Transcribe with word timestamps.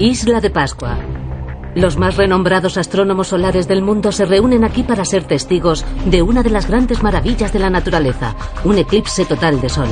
Isla 0.00 0.40
de 0.40 0.48
Pascua. 0.48 0.98
Los 1.74 1.98
más 1.98 2.16
renombrados 2.16 2.78
astrónomos 2.78 3.28
solares 3.28 3.68
del 3.68 3.82
mundo 3.82 4.12
se 4.12 4.24
reúnen 4.24 4.64
aquí 4.64 4.82
para 4.82 5.04
ser 5.04 5.24
testigos 5.24 5.84
de 6.06 6.22
una 6.22 6.42
de 6.42 6.48
las 6.48 6.66
grandes 6.66 7.02
maravillas 7.02 7.52
de 7.52 7.58
la 7.58 7.68
naturaleza, 7.68 8.34
un 8.64 8.78
eclipse 8.78 9.26
total 9.26 9.60
de 9.60 9.68
Sol. 9.68 9.88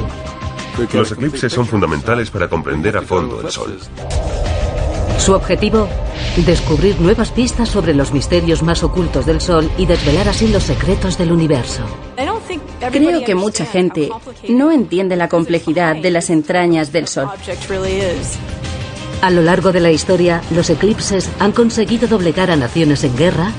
Los 0.94 1.12
eclipses 1.12 1.52
son 1.52 1.66
fundamentales 1.66 2.30
para 2.30 2.48
comprender 2.48 2.96
a 2.96 3.02
fondo 3.02 3.40
el 3.42 3.50
Sol. 3.50 3.78
Su 5.28 5.34
objetivo, 5.34 5.86
descubrir 6.46 6.98
nuevas 7.02 7.32
pistas 7.32 7.68
sobre 7.68 7.92
los 7.92 8.14
misterios 8.14 8.62
más 8.62 8.82
ocultos 8.82 9.26
del 9.26 9.42
Sol 9.42 9.70
y 9.76 9.84
desvelar 9.84 10.26
así 10.26 10.48
los 10.48 10.62
secretos 10.62 11.18
del 11.18 11.32
universo. 11.32 11.82
Creo 12.90 13.22
que 13.22 13.34
mucha 13.34 13.66
gente 13.66 14.08
no 14.48 14.72
entiende 14.72 15.16
la 15.16 15.28
complejidad 15.28 15.96
de 15.96 16.10
las 16.10 16.30
entrañas 16.30 16.92
del 16.92 17.08
Sol. 17.08 17.28
A 19.20 19.30
lo 19.30 19.42
largo 19.42 19.70
de 19.70 19.80
la 19.80 19.92
historia, 19.92 20.40
los 20.50 20.70
eclipses 20.70 21.28
han 21.38 21.52
conseguido 21.52 22.08
doblegar 22.08 22.50
a 22.50 22.56
naciones 22.56 23.04
en 23.04 23.14
guerra. 23.14 23.52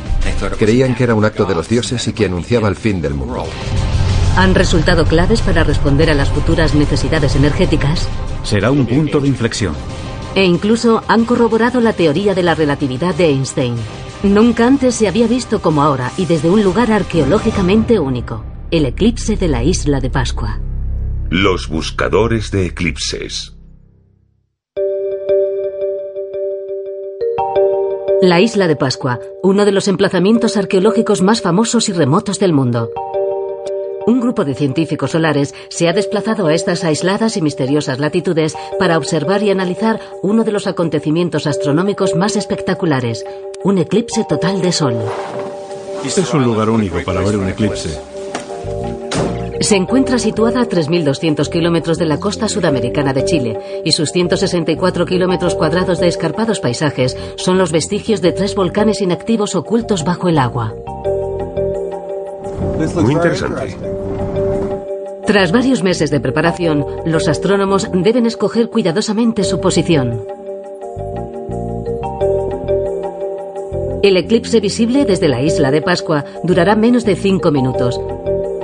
Creían 0.58 0.96
que 0.96 1.04
era 1.04 1.14
un 1.14 1.24
acto 1.24 1.46
de 1.46 1.54
los 1.54 1.70
dioses 1.70 2.08
y 2.08 2.14
que 2.14 2.26
anunciaba 2.26 2.68
el 2.68 2.78
fin 2.78 3.00
del 3.00 3.14
mundo. 3.14 3.46
Han 4.38 4.56
resultado 4.56 5.06
claves 5.06 5.42
para 5.42 5.64
responder 5.64 6.10
a 6.10 6.16
las 6.16 6.30
futuras 6.30 6.74
necesidades 6.74 7.36
energéticas. 7.36 8.08
Será 8.42 8.72
un 8.72 8.88
punto 8.88 9.20
de 9.20 9.28
inflexión. 9.28 9.76
E 10.36 10.46
incluso 10.46 11.04
han 11.08 11.26
corroborado 11.26 11.82
la 11.82 11.94
teoría 11.94 12.36
de 12.36 12.44
la 12.44 12.56
relatividad 12.56 13.16
de 13.16 13.26
Einstein. 13.30 13.76
Nunca 14.24 14.68
antes 14.68 14.96
se 14.96 15.08
había 15.08 15.28
visto 15.28 15.62
como 15.62 15.82
ahora 15.82 16.12
y 16.18 16.26
desde 16.26 16.50
un 16.50 16.64
lugar 16.64 16.92
arqueológicamente 16.92 18.00
único, 18.00 18.44
el 18.72 18.86
eclipse 18.86 19.38
de 19.38 19.48
la 19.48 19.64
isla 19.64 20.00
de 20.00 20.10
Pascua. 20.10 20.60
Los 21.30 21.70
buscadores 21.70 22.52
de 22.52 22.66
eclipses. 22.66 23.56
La 28.22 28.42
isla 28.42 28.68
de 28.68 28.76
Pascua, 28.76 29.20
uno 29.42 29.64
de 29.64 29.72
los 29.72 29.88
emplazamientos 29.88 30.58
arqueológicos 30.58 31.22
más 31.22 31.42
famosos 31.42 31.88
y 31.88 31.94
remotos 31.94 32.38
del 32.38 32.52
mundo. 32.52 32.92
Un 34.10 34.20
grupo 34.22 34.44
de 34.44 34.56
científicos 34.56 35.12
solares 35.12 35.54
se 35.70 35.88
ha 35.88 35.94
desplazado 35.94 36.48
a 36.48 36.54
estas 36.56 36.84
aisladas 36.84 37.38
y 37.38 37.44
misteriosas 37.44 38.00
latitudes 38.00 38.56
para 38.80 38.98
observar 38.98 39.44
y 39.44 39.52
analizar 39.52 40.00
uno 40.24 40.44
de 40.44 40.52
los 40.52 40.66
acontecimientos 40.66 41.46
astronómicos 41.46 42.16
más 42.16 42.36
espectaculares, 42.36 43.24
un 43.64 43.78
eclipse 43.78 44.26
total 44.28 44.64
de 44.64 44.72
Sol. 44.72 44.96
Es 46.04 46.34
un 46.34 46.44
lugar 46.44 46.72
único 46.72 46.98
para 47.06 47.22
ver 47.22 47.38
un 47.38 47.50
eclipse. 47.50 48.02
Se 49.62 49.76
encuentra 49.76 50.18
situada 50.18 50.62
a 50.62 50.68
3.200 50.68 51.48
kilómetros 51.48 52.00
de 52.00 52.08
la 52.08 52.20
costa 52.20 52.50
sudamericana 52.50 53.14
de 53.14 53.26
Chile 53.26 53.60
y 53.86 53.92
sus 53.92 54.10
164 54.10 55.06
kilómetros 55.06 55.54
cuadrados 55.54 56.00
de 56.00 56.08
escarpados 56.08 56.60
paisajes 56.60 57.16
son 57.36 57.60
los 57.60 57.72
vestigios 57.72 58.22
de 58.22 58.32
tres 58.32 58.56
volcanes 58.56 59.02
inactivos 59.02 59.54
ocultos 59.54 60.04
bajo 60.04 60.30
el 60.30 60.40
agua. 60.40 60.74
Muy 62.96 63.14
interesante. 63.14 63.99
Tras 65.30 65.52
varios 65.52 65.84
meses 65.84 66.10
de 66.10 66.20
preparación, 66.20 66.84
los 67.06 67.28
astrónomos 67.28 67.88
deben 67.94 68.26
escoger 68.26 68.68
cuidadosamente 68.72 69.44
su 69.44 69.62
posición. 69.62 70.26
El 74.02 74.18
eclipse 74.18 74.60
visible 74.60 75.06
desde 75.06 75.28
la 75.28 75.44
isla 75.44 75.70
de 75.70 75.84
Pascua 75.84 76.26
durará 76.42 76.76
menos 76.76 77.06
de 77.06 77.16
cinco 77.16 77.52
minutos, 77.52 78.02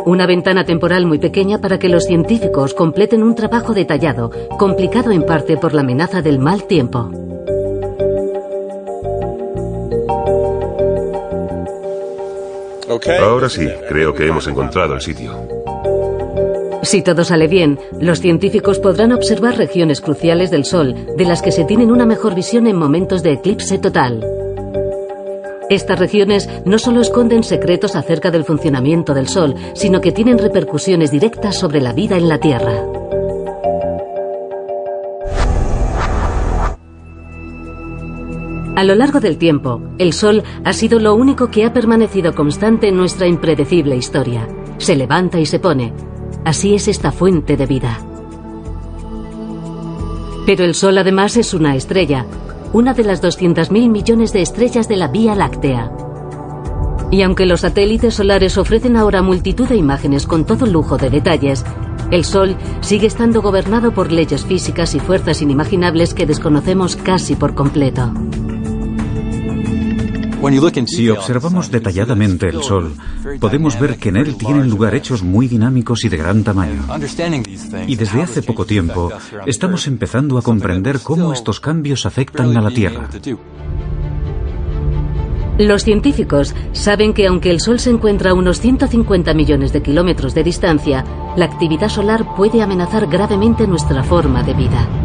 una 0.08 0.26
ventana 0.26 0.66
temporal 0.66 1.06
muy 1.06 1.20
pequeña 1.20 1.62
para 1.62 1.78
que 1.78 1.88
los 1.88 2.06
científicos 2.06 2.74
completen 2.74 3.22
un 3.22 3.36
trabajo 3.36 3.76
detallado, 3.76 4.32
complicado 4.58 5.12
en 5.12 5.24
parte 5.24 5.58
por 5.58 5.76
la 5.76 5.82
amenaza 5.82 6.24
del 6.24 6.40
mal 6.40 6.64
tiempo. 6.64 7.12
Ahora 13.22 13.50
sí, 13.50 13.68
creo 13.88 14.16
que 14.16 14.26
hemos 14.26 14.48
encontrado 14.48 14.96
el 14.96 15.02
sitio. 15.02 15.55
Si 16.86 17.02
todo 17.02 17.24
sale 17.24 17.48
bien, 17.48 17.80
los 18.00 18.20
científicos 18.20 18.78
podrán 18.78 19.12
observar 19.12 19.58
regiones 19.58 20.02
cruciales 20.02 20.52
del 20.52 20.66
Sol, 20.66 20.96
de 21.18 21.26
las 21.26 21.42
que 21.42 21.52
se 21.52 21.66
tienen 21.66 21.92
una 21.92 22.06
mejor 22.06 22.36
visión 22.36 22.68
en 22.68 22.78
momentos 22.78 23.24
de 23.24 23.34
eclipse 23.34 23.80
total. 23.80 24.24
Estas 25.68 25.98
regiones 25.98 26.48
no 26.64 26.78
solo 26.78 27.02
esconden 27.02 27.44
secretos 27.44 27.96
acerca 27.96 28.30
del 28.30 28.44
funcionamiento 28.44 29.16
del 29.16 29.28
Sol, 29.28 29.56
sino 29.74 30.00
que 30.00 30.12
tienen 30.12 30.38
repercusiones 30.38 31.10
directas 31.10 31.56
sobre 31.58 31.82
la 31.82 31.92
vida 31.92 32.18
en 32.18 32.30
la 32.30 32.38
Tierra. 32.38 32.86
A 38.76 38.84
lo 38.84 38.94
largo 38.94 39.20
del 39.20 39.40
tiempo, 39.40 39.82
el 39.98 40.14
Sol 40.14 40.44
ha 40.64 40.74
sido 40.74 41.00
lo 41.00 41.16
único 41.16 41.50
que 41.50 41.66
ha 41.66 41.74
permanecido 41.74 42.36
constante 42.36 42.90
en 42.90 42.98
nuestra 42.98 43.26
impredecible 43.26 43.96
historia. 43.96 44.48
Se 44.78 44.96
levanta 44.96 45.40
y 45.40 45.48
se 45.48 45.58
pone. 45.58 46.15
Así 46.46 46.76
es 46.76 46.88
esta 46.88 47.12
fuente 47.12 47.58
de 47.58 47.66
vida. 47.66 48.00
Pero 50.46 50.64
el 50.64 50.76
Sol 50.76 51.00
además 51.00 51.38
es 51.38 51.56
una 51.56 51.76
estrella, 51.76 52.28
una 52.72 52.94
de 52.94 53.04
las 53.04 53.24
200.000 53.24 53.90
millones 53.90 54.32
de 54.32 54.44
estrellas 54.44 54.88
de 54.88 54.96
la 54.96 55.08
Vía 55.08 55.34
Láctea. 55.34 55.92
Y 57.10 57.24
aunque 57.24 57.48
los 57.48 57.62
satélites 57.62 58.14
solares 58.14 58.60
ofrecen 58.60 58.96
ahora 58.96 59.24
multitud 59.24 59.68
de 59.68 59.76
imágenes 59.76 60.28
con 60.28 60.46
todo 60.46 60.68
lujo 60.68 60.98
de 60.98 61.10
detalles, 61.10 61.66
el 62.12 62.24
Sol 62.24 62.56
sigue 62.82 63.08
estando 63.08 63.42
gobernado 63.42 63.92
por 63.92 64.12
leyes 64.12 64.46
físicas 64.46 64.94
y 64.94 65.00
fuerzas 65.00 65.42
inimaginables 65.42 66.14
que 66.14 66.28
desconocemos 66.28 66.96
casi 66.96 67.36
por 67.36 67.56
completo. 67.56 68.12
Si 70.86 71.10
observamos 71.10 71.72
detalladamente 71.72 72.48
el 72.48 72.62
Sol, 72.62 72.94
podemos 73.40 73.80
ver 73.80 73.98
que 73.98 74.10
en 74.10 74.18
él 74.18 74.38
tienen 74.38 74.70
lugar 74.70 74.94
hechos 74.94 75.24
muy 75.24 75.48
dinámicos 75.48 76.06
y 76.06 76.10
de 76.10 76.18
gran 76.18 76.44
tamaño. 76.44 76.84
Y 77.88 77.96
desde 77.96 78.22
hace 78.22 78.44
poco 78.44 78.66
tiempo 78.66 79.12
estamos 79.46 79.88
empezando 79.88 80.38
a 80.38 80.44
comprender 80.44 81.00
cómo 81.02 81.34
estos 81.34 81.60
cambios 81.60 82.06
afectan 82.06 82.56
a 82.56 82.62
la 82.62 82.70
Tierra. 82.70 83.10
Los 85.58 85.84
científicos 85.84 86.54
saben 86.74 87.14
que 87.14 87.28
aunque 87.28 87.50
el 87.50 87.62
Sol 87.62 87.80
se 87.80 87.90
encuentra 87.90 88.32
a 88.32 88.34
unos 88.34 88.60
150 88.60 89.34
millones 89.34 89.72
de 89.72 89.82
kilómetros 89.82 90.36
de 90.36 90.44
distancia, 90.44 91.06
la 91.38 91.46
actividad 91.46 91.90
solar 91.90 92.36
puede 92.36 92.62
amenazar 92.62 93.08
gravemente 93.08 93.66
nuestra 93.66 94.04
forma 94.04 94.44
de 94.44 94.54
vida. 94.54 95.05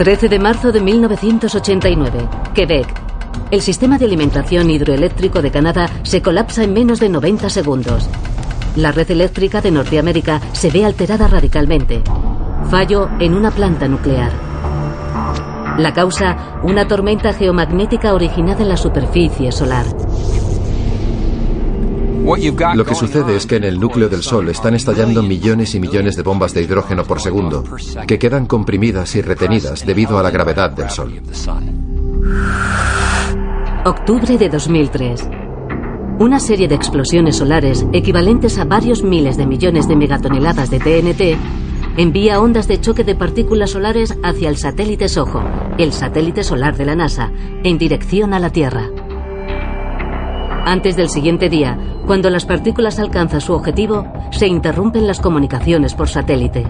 13 0.00 0.30
de 0.30 0.38
marzo 0.38 0.72
de 0.72 0.80
1989, 0.80 2.26
Quebec. 2.54 2.86
El 3.50 3.60
sistema 3.60 3.98
de 3.98 4.06
alimentación 4.06 4.70
hidroeléctrico 4.70 5.42
de 5.42 5.50
Canadá 5.50 5.90
se 6.04 6.22
colapsa 6.22 6.64
en 6.64 6.72
menos 6.72 7.00
de 7.00 7.10
90 7.10 7.50
segundos. 7.50 8.08
La 8.76 8.92
red 8.92 9.10
eléctrica 9.10 9.60
de 9.60 9.70
Norteamérica 9.70 10.40
se 10.52 10.70
ve 10.70 10.86
alterada 10.86 11.28
radicalmente. 11.28 12.02
Fallo 12.70 13.10
en 13.20 13.34
una 13.34 13.50
planta 13.50 13.88
nuclear. 13.88 14.32
La 15.76 15.92
causa, 15.92 16.60
una 16.62 16.88
tormenta 16.88 17.34
geomagnética 17.34 18.14
originada 18.14 18.62
en 18.62 18.70
la 18.70 18.78
superficie 18.78 19.52
solar. 19.52 19.84
Lo 22.74 22.84
que 22.84 22.94
sucede 22.94 23.36
es 23.36 23.46
que 23.46 23.56
en 23.56 23.64
el 23.64 23.80
núcleo 23.80 24.08
del 24.08 24.22
Sol 24.22 24.48
están 24.48 24.74
estallando 24.74 25.22
millones 25.22 25.74
y 25.74 25.80
millones 25.80 26.16
de 26.16 26.22
bombas 26.22 26.54
de 26.54 26.62
hidrógeno 26.62 27.04
por 27.04 27.20
segundo, 27.20 27.64
que 28.06 28.18
quedan 28.18 28.46
comprimidas 28.46 29.16
y 29.16 29.22
retenidas 29.22 29.84
debido 29.84 30.18
a 30.18 30.22
la 30.22 30.30
gravedad 30.30 30.70
del 30.70 30.90
Sol. 30.90 31.20
Octubre 33.84 34.38
de 34.38 34.48
2003. 34.48 35.28
Una 36.20 36.38
serie 36.38 36.68
de 36.68 36.74
explosiones 36.74 37.36
solares 37.36 37.86
equivalentes 37.92 38.58
a 38.58 38.64
varios 38.64 39.02
miles 39.02 39.36
de 39.36 39.46
millones 39.46 39.88
de 39.88 39.96
megatoneladas 39.96 40.70
de 40.70 40.78
TNT 40.78 41.38
envía 41.96 42.40
ondas 42.40 42.68
de 42.68 42.80
choque 42.80 43.04
de 43.04 43.14
partículas 43.14 43.70
solares 43.70 44.16
hacia 44.22 44.50
el 44.50 44.56
satélite 44.56 45.08
SOHO, 45.08 45.42
el 45.78 45.92
satélite 45.92 46.44
solar 46.44 46.76
de 46.76 46.84
la 46.84 46.94
NASA, 46.94 47.32
en 47.64 47.78
dirección 47.78 48.34
a 48.34 48.38
la 48.38 48.50
Tierra. 48.50 48.90
Antes 50.64 50.96
del 50.96 51.08
siguiente 51.08 51.48
día, 51.48 51.78
cuando 52.06 52.30
las 52.30 52.44
partículas 52.44 52.98
alcanzan 52.98 53.40
su 53.40 53.52
objetivo, 53.52 54.06
se 54.30 54.46
interrumpen 54.46 55.06
las 55.06 55.20
comunicaciones 55.20 55.94
por 55.94 56.08
satélite. 56.08 56.66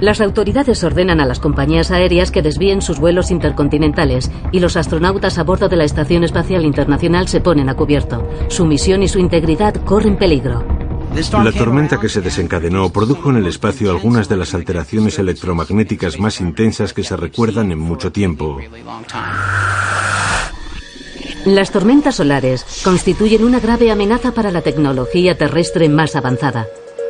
Las 0.00 0.20
autoridades 0.20 0.82
ordenan 0.82 1.20
a 1.20 1.26
las 1.26 1.40
compañías 1.40 1.90
aéreas 1.90 2.30
que 2.30 2.42
desvíen 2.42 2.80
sus 2.80 2.98
vuelos 2.98 3.30
intercontinentales 3.30 4.30
y 4.50 4.60
los 4.60 4.76
astronautas 4.76 5.38
a 5.38 5.44
bordo 5.44 5.68
de 5.68 5.76
la 5.76 5.84
Estación 5.84 6.24
Espacial 6.24 6.64
Internacional 6.64 7.28
se 7.28 7.40
ponen 7.40 7.68
a 7.68 7.74
cubierto. 7.74 8.26
Su 8.48 8.64
misión 8.64 9.02
y 9.02 9.08
su 9.08 9.18
integridad 9.18 9.74
corren 9.84 10.16
peligro. 10.16 10.64
La 11.42 11.52
tormenta 11.52 11.98
que 11.98 12.08
se 12.08 12.20
desencadenó 12.20 12.88
produjo 12.90 13.30
en 13.30 13.36
el 13.36 13.46
espacio 13.46 13.90
algunas 13.90 14.28
de 14.28 14.36
las 14.36 14.54
alteraciones 14.54 15.18
electromagnéticas 15.18 16.20
más 16.20 16.40
intensas 16.40 16.92
que 16.92 17.02
se 17.02 17.16
recuerdan 17.16 17.72
en 17.72 17.80
mucho 17.80 18.12
tiempo. 18.12 18.58
Las 21.46 21.70
tormentas 21.70 22.16
solares 22.16 22.66
constituyen 22.84 23.44
una 23.44 23.60
grave 23.60 23.90
amenaza 23.90 24.32
para 24.32 24.50
la 24.50 24.60
tecnología 24.60 25.38
terrestre 25.38 25.88
más 25.88 26.14
avanzada, 26.14 26.66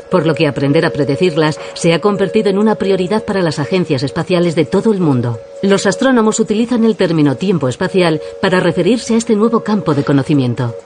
por 0.08 0.24
lo 0.24 0.36
que 0.36 0.46
aprender 0.46 0.86
a 0.86 0.90
predecirlas 0.90 1.58
se 1.74 1.92
ha 1.94 2.00
convertido 2.00 2.48
en 2.48 2.58
una 2.58 2.76
prioridad 2.76 3.24
para 3.24 3.42
las 3.42 3.58
agencias 3.58 4.04
espaciales 4.04 4.54
de 4.54 4.66
todo 4.66 4.92
el 4.92 5.00
mundo. 5.00 5.40
Los 5.62 5.84
astrónomos 5.86 6.38
utilizan 6.38 6.84
el 6.84 6.96
término 6.96 7.36
tiempo 7.36 7.68
espacial 7.68 8.20
para 8.40 8.60
referirse 8.60 9.14
a 9.14 9.18
este 9.18 9.34
nuevo 9.34 9.64
campo 9.64 9.94
de 9.94 10.04
conocimiento. 10.04 10.76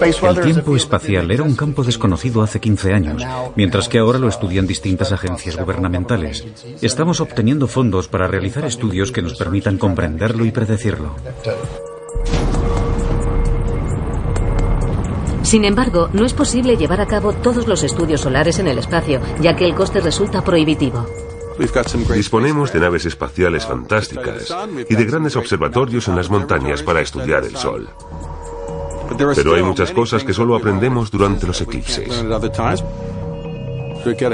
El 0.00 0.40
tiempo 0.40 0.74
espacial 0.74 1.30
era 1.30 1.42
un 1.42 1.54
campo 1.54 1.84
desconocido 1.84 2.42
hace 2.42 2.60
15 2.60 2.94
años, 2.94 3.22
mientras 3.54 3.90
que 3.90 3.98
ahora 3.98 4.18
lo 4.18 4.28
estudian 4.28 4.66
distintas 4.66 5.12
agencias 5.12 5.56
gubernamentales. 5.56 6.46
Estamos 6.80 7.20
obteniendo 7.20 7.66
fondos 7.66 8.08
para 8.08 8.26
realizar 8.26 8.64
estudios 8.64 9.12
que 9.12 9.20
nos 9.20 9.34
permitan 9.34 9.76
comprenderlo 9.76 10.46
y 10.46 10.50
predecirlo. 10.50 11.14
Sin 15.54 15.64
embargo, 15.64 16.08
no 16.12 16.24
es 16.24 16.34
posible 16.34 16.76
llevar 16.76 17.00
a 17.00 17.06
cabo 17.06 17.32
todos 17.32 17.68
los 17.68 17.84
estudios 17.84 18.22
solares 18.22 18.58
en 18.58 18.66
el 18.66 18.76
espacio, 18.76 19.20
ya 19.40 19.54
que 19.54 19.64
el 19.64 19.72
coste 19.76 20.00
resulta 20.00 20.42
prohibitivo. 20.42 21.06
Disponemos 22.12 22.72
de 22.72 22.80
naves 22.80 23.06
espaciales 23.06 23.64
fantásticas 23.64 24.52
y 24.90 24.96
de 24.96 25.04
grandes 25.04 25.36
observatorios 25.36 26.08
en 26.08 26.16
las 26.16 26.28
montañas 26.28 26.82
para 26.82 27.02
estudiar 27.02 27.44
el 27.44 27.54
Sol. 27.54 27.88
Pero 29.36 29.54
hay 29.54 29.62
muchas 29.62 29.92
cosas 29.92 30.24
que 30.24 30.32
solo 30.32 30.56
aprendemos 30.56 31.08
durante 31.12 31.46
los 31.46 31.60
eclipses. 31.60 32.24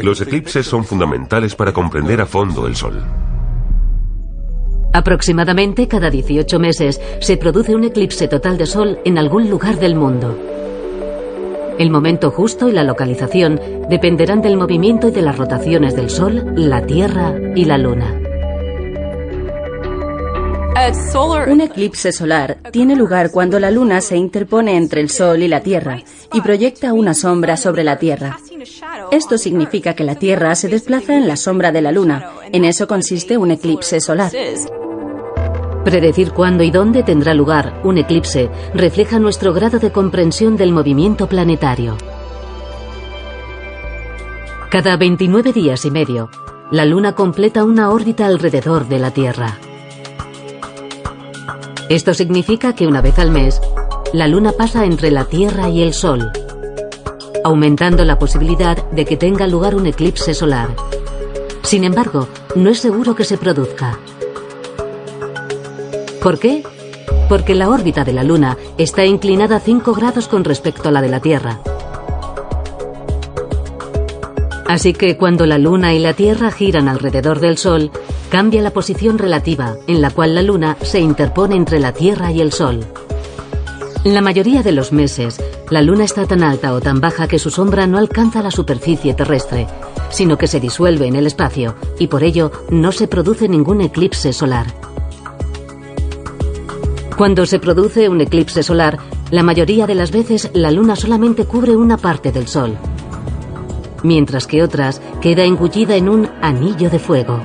Los 0.03 0.23
eclipses 0.23 0.67
son 0.67 0.87
fundamentales 0.87 1.55
para 1.55 1.75
comprender 1.75 2.23
a 2.23 2.25
fondo 2.25 2.67
el 2.67 2.77
Sol. 2.77 2.99
Aproximadamente 4.95 5.87
cada 5.87 6.09
18 6.09 6.59
meses 6.59 6.99
se 7.21 7.37
produce 7.37 7.75
un 7.75 7.85
eclipse 7.85 8.27
total 8.27 8.57
de 8.57 8.65
Sol 8.65 9.01
en 9.05 9.19
algún 9.19 9.51
lugar 9.51 9.79
del 9.79 9.97
mundo. 9.97 10.60
El 11.81 11.88
momento 11.88 12.31
justo 12.31 12.69
y 12.69 12.73
la 12.73 12.85
localización 12.85 13.59
dependerán 13.88 14.43
del 14.43 14.59
movimiento 14.59 15.09
y 15.09 15.12
de 15.12 15.23
las 15.23 15.38
rotaciones 15.38 15.97
del 15.97 16.11
Sol, 16.11 16.53
la 16.55 16.85
Tierra 16.85 17.35
y 17.56 17.65
la 17.65 17.79
Luna. 17.79 18.21
Un 21.49 21.62
eclipse 21.62 22.12
solar 22.12 22.59
tiene 22.71 22.97
lugar 22.97 23.31
cuando 23.31 23.59
la 23.59 23.71
Luna 23.71 24.03
se 24.03 24.19
interpone 24.19 24.77
entre 24.77 25.00
el 25.00 25.09
Sol 25.09 25.43
y 25.43 25.49
la 25.49 25.62
Tierra 25.62 26.03
y 26.35 26.43
proyecta 26.43 26.93
una 26.93 27.15
sombra 27.15 27.56
sobre 27.56 27.83
la 27.83 27.99
Tierra. 27.99 28.37
Esto 29.11 29.38
significa 29.38 29.94
que 29.94 30.05
la 30.05 30.17
Tierra 30.17 30.55
se 30.56 30.69
desplaza 30.69 31.17
en 31.17 31.26
la 31.26 31.37
sombra 31.37 31.73
de 31.73 31.81
la 31.81 31.93
Luna. 31.93 32.31
En 32.53 32.67
eso 32.67 32.87
consiste 32.87 33.38
un 33.38 33.53
eclipse 33.53 34.03
solar. 34.03 34.31
Predecir 35.85 36.32
cuándo 36.32 36.62
y 36.62 36.71
dónde 36.71 37.03
tendrá 37.03 37.32
lugar 37.32 37.81
un 37.85 37.97
eclipse 37.97 38.50
refleja 38.75 39.19
nuestro 39.19 39.55
grado 39.55 39.79
de 39.79 39.91
comprensión 39.91 40.56
del 40.56 40.73
movimiento 40.73 41.27
planetario. 41.27 41.97
Cada 44.71 44.97
29 44.97 45.53
días 45.53 45.85
y 45.87 45.91
medio, 45.91 46.31
la 46.71 46.85
Luna 46.85 47.15
completa 47.15 47.65
una 47.65 47.91
órbita 47.91 48.27
alrededor 48.27 48.88
de 48.88 48.99
la 48.99 49.11
Tierra. 49.11 49.59
Esto 51.88 52.15
significa 52.15 52.75
que 52.75 52.87
una 52.87 53.00
vez 53.00 53.19
al 53.19 53.31
mes, 53.31 53.61
la 54.12 54.29
Luna 54.29 54.53
pasa 54.53 54.85
entre 54.85 55.11
la 55.11 55.25
Tierra 55.25 55.71
y 55.71 55.83
el 55.83 55.94
Sol, 55.94 56.31
aumentando 57.43 58.05
la 58.05 58.19
posibilidad 58.19 58.76
de 58.91 59.05
que 59.06 59.17
tenga 59.17 59.47
lugar 59.47 59.75
un 59.75 59.87
eclipse 59.87 60.35
solar. 60.35 60.69
Sin 61.62 61.85
embargo, 61.85 62.29
no 62.55 62.71
es 62.71 62.79
seguro 62.81 63.17
que 63.17 63.25
se 63.25 63.38
produzca. 63.38 63.99
¿Por 66.23 66.39
qué? 66.39 66.63
Porque 67.31 67.55
la 67.55 67.71
órbita 67.71 68.05
de 68.05 68.13
la 68.13 68.25
Luna 68.25 68.59
está 68.77 69.07
inclinada 69.07 69.59
5 69.59 69.95
grados 69.95 70.29
con 70.29 70.45
respecto 70.45 70.89
a 70.89 70.93
la 70.93 71.01
de 71.01 71.09
la 71.09 71.21
Tierra. 71.21 71.61
Así 74.69 74.93
que 74.93 75.17
cuando 75.17 75.47
la 75.47 75.57
Luna 75.57 75.95
y 75.95 75.99
la 75.99 76.13
Tierra 76.13 76.51
giran 76.51 76.89
alrededor 76.89 77.41
del 77.41 77.57
Sol, 77.57 77.91
cambia 78.31 78.61
la 78.61 78.71
posición 78.71 79.19
relativa 79.19 79.77
en 79.87 80.03
la 80.03 80.11
cual 80.11 80.35
la 80.35 80.43
Luna 80.43 80.77
se 80.83 81.01
interpone 81.01 81.57
entre 81.57 81.81
la 81.81 81.93
Tierra 81.93 82.31
y 82.33 82.41
el 82.43 82.53
Sol. 82.53 82.85
La 84.05 84.21
mayoría 84.21 84.63
de 84.63 84.73
los 84.73 84.93
meses, 84.93 85.43
la 85.71 85.83
Luna 85.83 86.05
está 86.05 86.27
tan 86.27 86.43
alta 86.43 86.75
o 86.75 86.81
tan 86.81 87.01
baja 87.01 87.29
que 87.29 87.39
su 87.39 87.51
sombra 87.51 87.87
no 87.87 87.97
alcanza 87.97 88.43
la 88.43 88.51
superficie 88.51 89.15
terrestre, 89.15 89.67
sino 90.11 90.37
que 90.37 90.47
se 90.47 90.61
disuelve 90.61 91.07
en 91.07 91.17
el 91.17 91.27
espacio 91.27 91.75
y 91.99 92.09
por 92.09 92.23
ello 92.25 92.53
no 92.69 92.93
se 92.93 93.09
produce 93.09 93.49
ningún 93.49 93.81
eclipse 93.81 94.33
solar. 94.33 94.67
Cuando 97.21 97.45
se 97.45 97.59
produce 97.59 98.09
un 98.09 98.23
eclipse 98.23 98.63
solar, 98.63 98.97
la 99.31 99.43
mayoría 99.43 99.87
de 99.87 99.95
las 99.95 100.11
veces 100.11 100.51
la 100.55 100.71
luna 100.71 100.97
solamente 100.97 101.45
cubre 101.45 101.77
una 101.77 101.99
parte 101.99 102.33
del 102.33 102.49
sol, 102.49 102.79
mientras 104.03 104.47
que 104.47 104.63
otras 104.63 105.03
queda 105.21 105.45
engullida 105.45 105.97
en 105.97 106.09
un 106.09 106.31
anillo 106.41 106.89
de 106.89 106.99
fuego. 106.99 107.39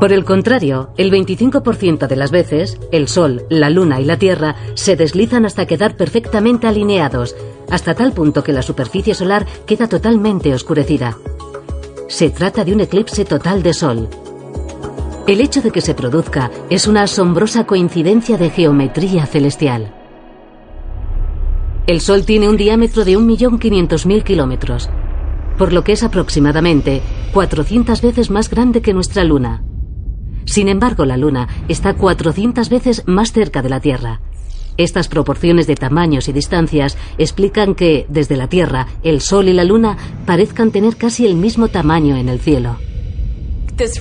Por 0.00 0.12
el 0.12 0.24
contrario, 0.24 0.90
el 0.96 1.12
25% 1.12 2.08
de 2.08 2.16
las 2.16 2.32
veces, 2.32 2.80
el 2.90 3.06
Sol, 3.06 3.44
la 3.48 3.70
Luna 3.70 4.00
y 4.00 4.04
la 4.04 4.16
Tierra 4.16 4.56
se 4.74 4.96
deslizan 4.96 5.46
hasta 5.46 5.66
quedar 5.66 5.96
perfectamente 5.96 6.66
alineados, 6.66 7.36
hasta 7.70 7.94
tal 7.94 8.10
punto 8.10 8.42
que 8.42 8.52
la 8.52 8.62
superficie 8.62 9.14
solar 9.14 9.46
queda 9.66 9.86
totalmente 9.86 10.52
oscurecida. 10.52 11.16
Se 12.08 12.30
trata 12.30 12.64
de 12.64 12.72
un 12.72 12.80
eclipse 12.80 13.24
total 13.24 13.62
de 13.62 13.72
Sol. 13.72 14.08
El 15.24 15.40
hecho 15.40 15.62
de 15.62 15.70
que 15.70 15.80
se 15.80 15.94
produzca 15.94 16.50
es 16.68 16.88
una 16.88 17.04
asombrosa 17.04 17.64
coincidencia 17.64 18.36
de 18.36 18.50
geometría 18.50 19.24
celestial. 19.24 19.94
El 21.86 22.00
Sol 22.00 22.24
tiene 22.24 22.48
un 22.48 22.56
diámetro 22.56 23.04
de 23.04 23.16
1.500.000 23.16 24.24
kilómetros, 24.24 24.90
por 25.56 25.72
lo 25.72 25.84
que 25.84 25.92
es 25.92 26.02
aproximadamente 26.02 27.02
400 27.32 28.02
veces 28.02 28.30
más 28.30 28.50
grande 28.50 28.82
que 28.82 28.92
nuestra 28.92 29.22
Luna. 29.22 29.62
Sin 30.44 30.66
embargo, 30.66 31.04
la 31.04 31.16
Luna 31.16 31.46
está 31.68 31.94
400 31.94 32.68
veces 32.68 33.04
más 33.06 33.30
cerca 33.30 33.62
de 33.62 33.68
la 33.68 33.78
Tierra. 33.78 34.20
Estas 34.76 35.06
proporciones 35.06 35.68
de 35.68 35.76
tamaños 35.76 36.28
y 36.28 36.32
distancias 36.32 36.98
explican 37.16 37.76
que, 37.76 38.06
desde 38.08 38.36
la 38.36 38.48
Tierra, 38.48 38.88
el 39.04 39.20
Sol 39.20 39.48
y 39.48 39.52
la 39.52 39.62
Luna 39.62 39.96
parezcan 40.26 40.72
tener 40.72 40.96
casi 40.96 41.26
el 41.26 41.36
mismo 41.36 41.68
tamaño 41.68 42.16
en 42.16 42.28
el 42.28 42.40
cielo. 42.40 42.76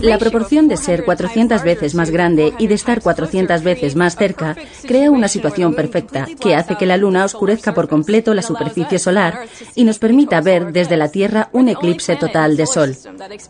La 0.01 0.17
proporción 0.17 0.67
de 0.67 0.77
ser 0.77 1.05
400 1.05 1.63
veces 1.63 1.95
más 1.95 2.12
grande 2.12 2.53
y 2.60 2.67
de 2.67 2.75
estar 2.75 3.01
400 3.01 3.63
veces 3.63 3.95
más 3.95 4.15
cerca 4.15 4.55
crea 4.86 5.10
una 5.10 5.27
situación 5.27 5.74
perfecta 5.74 6.27
que 6.39 6.55
hace 6.55 6.75
que 6.75 6.86
la 6.86 6.98
Luna 6.98 7.25
oscurezca 7.25 7.74
por 7.74 7.88
completo 7.88 8.34
la 8.34 8.41
superficie 8.41 9.00
solar 9.00 9.48
y 9.75 9.84
nos 9.84 10.00
permita 10.00 10.41
ver 10.41 10.72
desde 10.72 10.98
la 10.98 11.10
Tierra 11.10 11.50
un 11.53 11.69
eclipse 11.69 12.15
total 12.15 12.57
de 12.57 12.65
Sol. 12.65 12.95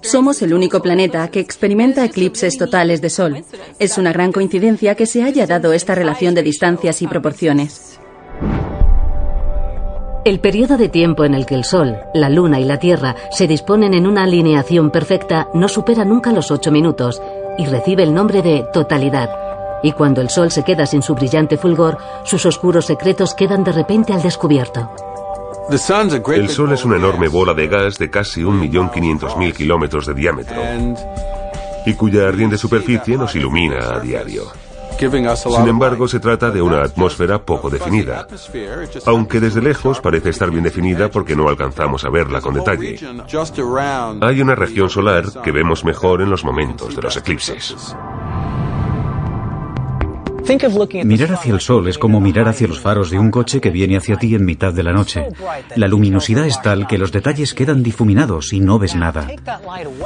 Somos 0.02 0.42
el 0.42 0.54
único 0.54 0.82
planeta 0.82 1.28
que 1.30 1.40
experimenta 1.40 2.06
eclipses 2.06 2.58
totales 2.58 3.02
de 3.02 3.10
Sol. 3.10 3.44
Es 3.80 3.98
una 3.98 4.14
gran 4.14 4.32
coincidencia 4.32 4.96
que 4.96 5.06
se 5.06 5.24
haya 5.24 5.48
dado 5.48 5.74
esta 5.74 5.96
relación 5.96 6.36
de 6.36 6.44
distancias 6.44 7.02
y 7.02 7.08
proporciones. 7.08 8.00
El 10.24 10.40
periodo 10.40 10.78
de 10.78 10.88
tiempo 10.88 11.26
en 11.26 11.34
el 11.34 11.48
que 11.48 11.56
el 11.56 11.64
Sol, 11.64 11.98
la 12.14 12.30
Luna 12.30 12.60
y 12.60 12.64
la 12.64 12.78
Tierra 12.78 13.16
se 13.32 13.48
disponen 13.48 13.96
en 13.96 14.06
una 14.06 14.24
alineación 14.24 14.92
perfecta 14.92 15.48
no 15.56 15.68
supera 15.68 16.06
nunca 16.06 16.32
los 16.32 16.52
ocho 16.52 16.72
minutos 16.72 17.20
y 17.58 17.66
recibe 17.66 18.04
el 18.04 18.14
nombre 18.14 18.44
de 18.44 18.64
totalidad. 18.72 19.32
Y 19.82 19.94
cuando 19.94 20.22
el 20.22 20.30
Sol 20.30 20.52
se 20.52 20.64
queda 20.64 20.86
sin 20.86 21.02
su 21.02 21.16
brillante 21.16 21.58
fulgor, 21.58 21.98
sus 22.24 22.46
oscuros 22.46 22.86
secretos 22.86 23.34
quedan 23.34 23.64
de 23.64 23.72
repente 23.72 24.14
al 24.14 24.22
descubierto. 24.22 24.92
El 25.72 26.50
Sol 26.50 26.72
es 26.72 26.86
una 26.86 26.98
enorme 26.98 27.28
bola 27.28 27.56
de 27.56 27.68
gas 27.68 27.98
de 27.98 28.12
casi 28.12 28.44
1.500.000 28.44 29.54
kilómetros 29.56 30.06
de 30.06 30.14
diámetro 30.14 30.62
y 31.84 31.94
cuya 31.96 32.28
ardiente 32.28 32.60
superficie 32.60 33.18
nos 33.18 33.36
ilumina 33.36 33.96
a 33.96 34.00
diario. 34.00 34.44
Sin 35.10 35.68
embargo, 35.68 36.08
se 36.08 36.20
trata 36.20 36.52
de 36.52 36.62
una 36.62 36.84
atmósfera 36.84 37.44
poco 37.44 37.70
definida, 37.70 38.28
aunque 39.06 39.40
desde 39.40 39.62
lejos 39.62 40.00
parece 40.00 40.30
estar 40.30 40.52
bien 40.52 40.64
definida 40.64 41.10
porque 41.10 41.36
no 41.36 41.50
alcanzamos 41.50 42.06
a 42.06 42.10
verla 42.10 42.42
con 42.42 42.54
detalle. 42.54 43.00
Hay 44.22 44.42
una 44.42 44.56
región 44.56 44.90
solar 44.90 45.26
que 45.44 45.52
vemos 45.52 45.84
mejor 45.84 46.22
en 46.22 46.30
los 46.30 46.44
momentos 46.44 46.96
de 46.96 47.02
los 47.02 47.18
eclipses. 47.18 47.96
Mirar 51.04 51.34
hacia 51.34 51.54
el 51.54 51.60
sol 51.60 51.88
es 51.88 51.98
como 51.98 52.20
mirar 52.20 52.48
hacia 52.48 52.68
los 52.68 52.80
faros 52.80 53.10
de 53.10 53.20
un 53.20 53.32
coche 53.32 53.62
que 53.62 53.70
viene 53.70 53.98
hacia 53.98 54.18
ti 54.18 54.36
en 54.36 54.46
mitad 54.46 54.74
de 54.74 54.84
la 54.84 54.92
noche. 54.92 55.28
La 55.76 55.88
luminosidad 55.88 56.46
es 56.46 56.62
tal 56.62 56.88
que 56.88 56.98
los 56.98 57.12
detalles 57.12 57.54
quedan 57.54 57.84
difuminados 57.84 58.54
y 58.54 58.60
no 58.60 58.80
ves 58.80 58.96
nada. 58.96 59.28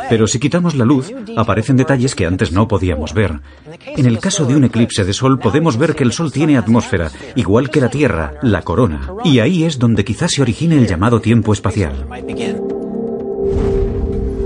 Pero 0.09 0.27
si 0.27 0.39
quitamos 0.39 0.75
la 0.75 0.85
luz, 0.85 1.11
aparecen 1.35 1.77
detalles 1.77 2.15
que 2.15 2.25
antes 2.25 2.51
no 2.51 2.67
podíamos 2.67 3.13
ver. 3.13 3.39
En 3.85 4.05
el 4.05 4.19
caso 4.19 4.45
de 4.45 4.55
un 4.55 4.65
eclipse 4.65 5.03
de 5.03 5.13
sol 5.13 5.39
podemos 5.39 5.77
ver 5.77 5.95
que 5.95 6.03
el 6.03 6.11
sol 6.11 6.31
tiene 6.31 6.57
atmósfera, 6.57 7.11
igual 7.35 7.69
que 7.69 7.81
la 7.81 7.89
Tierra, 7.89 8.33
la 8.41 8.61
corona. 8.61 9.09
Y 9.23 9.39
ahí 9.39 9.63
es 9.63 9.79
donde 9.79 10.03
quizás 10.03 10.31
se 10.31 10.41
origine 10.41 10.77
el 10.77 10.87
llamado 10.87 11.21
tiempo 11.21 11.53
espacial. 11.53 12.05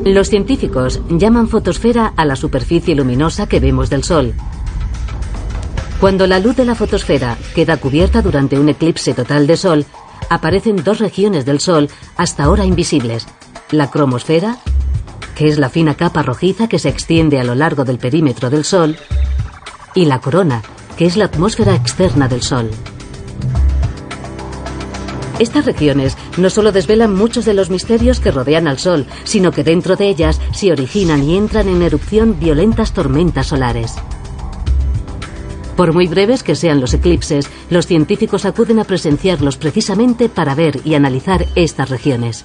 Los 0.06 0.30
científicos 0.30 1.02
llaman 1.10 1.48
fotosfera 1.50 2.14
a 2.16 2.26
la 2.26 2.36
superficie 2.36 2.96
luminosa 2.96 3.48
que 3.48 3.60
vemos 3.60 3.90
del 3.90 4.04
Sol. 4.04 4.34
Cuando 6.00 6.28
la 6.28 6.40
luz 6.40 6.56
de 6.56 6.64
la 6.64 6.76
fotosfera 6.76 7.38
queda 7.54 7.76
cubierta 7.76 8.22
durante 8.22 8.58
un 8.58 8.70
eclipse 8.70 9.14
total 9.14 9.48
de 9.48 9.58
Sol, 9.58 9.86
aparecen 10.30 10.82
dos 10.82 11.00
regiones 11.00 11.46
del 11.46 11.60
Sol 11.60 11.90
hasta 12.16 12.46
ahora 12.46 12.64
invisibles. 12.64 13.28
La 13.72 13.92
cromosfera, 13.92 14.60
que 15.36 15.50
es 15.50 15.60
la 15.60 15.68
fina 15.68 15.96
capa 15.96 16.24
rojiza 16.24 16.70
que 16.70 16.80
se 16.80 16.88
extiende 16.88 17.38
a 17.38 17.44
lo 17.44 17.54
largo 17.54 17.84
del 17.84 17.98
perímetro 17.98 18.50
del 18.50 18.64
Sol, 18.64 18.96
y 19.94 20.06
la 20.06 20.22
corona, 20.22 20.62
que 20.96 21.06
es 21.06 21.18
la 21.18 21.26
atmósfera 21.26 21.76
externa 21.76 22.30
del 22.30 22.44
Sol. 22.44 22.70
Estas 25.38 25.66
regiones 25.66 26.16
no 26.38 26.50
solo 26.50 26.72
desvelan 26.72 27.14
muchos 27.14 27.44
de 27.44 27.54
los 27.54 27.70
misterios 27.70 28.22
que 28.22 28.32
rodean 28.32 28.70
al 28.70 28.80
Sol, 28.80 29.06
sino 29.26 29.52
que 29.52 29.66
dentro 29.66 29.98
de 29.98 30.08
ellas 30.08 30.40
se 30.54 30.72
originan 30.72 31.24
y 31.24 31.36
entran 31.36 31.68
en 31.68 31.82
erupción 31.82 32.40
violentas 32.40 32.94
tormentas 32.94 33.48
solares. 33.48 33.96
Por 35.80 35.94
muy 35.94 36.08
breves 36.08 36.44
que 36.44 36.56
sean 36.56 36.82
los 36.82 36.94
eclipses, 36.94 37.50
los 37.70 37.88
científicos 37.88 38.44
acuden 38.44 38.80
a 38.80 38.84
presenciarlos 38.84 39.56
precisamente 39.56 40.28
para 40.28 40.54
ver 40.54 40.82
y 40.84 40.96
analizar 40.96 41.46
estas 41.56 41.90
regiones. 41.90 42.44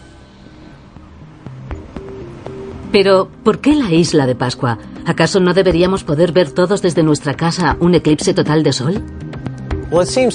Pero, 2.93 3.29
¿por 3.43 3.59
qué 3.59 3.75
la 3.75 3.91
isla 3.91 4.29
de 4.29 4.37
Pascua? 4.37 4.79
¿Acaso 5.05 5.41
no 5.41 5.53
deberíamos 5.53 6.05
poder 6.05 6.31
ver 6.31 6.53
todos 6.53 6.81
desde 6.81 7.03
nuestra 7.03 7.35
casa 7.35 7.77
un 7.81 7.97
eclipse 7.97 8.35
total 8.35 8.63
de 8.63 8.73
sol? 8.73 9.03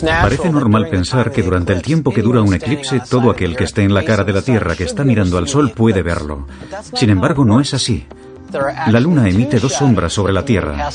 Parece 0.03 0.49
normal 0.49 0.89
pensar 0.89 1.31
que 1.31 1.41
durante 1.41 1.71
el 1.71 1.81
tiempo 1.81 2.11
que 2.11 2.21
dura 2.21 2.41
un 2.41 2.53
eclipse, 2.53 3.01
todo 3.09 3.31
aquel 3.31 3.55
que 3.55 3.63
esté 3.63 3.83
en 3.83 3.93
la 3.93 4.03
cara 4.03 4.25
de 4.25 4.33
la 4.33 4.41
Tierra 4.41 4.75
que 4.75 4.83
está 4.83 5.05
mirando 5.05 5.37
al 5.37 5.47
Sol 5.47 5.71
puede 5.71 6.01
verlo. 6.01 6.47
Sin 6.95 7.11
embargo, 7.11 7.45
no 7.45 7.61
es 7.61 7.73
así. 7.73 8.05
La 8.87 8.99
Luna 8.99 9.29
emite 9.29 9.57
dos 9.57 9.71
sombras 9.71 10.11
sobre 10.11 10.33
la 10.33 10.43
Tierra. 10.43 10.89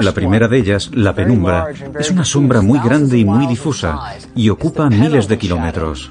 La 0.00 0.12
primera 0.12 0.48
de 0.48 0.58
ellas, 0.58 0.90
la 0.92 1.14
penumbra, 1.14 1.68
es 1.98 2.10
una 2.10 2.24
sombra 2.24 2.60
muy 2.60 2.78
grande 2.80 3.18
y 3.18 3.24
muy 3.24 3.46
difusa 3.46 3.98
y 4.34 4.50
ocupa 4.50 4.90
miles 4.90 5.28
de 5.28 5.38
kilómetros. 5.38 6.10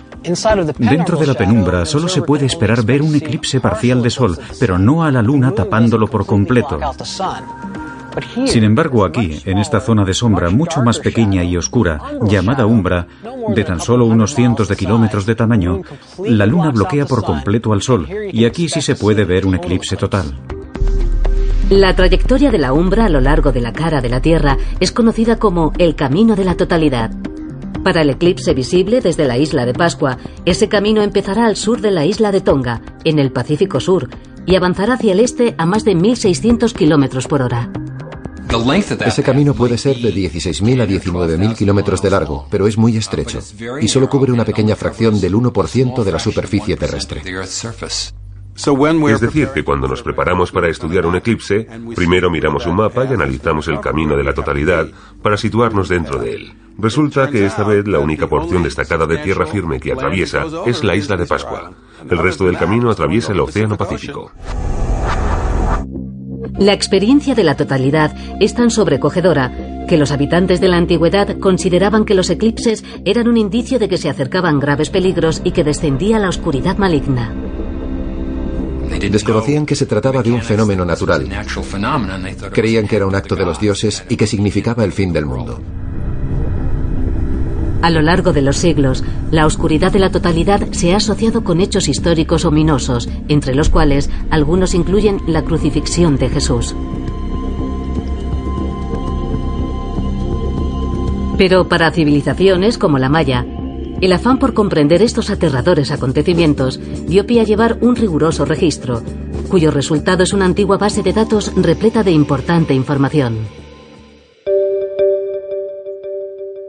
Dentro 0.78 1.18
de 1.18 1.28
la 1.28 1.34
penumbra 1.34 1.86
solo 1.86 2.08
se 2.08 2.22
puede 2.22 2.46
esperar 2.46 2.84
ver 2.84 3.02
un 3.02 3.14
eclipse 3.16 3.60
parcial 3.60 4.02
de 4.02 4.10
sol, 4.10 4.38
pero 4.60 4.80
no 4.80 5.04
a 5.04 5.12
la 5.12 5.22
luna 5.22 5.52
tapándolo 5.52 6.08
por 6.08 6.26
completo. 6.26 6.80
Sin 8.46 8.64
embargo, 8.64 9.06
aquí, 9.06 9.42
en 9.46 9.58
esta 9.58 9.80
zona 9.80 10.06
de 10.06 10.14
sombra 10.14 10.50
mucho 10.50 10.82
más 10.84 11.00
pequeña 11.00 11.44
y 11.44 11.58
oscura, 11.58 12.00
llamada 12.22 12.66
umbra, 12.66 13.08
de 13.50 13.64
tan 13.64 13.80
solo 13.80 14.06
unos 14.06 14.36
cientos 14.36 14.68
de 14.68 14.76
kilómetros 14.76 15.26
de 15.26 15.36
tamaño, 15.36 15.82
la 16.24 16.46
luna 16.46 16.70
bloquea 16.70 17.06
por 17.06 17.24
completo 17.24 17.74
al 17.74 17.82
Sol, 17.82 18.08
y 18.32 18.46
aquí 18.46 18.70
sí 18.70 18.82
se 18.82 18.96
puede 18.96 19.26
ver 19.26 19.46
un 19.46 19.56
eclipse 19.56 19.96
total. 19.96 20.34
La 21.70 21.96
trayectoria 21.96 22.52
de 22.52 22.58
la 22.58 22.74
umbra 22.74 23.06
a 23.06 23.10
lo 23.10 23.22
largo 23.22 23.52
de 23.52 23.62
la 23.62 23.72
cara 23.72 24.02
de 24.02 24.10
la 24.10 24.22
Tierra 24.22 24.58
es 24.80 24.92
conocida 24.92 25.40
como 25.40 25.72
el 25.78 25.96
camino 25.96 26.36
de 26.36 26.44
la 26.44 26.56
totalidad. 26.56 27.12
Para 27.84 28.02
el 28.02 28.10
eclipse 28.10 28.54
visible 28.54 29.02
desde 29.02 29.26
la 29.26 29.38
isla 29.38 29.66
de 29.66 29.74
Pascua, 29.74 30.18
ese 30.46 30.68
camino 30.68 31.02
empezará 31.02 31.46
al 31.46 31.56
sur 31.56 31.82
de 31.82 31.92
la 31.92 32.06
isla 32.06 32.32
de 32.32 32.42
Tonga, 32.42 32.82
en 33.06 33.18
el 33.18 33.32
Pacífico 33.32 33.80
Sur, 33.80 34.10
y 34.46 34.56
avanzará 34.56 34.96
hacia 34.96 35.14
el 35.14 35.22
este 35.22 35.56
a 35.58 35.66
más 35.66 35.86
de 35.86 35.96
1.600 35.96 36.74
kilómetros 36.74 37.28
por 37.28 37.42
hora. 37.42 37.72
Ese 39.06 39.24
camino 39.24 39.56
puede 39.56 39.78
ser 39.78 39.98
de 39.98 40.14
16.000 40.14 40.82
a 40.82 40.88
19.000 40.88 41.56
kilómetros 41.56 42.02
de 42.02 42.10
largo, 42.12 42.46
pero 42.52 42.68
es 42.68 42.78
muy 42.78 42.98
estrecho 42.98 43.40
y 43.82 43.88
solo 43.88 44.10
cubre 44.10 44.32
una 44.32 44.46
pequeña 44.46 44.76
fracción 44.76 45.20
del 45.20 45.34
1% 45.34 46.04
de 46.04 46.12
la 46.12 46.20
superficie 46.20 46.76
terrestre. 46.76 47.24
Es 48.56 49.20
decir, 49.20 49.50
que 49.50 49.64
cuando 49.64 49.88
nos 49.88 50.04
preparamos 50.04 50.52
para 50.52 50.70
estudiar 50.70 51.06
un 51.06 51.16
eclipse, 51.16 51.68
primero 51.96 52.30
miramos 52.30 52.66
un 52.66 52.76
mapa 52.76 53.06
y 53.06 53.14
analizamos 53.14 53.68
el 53.68 53.80
camino 53.80 54.16
de 54.16 54.24
la 54.24 54.34
totalidad 54.34 54.88
para 55.22 55.38
situarnos 55.38 55.90
dentro 55.90 56.20
de 56.20 56.34
él. 56.34 56.54
Resulta 56.78 57.30
que 57.30 57.46
esta 57.46 57.64
vez 57.64 57.88
la 57.88 58.00
única 58.00 58.28
porción 58.28 58.64
destacada 58.64 59.06
de 59.06 59.18
tierra 59.18 59.46
firme 59.46 59.80
que 59.80 59.92
atraviesa 59.92 60.46
es 60.66 60.84
la 60.84 60.96
isla 60.96 61.18
de 61.18 61.26
Pascua. 61.26 61.72
El 62.10 62.18
resto 62.18 62.46
del 62.46 62.58
camino 62.58 62.90
atraviesa 62.90 63.34
el 63.34 63.40
Océano 63.40 63.78
Pacífico. 63.78 64.32
La 66.60 66.74
experiencia 66.74 67.34
de 67.36 67.44
la 67.44 67.56
totalidad 67.56 68.16
es 68.40 68.54
tan 68.54 68.70
sobrecogedora 68.70 69.86
que 69.88 69.98
los 69.98 70.12
habitantes 70.12 70.62
de 70.62 70.68
la 70.68 70.78
antigüedad 70.78 71.40
consideraban 71.40 72.06
que 72.06 72.14
los 72.14 72.30
eclipses 72.30 72.84
eran 73.06 73.28
un 73.28 73.38
indicio 73.38 73.80
de 73.80 73.90
que 73.90 73.98
se 73.98 74.10
acercaban 74.10 74.60
graves 74.60 74.90
peligros 74.90 75.42
y 75.44 75.52
que 75.52 75.64
descendía 75.64 76.20
la 76.20 76.30
oscuridad 76.30 76.78
maligna. 76.78 77.34
Desconocían 79.00 79.66
que 79.66 79.76
se 79.76 79.86
trataba 79.86 80.24
de 80.24 80.32
un 80.32 80.42
fenómeno 80.42 80.86
natural. 80.86 81.28
Creían 82.52 82.88
que 82.88 82.96
era 82.96 83.08
un 83.08 83.16
acto 83.16 83.36
de 83.36 83.46
los 83.46 83.60
dioses 83.60 84.04
y 84.10 84.16
que 84.16 84.28
significaba 84.28 84.84
el 84.84 84.92
fin 84.92 85.14
del 85.14 85.26
mundo. 85.26 85.60
A 87.84 87.90
lo 87.90 88.02
largo 88.02 88.32
de 88.32 88.42
los 88.42 88.56
siglos, 88.56 89.04
la 89.30 89.46
oscuridad 89.46 89.92
de 89.92 90.00
la 90.00 90.10
totalidad 90.10 90.72
se 90.72 90.94
ha 90.94 90.98
asociado 90.98 91.44
con 91.44 91.60
hechos 91.60 91.90
históricos 91.90 92.46
ominosos, 92.46 93.10
entre 93.28 93.54
los 93.54 93.70
cuales 93.70 94.10
algunos 94.30 94.74
incluyen 94.74 95.20
la 95.28 95.44
crucifixión 95.44 96.16
de 96.16 96.30
Jesús. 96.30 96.74
Pero 101.38 101.68
para 101.68 101.92
civilizaciones 101.92 102.78
como 102.78 103.00
la 103.00 103.10
maya, 103.10 103.46
el 104.02 104.12
afán 104.12 104.40
por 104.40 104.54
comprender 104.54 105.02
estos 105.02 105.30
aterradores 105.30 105.92
acontecimientos 105.92 106.80
dio 107.08 107.26
pie 107.26 107.42
a 107.42 107.44
llevar 107.44 107.78
un 107.82 107.96
riguroso 107.96 108.46
registro, 108.46 109.02
cuyo 109.50 109.72
resultado 109.72 110.24
es 110.24 110.34
una 110.34 110.46
antigua 110.46 110.78
base 110.78 111.04
de 111.04 111.14
datos 111.14 111.52
repleta 111.56 112.04
de 112.04 112.12
importante 112.12 112.74
información. 112.74 113.38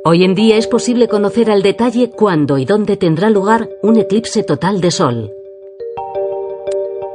Hoy 0.06 0.22
en 0.22 0.34
día 0.34 0.58
es 0.58 0.66
posible 0.66 1.08
conocer 1.08 1.50
al 1.50 1.62
detalle 1.62 2.10
cuándo 2.10 2.58
y 2.58 2.66
dónde 2.66 2.98
tendrá 2.98 3.30
lugar 3.30 3.70
un 3.82 3.96
eclipse 3.96 4.42
total 4.42 4.82
de 4.82 4.90
Sol. 4.90 5.32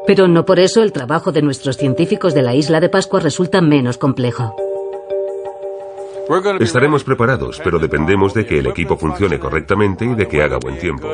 Pero 0.07 0.27
no 0.27 0.43
por 0.43 0.59
eso 0.59 0.81
el 0.81 0.91
trabajo 0.91 1.31
de 1.31 1.43
nuestros 1.43 1.77
científicos 1.77 2.33
de 2.33 2.41
la 2.41 2.55
isla 2.55 2.79
de 2.79 2.89
Pascua 2.89 3.19
resulta 3.19 3.61
menos 3.61 3.99
complejo. 3.99 4.55
Estaremos 6.59 7.03
preparados, 7.03 7.59
pero 7.63 7.79
dependemos 7.79 8.33
de 8.33 8.45
que 8.45 8.59
el 8.59 8.67
equipo 8.67 8.95
funcione 8.97 9.39
correctamente 9.39 10.05
y 10.05 10.13
de 10.13 10.27
que 10.27 10.43
haga 10.43 10.57
buen 10.61 10.77
tiempo. 10.77 11.07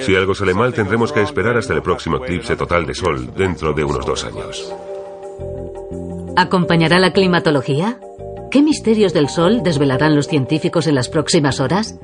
Si 0.00 0.14
algo 0.14 0.34
sale 0.34 0.54
mal, 0.54 0.72
tendremos 0.72 1.12
que 1.12 1.22
esperar 1.22 1.56
hasta 1.56 1.74
el 1.74 1.82
próximo 1.82 2.18
eclipse 2.18 2.56
total 2.56 2.86
de 2.86 2.94
Sol, 2.94 3.34
dentro 3.34 3.72
de 3.72 3.84
unos 3.84 4.06
dos 4.06 4.24
años. 4.24 4.72
¿Acompañará 6.36 7.00
la 7.00 7.12
climatología? 7.12 7.98
¿Qué 8.50 8.62
misterios 8.62 9.12
del 9.12 9.28
Sol 9.28 9.62
desvelarán 9.62 10.14
los 10.14 10.28
científicos 10.28 10.86
en 10.86 10.94
las 10.94 11.08
próximas 11.08 11.58
horas? 11.58 11.98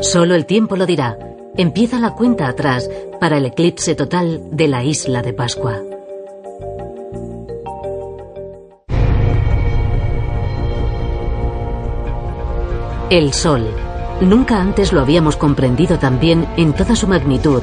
Solo 0.00 0.34
el 0.34 0.44
tiempo 0.44 0.76
lo 0.76 0.86
dirá. 0.86 1.16
Empieza 1.56 1.98
la 1.98 2.14
cuenta 2.14 2.48
atrás 2.48 2.90
para 3.20 3.38
el 3.38 3.46
eclipse 3.46 3.94
total 3.94 4.42
de 4.50 4.68
la 4.68 4.84
isla 4.84 5.22
de 5.22 5.32
Pascua. 5.32 5.80
El 13.10 13.34
Sol. 13.34 13.66
Nunca 14.22 14.60
antes 14.60 14.92
lo 14.92 15.00
habíamos 15.00 15.36
comprendido 15.36 15.98
tan 15.98 16.18
bien 16.18 16.46
en 16.56 16.72
toda 16.72 16.96
su 16.96 17.06
magnitud, 17.06 17.62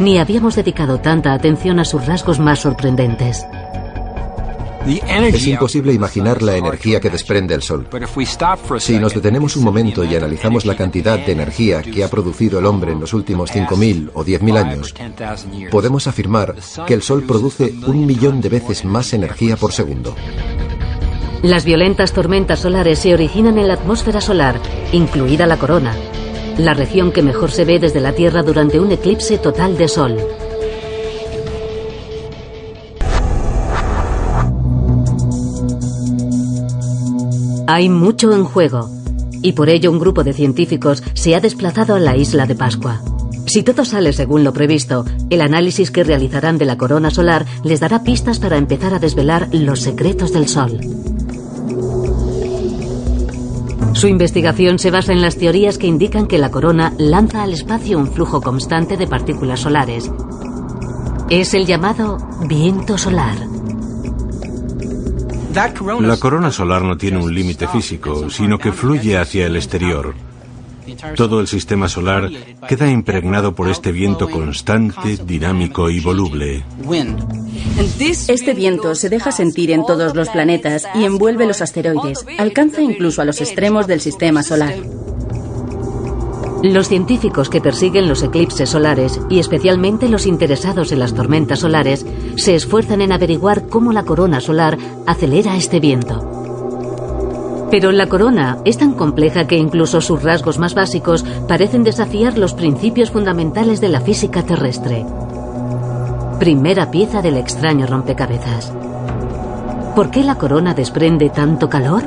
ni 0.00 0.18
habíamos 0.18 0.56
dedicado 0.56 0.98
tanta 0.98 1.32
atención 1.32 1.78
a 1.78 1.84
sus 1.84 2.06
rasgos 2.06 2.40
más 2.40 2.60
sorprendentes. 2.60 3.46
Es 4.84 5.46
imposible 5.46 5.92
imaginar 5.92 6.42
la 6.42 6.56
energía 6.56 7.00
que 7.00 7.10
desprende 7.10 7.54
el 7.54 7.62
Sol. 7.62 7.86
Si 8.78 8.98
nos 8.98 9.14
detenemos 9.14 9.56
un 9.56 9.62
momento 9.62 10.02
y 10.02 10.16
analizamos 10.16 10.64
la 10.64 10.74
cantidad 10.74 11.18
de 11.18 11.32
energía 11.32 11.82
que 11.82 12.02
ha 12.02 12.08
producido 12.08 12.58
el 12.58 12.66
hombre 12.66 12.92
en 12.92 13.00
los 13.00 13.12
últimos 13.12 13.50
5.000 13.52 14.10
o 14.14 14.24
10.000 14.24 14.56
años, 14.56 14.94
podemos 15.70 16.06
afirmar 16.08 16.56
que 16.86 16.94
el 16.94 17.02
Sol 17.02 17.22
produce 17.22 17.74
un 17.86 18.06
millón 18.06 18.40
de 18.40 18.48
veces 18.48 18.84
más 18.84 19.12
energía 19.12 19.56
por 19.56 19.72
segundo. 19.72 20.16
Las 21.42 21.64
violentas 21.64 22.12
tormentas 22.12 22.60
solares 22.60 22.98
se 22.98 23.14
originan 23.14 23.56
en 23.56 23.66
la 23.68 23.74
atmósfera 23.74 24.20
solar, 24.20 24.60
incluida 24.92 25.46
la 25.46 25.56
corona, 25.56 25.94
la 26.58 26.74
región 26.74 27.12
que 27.12 27.22
mejor 27.22 27.50
se 27.50 27.64
ve 27.64 27.78
desde 27.78 28.00
la 28.00 28.12
Tierra 28.12 28.42
durante 28.42 28.78
un 28.78 28.92
eclipse 28.92 29.38
total 29.38 29.78
de 29.78 29.88
Sol. 29.88 30.18
Hay 37.66 37.88
mucho 37.88 38.32
en 38.34 38.44
juego 38.44 38.90
y 39.40 39.52
por 39.52 39.70
ello 39.70 39.90
un 39.90 39.98
grupo 39.98 40.22
de 40.24 40.34
científicos 40.34 41.02
se 41.14 41.34
ha 41.34 41.40
desplazado 41.40 41.94
a 41.94 42.00
la 42.00 42.18
isla 42.18 42.46
de 42.46 42.54
Pascua. 42.54 43.00
Si 43.46 43.62
todo 43.62 43.86
sale 43.86 44.12
según 44.12 44.44
lo 44.44 44.52
previsto, 44.52 45.06
el 45.30 45.40
análisis 45.40 45.90
que 45.90 46.04
realizarán 46.04 46.58
de 46.58 46.66
la 46.66 46.76
corona 46.76 47.10
solar 47.10 47.46
les 47.64 47.80
dará 47.80 48.02
pistas 48.02 48.38
para 48.38 48.58
empezar 48.58 48.92
a 48.92 48.98
desvelar 48.98 49.48
los 49.52 49.80
secretos 49.80 50.32
del 50.32 50.46
Sol. 50.46 50.78
Su 54.00 54.08
investigación 54.08 54.78
se 54.78 54.90
basa 54.90 55.12
en 55.12 55.20
las 55.20 55.36
teorías 55.36 55.76
que 55.76 55.86
indican 55.86 56.26
que 56.26 56.38
la 56.38 56.50
corona 56.50 56.94
lanza 56.96 57.42
al 57.42 57.52
espacio 57.52 57.98
un 57.98 58.10
flujo 58.10 58.40
constante 58.40 58.96
de 58.96 59.06
partículas 59.06 59.60
solares. 59.60 60.10
Es 61.28 61.52
el 61.52 61.66
llamado 61.66 62.16
viento 62.48 62.96
solar. 62.96 63.36
La 65.52 66.16
corona 66.16 66.50
solar 66.50 66.80
no 66.80 66.96
tiene 66.96 67.18
un 67.18 67.34
límite 67.34 67.68
físico, 67.68 68.30
sino 68.30 68.56
que 68.56 68.72
fluye 68.72 69.18
hacia 69.18 69.44
el 69.44 69.56
exterior. 69.56 70.14
Todo 71.16 71.40
el 71.40 71.46
sistema 71.46 71.88
solar 71.88 72.30
queda 72.68 72.90
impregnado 72.90 73.54
por 73.54 73.68
este 73.68 73.92
viento 73.92 74.28
constante, 74.28 75.18
dinámico 75.24 75.90
y 75.90 76.00
voluble. 76.00 76.64
Este 77.98 78.54
viento 78.54 78.94
se 78.94 79.08
deja 79.08 79.32
sentir 79.32 79.70
en 79.70 79.84
todos 79.84 80.14
los 80.14 80.28
planetas 80.28 80.86
y 80.94 81.04
envuelve 81.04 81.46
los 81.46 81.60
asteroides. 81.60 82.24
Alcanza 82.38 82.82
incluso 82.82 83.22
a 83.22 83.24
los 83.24 83.40
extremos 83.40 83.86
del 83.86 84.00
sistema 84.00 84.42
solar. 84.42 84.74
Los 86.62 86.88
científicos 86.88 87.48
que 87.48 87.62
persiguen 87.62 88.06
los 88.06 88.22
eclipses 88.22 88.68
solares 88.68 89.18
y 89.30 89.38
especialmente 89.38 90.08
los 90.08 90.26
interesados 90.26 90.92
en 90.92 90.98
las 90.98 91.14
tormentas 91.14 91.60
solares 91.60 92.04
se 92.36 92.54
esfuerzan 92.54 93.00
en 93.00 93.12
averiguar 93.12 93.66
cómo 93.68 93.94
la 93.94 94.04
corona 94.04 94.40
solar 94.40 94.76
acelera 95.06 95.56
este 95.56 95.80
viento. 95.80 96.39
Pero 97.70 97.92
la 97.92 98.08
corona 98.08 98.58
es 98.64 98.78
tan 98.78 98.94
compleja 98.94 99.46
que 99.46 99.56
incluso 99.56 100.00
sus 100.00 100.22
rasgos 100.22 100.58
más 100.58 100.74
básicos 100.74 101.24
parecen 101.46 101.84
desafiar 101.84 102.36
los 102.36 102.54
principios 102.54 103.10
fundamentales 103.10 103.80
de 103.80 103.88
la 103.88 104.00
física 104.00 104.42
terrestre. 104.42 105.04
Primera 106.40 106.90
pieza 106.90 107.22
del 107.22 107.36
extraño 107.36 107.86
rompecabezas. 107.86 108.72
¿Por 109.94 110.10
qué 110.10 110.24
la 110.24 110.36
corona 110.36 110.74
desprende 110.74 111.30
tanto 111.30 111.68
calor? 111.68 112.02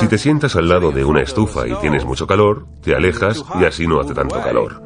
Si 0.00 0.06
te 0.08 0.18
sientas 0.18 0.56
al 0.56 0.68
lado 0.68 0.92
de 0.92 1.04
una 1.04 1.22
estufa 1.22 1.68
y 1.68 1.74
tienes 1.76 2.04
mucho 2.04 2.26
calor, 2.26 2.66
te 2.82 2.94
alejas 2.94 3.44
y 3.60 3.64
así 3.64 3.86
no 3.86 4.00
hace 4.00 4.14
tanto 4.14 4.40
calor. 4.42 4.82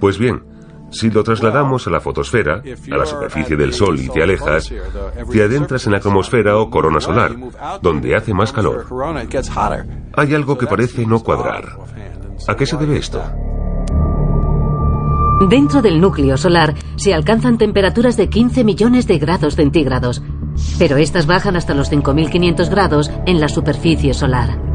Pues 0.00 0.18
bien, 0.18 0.42
si 0.94 1.10
lo 1.10 1.22
trasladamos 1.22 1.86
a 1.86 1.90
la 1.90 2.00
fotosfera, 2.00 2.62
a 2.90 2.96
la 2.96 3.04
superficie 3.06 3.56
del 3.56 3.72
Sol 3.72 3.98
y 4.00 4.08
te 4.08 4.22
alejas, 4.22 4.72
te 5.30 5.42
adentras 5.42 5.86
en 5.86 5.92
la 5.92 6.00
cromosfera 6.00 6.56
o 6.58 6.70
corona 6.70 7.00
solar, 7.00 7.32
donde 7.82 8.14
hace 8.14 8.32
más 8.32 8.52
calor. 8.52 8.86
Hay 10.14 10.34
algo 10.34 10.56
que 10.56 10.66
parece 10.66 11.04
no 11.04 11.20
cuadrar. 11.20 11.64
¿A 12.46 12.56
qué 12.56 12.66
se 12.66 12.76
debe 12.76 12.96
esto? 12.96 13.22
Dentro 15.48 15.82
del 15.82 16.00
núcleo 16.00 16.36
solar 16.36 16.74
se 16.96 17.12
alcanzan 17.12 17.58
temperaturas 17.58 18.16
de 18.16 18.28
15 18.28 18.64
millones 18.64 19.06
de 19.06 19.18
grados 19.18 19.56
centígrados, 19.56 20.22
pero 20.78 20.96
estas 20.96 21.26
bajan 21.26 21.56
hasta 21.56 21.74
los 21.74 21.90
5.500 21.90 22.70
grados 22.70 23.10
en 23.26 23.40
la 23.40 23.48
superficie 23.48 24.14
solar. 24.14 24.73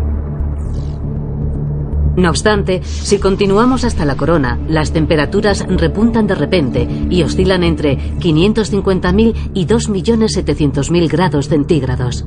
No 2.20 2.32
obstante, 2.32 2.82
si 2.84 3.18
continuamos 3.18 3.86
hasta 3.86 4.04
la 4.04 4.18
corona, 4.18 4.60
las 4.68 4.92
temperaturas 4.92 5.66
repuntan 5.70 6.28
de 6.28 6.36
repente 6.36 6.86
y 7.10 7.24
oscilan 7.24 7.64
entre 7.64 7.98
550.000 8.20 9.52
y 9.54 9.66
2.700.000 9.66 11.10
grados 11.10 11.48
centígrados. 11.48 12.26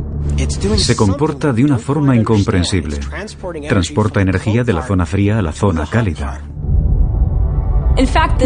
Se 0.76 0.96
comporta 0.96 1.52
de 1.52 1.64
una 1.64 1.76
forma 1.76 2.16
incomprensible. 2.16 3.00
Transporta 3.68 4.22
energía 4.22 4.64
de 4.64 4.72
la 4.72 4.82
zona 4.82 5.04
fría 5.04 5.38
a 5.38 5.42
la 5.42 5.52
zona 5.52 5.84
cálida. 5.84 6.40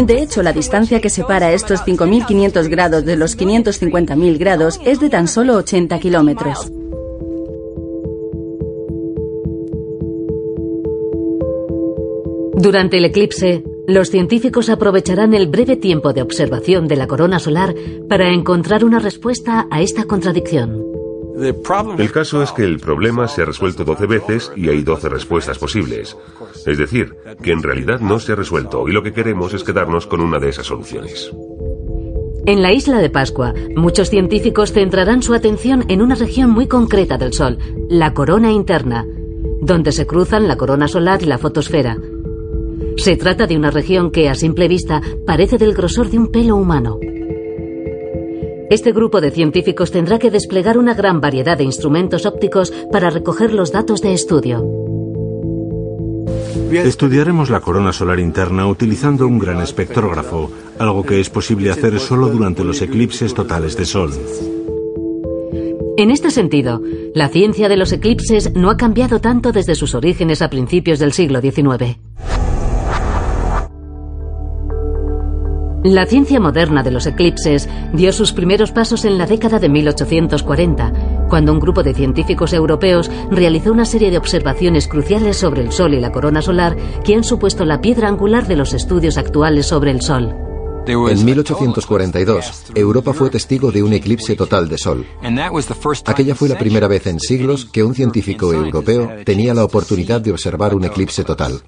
De 0.05 0.21
hecho, 0.21 0.43
la 0.43 0.51
distancia 0.51 0.99
que 0.99 1.09
separa 1.09 1.53
estos 1.53 1.79
5.500 1.85 2.67
grados 2.67 3.05
de 3.05 3.15
los 3.15 3.37
550.000 3.37 4.37
grados 4.37 4.81
es 4.83 4.99
de 4.99 5.09
tan 5.09 5.29
solo 5.29 5.55
80 5.55 5.97
kilómetros. 5.99 6.69
Durante 12.57 12.97
el 12.97 13.05
eclipse, 13.05 13.63
los 13.87 14.09
científicos 14.09 14.69
aprovecharán 14.69 15.35
el 15.35 15.45
breve 15.45 15.77
tiempo 15.77 16.11
de 16.11 16.23
observación 16.23 16.87
de 16.87 16.95
la 16.95 17.05
corona 17.05 17.37
solar 17.37 17.75
para 18.09 18.33
encontrar 18.33 18.83
una 18.83 18.97
respuesta 18.97 19.67
a 19.69 19.81
esta 19.81 20.05
contradicción. 20.05 20.83
El 21.37 22.11
caso 22.11 22.41
es 22.41 22.51
que 22.51 22.63
el 22.63 22.79
problema 22.79 23.27
se 23.27 23.43
ha 23.43 23.45
resuelto 23.45 23.83
12 23.85 24.07
veces 24.07 24.51
y 24.55 24.69
hay 24.69 24.81
12 24.81 25.07
respuestas 25.07 25.59
posibles. 25.59 26.17
Es 26.65 26.79
decir, 26.79 27.15
que 27.43 27.51
en 27.51 27.61
realidad 27.61 27.99
no 27.99 28.17
se 28.17 28.31
ha 28.31 28.35
resuelto 28.35 28.89
y 28.89 28.91
lo 28.91 29.03
que 29.03 29.13
queremos 29.13 29.53
es 29.53 29.63
quedarnos 29.63 30.07
con 30.07 30.19
una 30.19 30.39
de 30.39 30.49
esas 30.49 30.65
soluciones. 30.65 31.31
En 32.47 32.63
la 32.63 32.73
isla 32.73 32.97
de 32.97 33.11
Pascua, 33.11 33.53
muchos 33.75 34.09
científicos 34.09 34.71
centrarán 34.71 35.21
su 35.21 35.35
atención 35.35 35.85
en 35.89 36.01
una 36.01 36.15
región 36.15 36.49
muy 36.49 36.67
concreta 36.67 37.19
del 37.19 37.33
Sol, 37.33 37.59
la 37.87 38.15
corona 38.15 38.51
interna, 38.51 39.05
donde 39.61 39.91
se 39.91 40.07
cruzan 40.07 40.47
la 40.47 40.57
corona 40.57 40.87
solar 40.87 41.21
y 41.21 41.25
la 41.25 41.37
fotosfera. 41.37 41.97
Se 42.97 43.15
trata 43.15 43.47
de 43.47 43.55
una 43.55 43.71
región 43.71 44.11
que 44.11 44.27
a 44.27 44.35
simple 44.35 44.67
vista 44.67 45.01
parece 45.25 45.57
del 45.57 45.73
grosor 45.73 46.09
de 46.09 46.17
un 46.17 46.31
pelo 46.31 46.55
humano. 46.55 46.99
Este 48.69 48.91
grupo 48.91 49.21
de 49.21 49.31
científicos 49.31 49.91
tendrá 49.91 50.19
que 50.19 50.29
desplegar 50.29 50.77
una 50.77 50.93
gran 50.93 51.21
variedad 51.21 51.57
de 51.57 51.63
instrumentos 51.63 52.25
ópticos 52.25 52.73
para 52.91 53.09
recoger 53.09 53.53
los 53.53 53.71
datos 53.71 54.01
de 54.01 54.13
estudio. 54.13 54.65
Estudiaremos 56.71 57.49
la 57.49 57.61
corona 57.61 57.93
solar 57.93 58.19
interna 58.19 58.67
utilizando 58.67 59.25
un 59.25 59.39
gran 59.39 59.61
espectrógrafo, 59.61 60.51
algo 60.77 61.03
que 61.03 61.21
es 61.21 61.29
posible 61.29 61.71
hacer 61.71 61.99
solo 61.99 62.27
durante 62.27 62.63
los 62.65 62.81
eclipses 62.81 63.33
totales 63.33 63.77
de 63.77 63.85
Sol. 63.85 64.11
En 65.97 66.11
este 66.11 66.29
sentido, 66.29 66.81
la 67.15 67.29
ciencia 67.29 67.69
de 67.69 67.77
los 67.77 67.91
eclipses 67.93 68.53
no 68.53 68.69
ha 68.69 68.75
cambiado 68.75 69.21
tanto 69.21 69.51
desde 69.51 69.75
sus 69.75 69.95
orígenes 69.95 70.41
a 70.41 70.49
principios 70.49 70.99
del 70.99 71.13
siglo 71.13 71.39
XIX. 71.41 71.97
La 75.89 76.05
ciencia 76.05 76.41
moderna 76.41 76.83
de 76.83 76.91
los 76.91 77.05
eclipses 77.05 77.69
dio 77.93 78.11
sus 78.11 78.33
primeros 78.33 78.73
pasos 78.73 79.05
en 79.05 79.17
la 79.17 79.25
década 79.25 79.57
de 79.57 79.69
1840, 79.69 81.27
cuando 81.29 81.53
un 81.53 81.61
grupo 81.61 81.81
de 81.81 81.93
científicos 81.93 82.51
europeos 82.51 83.09
realizó 83.31 83.71
una 83.71 83.85
serie 83.85 84.11
de 84.11 84.17
observaciones 84.17 84.89
cruciales 84.89 85.37
sobre 85.37 85.61
el 85.61 85.71
Sol 85.71 85.93
y 85.93 86.01
la 86.01 86.11
corona 86.11 86.41
solar 86.41 86.75
que 87.05 87.15
han 87.15 87.23
supuesto 87.23 87.63
la 87.63 87.79
piedra 87.79 88.09
angular 88.09 88.47
de 88.47 88.57
los 88.57 88.73
estudios 88.73 89.17
actuales 89.17 89.67
sobre 89.67 89.91
el 89.91 90.01
Sol. 90.01 90.35
En 90.87 91.25
1842, 91.25 92.63
Europa 92.75 93.13
fue 93.13 93.29
testigo 93.29 93.71
de 93.71 93.81
un 93.81 93.93
eclipse 93.93 94.35
total 94.35 94.67
de 94.67 94.77
Sol. 94.77 95.05
Aquella 96.05 96.35
fue 96.35 96.49
la 96.49 96.57
primera 96.57 96.89
vez 96.89 97.07
en 97.07 97.21
siglos 97.21 97.63
que 97.63 97.85
un 97.85 97.95
científico 97.95 98.51
europeo 98.51 99.09
tenía 99.23 99.53
la 99.53 99.63
oportunidad 99.63 100.19
de 100.19 100.31
observar 100.31 100.75
un 100.75 100.83
eclipse 100.83 101.23
total. 101.23 101.61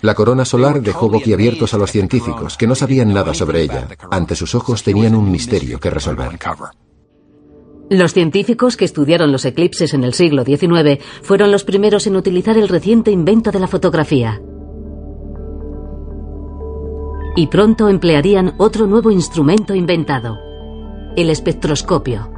La 0.00 0.14
corona 0.14 0.44
solar 0.44 0.80
dejó 0.80 1.08
boquiabiertos 1.08 1.74
a 1.74 1.78
los 1.78 1.90
científicos, 1.90 2.56
que 2.56 2.66
no 2.66 2.74
sabían 2.74 3.12
nada 3.12 3.34
sobre 3.34 3.62
ella. 3.62 3.88
Ante 4.10 4.36
sus 4.36 4.54
ojos 4.54 4.82
tenían 4.82 5.14
un 5.14 5.30
misterio 5.30 5.80
que 5.80 5.90
resolver. 5.90 6.38
Los 7.90 8.12
científicos 8.12 8.76
que 8.76 8.84
estudiaron 8.84 9.32
los 9.32 9.44
eclipses 9.44 9.94
en 9.94 10.04
el 10.04 10.14
siglo 10.14 10.44
XIX 10.44 11.02
fueron 11.22 11.50
los 11.50 11.64
primeros 11.64 12.06
en 12.06 12.16
utilizar 12.16 12.56
el 12.58 12.68
reciente 12.68 13.10
invento 13.10 13.50
de 13.50 13.60
la 13.60 13.66
fotografía. 13.66 14.40
Y 17.34 17.46
pronto 17.46 17.88
emplearían 17.88 18.54
otro 18.58 18.86
nuevo 18.86 19.10
instrumento 19.10 19.74
inventado, 19.74 20.38
el 21.16 21.30
espectroscopio. 21.30 22.37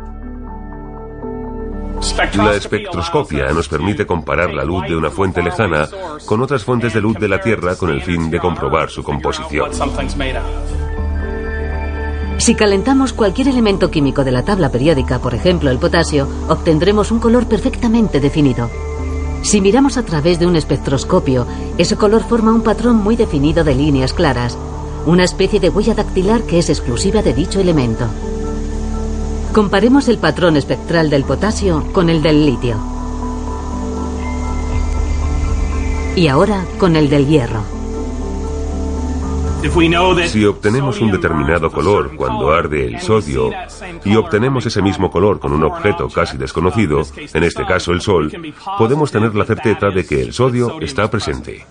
La 2.36 2.54
espectroscopia 2.54 3.52
nos 3.52 3.68
permite 3.68 4.06
comparar 4.06 4.54
la 4.54 4.64
luz 4.64 4.84
de 4.88 4.96
una 4.96 5.10
fuente 5.10 5.42
lejana 5.42 5.86
con 6.24 6.40
otras 6.40 6.64
fuentes 6.64 6.94
de 6.94 7.00
luz 7.00 7.18
de 7.18 7.28
la 7.28 7.40
Tierra 7.40 7.76
con 7.76 7.90
el 7.90 8.02
fin 8.02 8.30
de 8.30 8.38
comprobar 8.38 8.88
su 8.88 9.02
composición. 9.02 9.70
Si 12.38 12.54
calentamos 12.54 13.12
cualquier 13.12 13.48
elemento 13.48 13.90
químico 13.90 14.24
de 14.24 14.32
la 14.32 14.44
tabla 14.44 14.70
periódica, 14.70 15.18
por 15.18 15.34
ejemplo 15.34 15.70
el 15.70 15.78
potasio, 15.78 16.26
obtendremos 16.48 17.10
un 17.10 17.20
color 17.20 17.46
perfectamente 17.46 18.18
definido. 18.18 18.70
Si 19.42 19.60
miramos 19.60 19.98
a 19.98 20.02
través 20.02 20.38
de 20.38 20.46
un 20.46 20.56
espectroscopio, 20.56 21.46
ese 21.76 21.96
color 21.96 22.22
forma 22.22 22.52
un 22.52 22.62
patrón 22.62 22.96
muy 22.96 23.16
definido 23.16 23.62
de 23.62 23.74
líneas 23.74 24.14
claras, 24.14 24.56
una 25.04 25.24
especie 25.24 25.60
de 25.60 25.68
huella 25.68 25.94
dactilar 25.94 26.42
que 26.42 26.58
es 26.58 26.70
exclusiva 26.70 27.20
de 27.22 27.34
dicho 27.34 27.60
elemento. 27.60 28.06
Comparemos 29.52 30.08
el 30.08 30.18
patrón 30.18 30.56
espectral 30.56 31.10
del 31.10 31.24
potasio 31.24 31.84
con 31.92 32.08
el 32.08 32.22
del 32.22 32.46
litio. 32.46 32.76
Y 36.14 36.28
ahora 36.28 36.64
con 36.78 36.94
el 36.94 37.10
del 37.10 37.26
hierro. 37.26 37.80
Si 40.26 40.44
obtenemos 40.44 41.00
un 41.00 41.10
determinado 41.10 41.70
color 41.70 42.16
cuando 42.16 42.52
arde 42.52 42.86
el 42.86 43.00
sodio 43.00 43.50
y 44.04 44.14
obtenemos 44.14 44.64
ese 44.64 44.80
mismo 44.80 45.10
color 45.10 45.38
con 45.38 45.52
un 45.52 45.64
objeto 45.64 46.08
casi 46.08 46.38
desconocido, 46.38 47.02
en 47.16 47.42
este 47.42 47.66
caso 47.66 47.92
el 47.92 48.00
Sol, 48.00 48.32
podemos 48.78 49.10
tener 49.10 49.34
la 49.34 49.44
certeza 49.44 49.90
de 49.90 50.06
que 50.06 50.22
el 50.22 50.32
sodio 50.32 50.80
está 50.80 51.10
presente. 51.10 51.66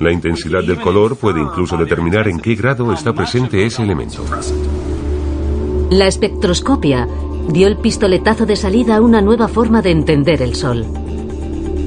La 0.00 0.12
intensidad 0.12 0.64
del 0.64 0.80
color 0.80 1.16
puede 1.16 1.40
incluso 1.40 1.76
determinar 1.76 2.26
en 2.28 2.40
qué 2.40 2.54
grado 2.56 2.92
está 2.92 3.12
presente 3.12 3.64
ese 3.64 3.82
elemento. 3.82 4.24
La 5.90 6.06
espectroscopia 6.06 7.08
dio 7.48 7.66
el 7.66 7.76
pistoletazo 7.76 8.46
de 8.46 8.54
salida 8.54 8.94
a 8.94 9.00
una 9.00 9.20
nueva 9.20 9.48
forma 9.48 9.82
de 9.82 9.90
entender 9.90 10.40
el 10.40 10.54
Sol, 10.54 10.86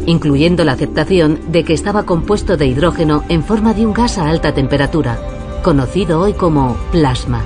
incluyendo 0.06 0.66
la 0.66 0.74
aceptación 0.74 1.40
de 1.54 1.64
que 1.64 1.72
estaba 1.72 2.06
compuesto 2.06 2.58
de 2.58 2.68
hidrógeno 2.68 3.24
en 3.30 3.44
forma 3.44 3.74
de 3.74 3.86
un 3.86 3.94
gas 3.94 4.18
a 4.18 4.30
alta 4.30 4.54
temperatura, 4.54 5.18
conocido 5.64 6.20
hoy 6.20 6.34
como 6.34 6.76
plasma. 6.92 7.44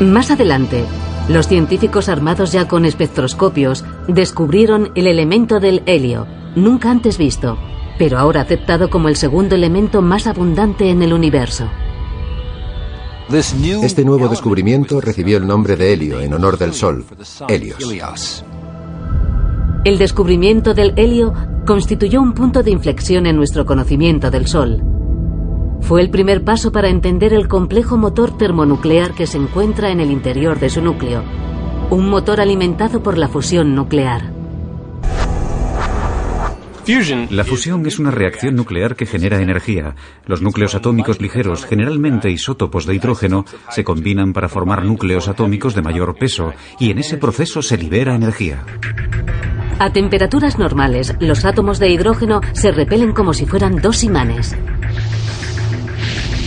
Más 0.00 0.30
adelante, 0.30 0.84
los 1.30 1.48
científicos 1.48 2.10
armados 2.10 2.52
ya 2.52 2.68
con 2.68 2.84
espectroscopios 2.84 3.82
descubrieron 4.08 4.92
el 4.94 5.06
elemento 5.06 5.58
del 5.58 5.82
helio, 5.86 6.26
nunca 6.54 6.90
antes 6.90 7.16
visto, 7.16 7.56
pero 7.98 8.18
ahora 8.18 8.42
aceptado 8.42 8.90
como 8.90 9.08
el 9.08 9.16
segundo 9.16 9.54
elemento 9.54 10.02
más 10.02 10.26
abundante 10.26 10.90
en 10.90 11.02
el 11.02 11.14
universo. 11.14 11.70
Este 13.28 14.04
nuevo 14.04 14.28
descubrimiento 14.28 15.00
recibió 15.00 15.38
el 15.38 15.46
nombre 15.48 15.74
de 15.74 15.92
helio 15.92 16.20
en 16.20 16.32
honor 16.32 16.58
del 16.58 16.72
Sol, 16.72 17.04
Helios. 17.48 18.44
El 19.84 19.98
descubrimiento 19.98 20.74
del 20.74 20.92
helio 20.96 21.34
constituyó 21.66 22.22
un 22.22 22.34
punto 22.34 22.62
de 22.62 22.70
inflexión 22.70 23.26
en 23.26 23.34
nuestro 23.34 23.66
conocimiento 23.66 24.30
del 24.30 24.46
Sol. 24.46 24.80
Fue 25.80 26.00
el 26.00 26.10
primer 26.10 26.44
paso 26.44 26.70
para 26.70 26.88
entender 26.88 27.34
el 27.34 27.48
complejo 27.48 27.96
motor 27.96 28.38
termonuclear 28.38 29.12
que 29.12 29.26
se 29.26 29.38
encuentra 29.38 29.90
en 29.90 29.98
el 29.98 30.12
interior 30.12 30.60
de 30.60 30.70
su 30.70 30.80
núcleo, 30.80 31.24
un 31.90 32.08
motor 32.08 32.40
alimentado 32.40 33.02
por 33.02 33.18
la 33.18 33.28
fusión 33.28 33.74
nuclear. 33.74 34.35
La 37.30 37.42
fusión 37.42 37.84
es 37.86 37.98
una 37.98 38.12
reacción 38.12 38.54
nuclear 38.54 38.94
que 38.94 39.06
genera 39.06 39.42
energía. 39.42 39.96
Los 40.24 40.40
núcleos 40.40 40.76
atómicos 40.76 41.20
ligeros, 41.20 41.66
generalmente 41.66 42.30
isótopos 42.30 42.86
de 42.86 42.94
hidrógeno, 42.94 43.44
se 43.70 43.82
combinan 43.82 44.32
para 44.32 44.48
formar 44.48 44.84
núcleos 44.84 45.26
atómicos 45.26 45.74
de 45.74 45.82
mayor 45.82 46.14
peso 46.14 46.52
y 46.78 46.92
en 46.92 46.98
ese 46.98 47.16
proceso 47.16 47.60
se 47.60 47.76
libera 47.76 48.14
energía. 48.14 48.64
A 49.80 49.92
temperaturas 49.92 50.60
normales, 50.60 51.16
los 51.18 51.44
átomos 51.44 51.80
de 51.80 51.90
hidrógeno 51.90 52.40
se 52.52 52.70
repelen 52.70 53.12
como 53.12 53.34
si 53.34 53.46
fueran 53.46 53.82
dos 53.82 54.04
imanes. 54.04 54.54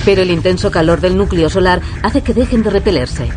Pero 0.05 0.21
el 0.21 0.31
intenso 0.31 0.71
calor 0.71 1.01
del 1.01 1.17
núcleo 1.17 1.49
solar 1.49 1.81
hace 2.01 2.21
que 2.21 2.33
dejen 2.33 2.63
de 2.63 2.69
repelerse. 2.69 3.27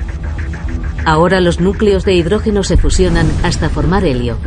Ahora 1.04 1.40
los 1.40 1.58
núcleos 1.58 2.04
de 2.04 2.14
hidrógeno 2.14 2.62
se 2.62 2.76
fusionan 2.76 3.26
hasta 3.42 3.68
formar 3.70 4.04
helio 4.04 4.38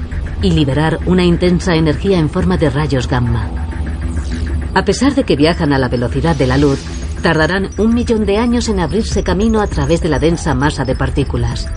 y 0.42 0.52
liberar 0.52 1.00
una 1.06 1.24
intensa 1.24 1.76
energía 1.76 2.20
en 2.20 2.30
forma 2.30 2.58
de 2.58 2.70
rayos 2.70 3.08
gamma. 3.08 3.50
A 4.74 4.84
pesar 4.84 5.16
de 5.16 5.24
que 5.24 5.36
viajan 5.36 5.74
a 5.74 5.80
la 5.80 5.88
velocidad 5.88 6.36
de 6.36 6.48
la 6.48 6.58
luz, 6.58 6.80
tardarán 7.22 7.70
un 7.78 7.96
millón 7.96 8.26
de 8.26 8.38
años 8.38 8.70
en 8.70 8.80
abrirse 8.80 9.24
camino 9.24 9.62
a 9.62 9.68
través 9.68 10.02
de 10.02 10.10
la 10.10 10.20
densa 10.20 10.54
masa 10.54 10.84
de 10.86 10.96
partículas. 10.96 11.68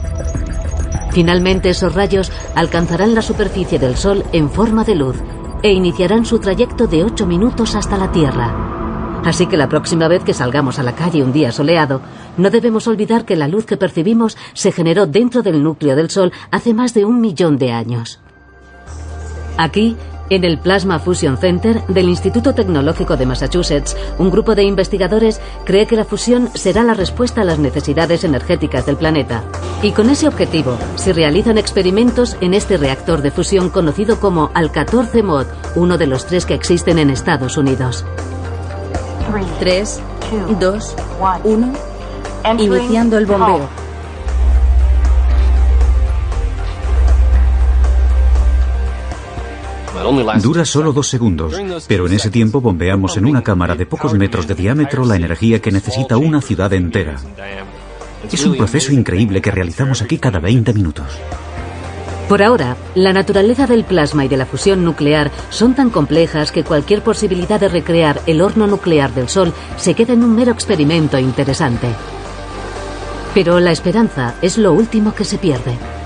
Finalmente 1.11 1.71
esos 1.71 1.95
rayos 1.95 2.31
alcanzarán 2.55 3.15
la 3.15 3.23
superficie 3.23 3.79
del 3.79 3.97
Sol 3.97 4.25
en 4.33 4.51
forma 4.51 4.85
de 4.85 4.95
luz 4.95 5.17
e 5.63 5.73
iniciarán 5.73 6.25
su 6.25 6.39
trayecto 6.39 6.87
de 6.87 7.05
8 7.05 7.27
minutos 7.27 7.75
hasta 7.75 7.97
la 7.97 8.13
Tierra. 8.13 9.23
Así 9.25 9.47
que 9.47 9.57
la 9.57 9.69
próxima 9.69 10.07
vez 10.09 10.23
que 10.23 10.35
salgamos 10.35 10.79
a 10.79 10.83
la 10.83 10.95
calle 10.95 11.23
un 11.23 11.33
día 11.33 11.51
soleado, 11.51 12.01
no 12.37 12.51
debemos 12.51 12.87
olvidar 12.87 13.25
que 13.25 13.37
la 13.37 13.49
luz 13.49 13.67
que 13.67 13.77
percibimos 13.77 14.37
se 14.55 14.71
generó 14.71 15.07
dentro 15.07 15.43
del 15.43 15.63
núcleo 15.63 15.97
del 15.97 16.11
Sol 16.11 16.33
hace 16.51 16.73
más 16.75 16.95
de 16.95 17.05
un 17.05 17.21
millón 17.21 17.59
de 17.59 17.73
años. 17.73 18.21
Aquí, 19.59 19.97
en 20.31 20.45
el 20.45 20.59
Plasma 20.59 21.01
Fusion 21.01 21.37
Center 21.37 21.85
del 21.89 22.09
Instituto 22.09 22.55
Tecnológico 22.55 23.17
de 23.17 23.27
Massachusetts, 23.27 23.97
un 24.19 24.31
grupo 24.31 24.55
de 24.55 24.63
investigadores 24.63 25.41
cree 25.65 25.87
que 25.87 25.97
la 25.97 26.05
fusión 26.05 26.51
será 26.55 26.85
la 26.85 26.95
respuesta 26.95 27.41
a 27.41 27.45
las 27.45 27.59
necesidades 27.59 28.23
energéticas 28.23 28.87
del 28.87 28.97
planeta. 28.97 29.43
Y 29.83 29.91
con 29.93 30.11
ese 30.11 30.29
objetivo, 30.29 30.79
se 30.95 31.13
realizan 31.13 31.59
experimentos 31.59 32.37
en 32.41 32.55
este 32.55 32.77
reactor 32.77 33.21
de 33.21 33.33
fusión 33.33 33.69
conocido 33.69 34.21
como 34.21 34.51
Al-14 34.55 35.25
Mod, 35.25 35.47
uno 35.75 35.99
de 35.99 36.07
los 36.07 36.27
tres 36.27 36.47
que 36.47 36.55
existen 36.55 36.99
en 36.99 37.11
Estados 37.11 37.57
Unidos. 37.57 38.05
3, 39.59 40.01
2, 40.61 40.97
1. 41.45 41.73
Iniciando 42.59 43.19
el 43.19 43.27
bombeo. 43.27 43.88
Dura 50.43 50.65
solo 50.65 50.93
dos 50.93 51.09
segundos, 51.09 51.55
pero 51.87 52.07
en 52.07 52.13
ese 52.13 52.31
tiempo 52.31 52.61
bombeamos 52.61 53.17
en 53.17 53.27
una 53.27 53.43
cámara 53.43 53.75
de 53.75 53.87
pocos 53.87 54.15
metros 54.15 54.47
de 54.47 54.55
diámetro 54.55 55.05
la 55.05 55.17
energía 55.17 55.61
que 55.61 55.73
necesita 55.73 56.17
una 56.17 56.41
ciudad 56.41 56.73
entera. 56.73 57.17
Es 58.31 58.45
un 58.45 58.57
proceso 58.57 58.93
increíble 58.93 59.41
que 59.41 59.51
realizamos 59.51 60.03
aquí 60.03 60.19
cada 60.19 60.39
20 60.39 60.73
minutos. 60.73 61.07
Por 62.29 62.43
ahora, 62.43 62.77
la 62.95 63.15
naturaleza 63.15 63.67
del 63.67 63.85
plasma 63.85 64.27
y 64.27 64.29
de 64.29 64.37
la 64.37 64.45
fusión 64.45 64.85
nuclear 64.85 65.31
son 65.49 65.75
tan 65.75 65.89
complejas 65.89 66.53
que 66.53 66.63
cualquier 66.63 67.03
posibilidad 67.03 67.59
de 67.59 67.69
recrear 67.69 68.21
el 68.27 68.43
horno 68.43 68.67
nuclear 68.67 69.15
del 69.15 69.31
Sol 69.31 69.55
se 69.79 69.95
queda 69.95 70.13
en 70.13 70.23
un 70.23 70.37
mero 70.37 70.53
experimento 70.53 71.19
interesante. 71.19 71.89
Pero 73.33 73.61
la 73.61 73.73
esperanza 73.73 74.35
es 74.43 74.59
lo 74.59 74.75
último 74.75 75.15
que 75.15 75.25
se 75.25 75.39
pierde. 75.39 75.98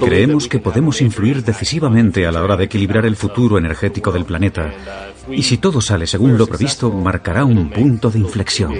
Creemos 0.00 0.46
que 0.46 0.60
podemos 0.60 1.00
influir 1.00 1.42
decisivamente 1.42 2.26
a 2.26 2.32
la 2.32 2.42
hora 2.42 2.56
de 2.56 2.64
equilibrar 2.64 3.04
el 3.04 3.16
futuro 3.16 3.58
energético 3.58 4.12
del 4.12 4.24
planeta. 4.24 4.72
Y 5.28 5.42
si 5.42 5.58
todo 5.58 5.80
sale 5.80 6.06
según 6.06 6.38
lo 6.38 6.46
previsto, 6.46 6.90
marcará 6.90 7.44
un 7.44 7.68
punto 7.70 8.10
de 8.10 8.20
inflexión. 8.20 8.72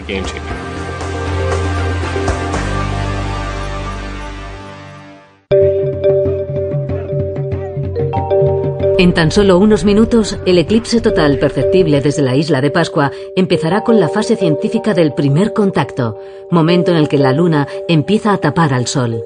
En 8.98 9.14
tan 9.14 9.30
solo 9.30 9.58
unos 9.58 9.84
minutos, 9.84 10.38
el 10.46 10.58
eclipse 10.58 11.00
total 11.00 11.38
perceptible 11.38 12.00
desde 12.00 12.22
la 12.22 12.36
isla 12.36 12.60
de 12.60 12.70
Pascua 12.70 13.10
empezará 13.34 13.82
con 13.82 13.98
la 13.98 14.08
fase 14.08 14.36
científica 14.36 14.94
del 14.94 15.14
primer 15.14 15.52
contacto, 15.52 16.18
momento 16.50 16.90
en 16.90 16.98
el 16.98 17.08
que 17.08 17.18
la 17.18 17.32
Luna 17.32 17.66
empieza 17.88 18.32
a 18.32 18.38
tapar 18.38 18.74
al 18.74 18.86
Sol. 18.86 19.24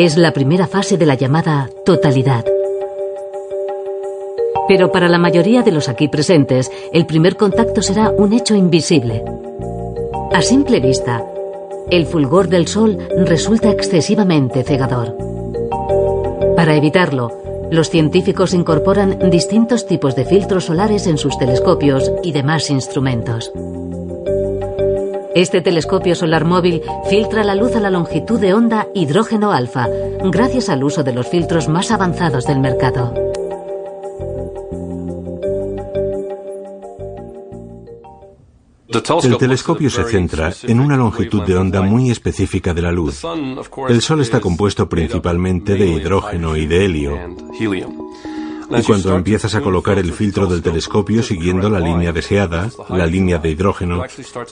Es 0.00 0.16
la 0.16 0.32
primera 0.32 0.68
fase 0.68 0.96
de 0.96 1.06
la 1.06 1.16
llamada 1.16 1.68
totalidad. 1.84 2.44
Pero 4.68 4.92
para 4.92 5.08
la 5.08 5.18
mayoría 5.18 5.64
de 5.64 5.72
los 5.72 5.88
aquí 5.88 6.06
presentes, 6.06 6.70
el 6.92 7.04
primer 7.04 7.34
contacto 7.34 7.82
será 7.82 8.10
un 8.10 8.32
hecho 8.32 8.54
invisible. 8.54 9.24
A 10.32 10.40
simple 10.40 10.78
vista, 10.78 11.24
el 11.90 12.06
fulgor 12.06 12.48
del 12.48 12.68
sol 12.68 12.96
resulta 13.26 13.72
excesivamente 13.72 14.62
cegador. 14.62 15.16
Para 16.54 16.76
evitarlo, 16.76 17.32
los 17.72 17.90
científicos 17.90 18.54
incorporan 18.54 19.18
distintos 19.32 19.84
tipos 19.84 20.14
de 20.14 20.26
filtros 20.26 20.66
solares 20.66 21.08
en 21.08 21.18
sus 21.18 21.36
telescopios 21.38 22.12
y 22.22 22.30
demás 22.30 22.70
instrumentos. 22.70 23.50
Este 25.38 25.60
telescopio 25.60 26.16
solar 26.16 26.44
móvil 26.44 26.82
filtra 27.08 27.44
la 27.44 27.54
luz 27.54 27.76
a 27.76 27.80
la 27.80 27.90
longitud 27.90 28.40
de 28.40 28.54
onda 28.54 28.88
hidrógeno 28.92 29.52
alfa, 29.52 29.86
gracias 30.32 30.68
al 30.68 30.82
uso 30.82 31.04
de 31.04 31.12
los 31.12 31.28
filtros 31.28 31.68
más 31.68 31.92
avanzados 31.92 32.44
del 32.44 32.58
mercado. 32.58 33.14
El 39.22 39.36
telescopio 39.38 39.88
se 39.90 40.02
centra 40.02 40.52
en 40.64 40.80
una 40.80 40.96
longitud 40.96 41.44
de 41.44 41.56
onda 41.56 41.82
muy 41.82 42.10
específica 42.10 42.74
de 42.74 42.82
la 42.82 42.90
luz. 42.90 43.22
El 43.88 44.02
Sol 44.02 44.20
está 44.20 44.40
compuesto 44.40 44.88
principalmente 44.88 45.74
de 45.74 45.86
hidrógeno 45.86 46.56
y 46.56 46.66
de 46.66 46.84
helio. 46.84 47.16
Y 48.70 48.82
cuando 48.82 49.14
empiezas 49.16 49.54
a 49.54 49.60
colocar 49.60 49.98
el 49.98 50.12
filtro 50.12 50.46
del 50.46 50.62
telescopio 50.62 51.22
siguiendo 51.22 51.70
la 51.70 51.80
línea 51.80 52.12
deseada, 52.12 52.70
la 52.90 53.06
línea 53.06 53.38
de 53.38 53.50
hidrógeno, 53.50 54.02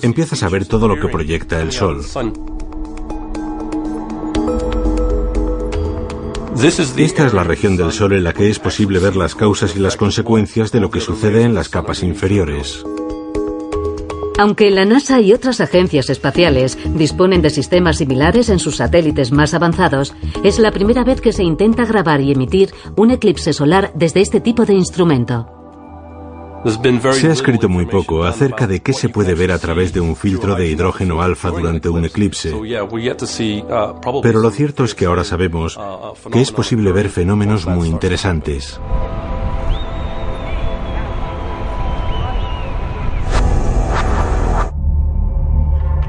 empiezas 0.03 0.43
a 0.43 0.49
ver 0.49 0.67
todo 0.67 0.89
lo 0.89 0.99
que 0.99 1.09
proyecta 1.09 1.61
el 1.61 1.73
Sol. 1.73 2.03
Esta 6.97 7.27
es 7.27 7.35
la 7.35 7.45
región 7.45 7.77
del 7.77 7.93
Sol 7.93 8.15
en 8.15 8.25
la 8.25 8.33
que 8.33 8.49
es 8.49 8.59
posible 8.59 8.99
ver 8.99 9.17
las 9.17 9.35
causas 9.35 9.77
y 9.77 9.79
las 9.79 9.97
consecuencias 9.97 10.73
de 10.73 10.81
lo 10.81 10.91
que 10.91 11.01
sucede 11.01 11.43
en 11.43 11.55
las 11.55 11.69
capas 11.69 12.03
inferiores. 12.03 12.85
Aunque 14.39 14.71
la 14.71 14.85
NASA 14.85 15.21
y 15.21 15.33
otras 15.33 15.61
agencias 15.61 16.11
espaciales 16.11 16.79
disponen 16.95 17.41
de 17.41 17.51
sistemas 17.51 17.97
similares 17.97 18.51
en 18.51 18.59
sus 18.59 18.77
satélites 18.77 19.33
más 19.33 19.55
avanzados, 19.55 20.15
es 20.45 20.59
la 20.59 20.73
primera 20.73 21.05
vez 21.05 21.21
que 21.21 21.33
se 21.33 21.43
intenta 21.43 21.87
grabar 21.87 22.21
y 22.21 22.33
emitir 22.33 22.75
un 22.97 23.11
eclipse 23.11 23.53
solar 23.55 23.93
desde 23.95 24.21
este 24.21 24.41
tipo 24.41 24.67
de 24.67 24.75
instrumento. 24.75 25.49
Se 27.13 27.29
ha 27.29 27.33
escrito 27.33 27.69
muy 27.69 27.87
poco 27.87 28.25
acerca 28.25 28.67
de 28.67 28.81
qué 28.81 28.93
se 28.93 29.09
puede 29.09 29.35
ver 29.35 29.53
a 29.53 29.59
través 29.59 29.93
de 29.93 30.01
un 30.01 30.17
filtro 30.17 30.55
de 30.57 30.69
hidrógeno 30.69 31.23
alfa 31.23 31.51
durante 31.51 31.89
un 31.89 32.05
eclipse. 32.05 32.53
Pero 34.23 34.41
lo 34.41 34.51
cierto 34.51 34.85
es 34.85 34.95
que 34.95 35.07
ahora 35.07 35.25
sabemos 35.25 35.79
que 36.31 36.41
es 36.41 36.51
posible 36.51 36.93
ver 36.93 37.09
fenómenos 37.09 37.67
muy 37.67 37.89
interesantes. 37.89 38.81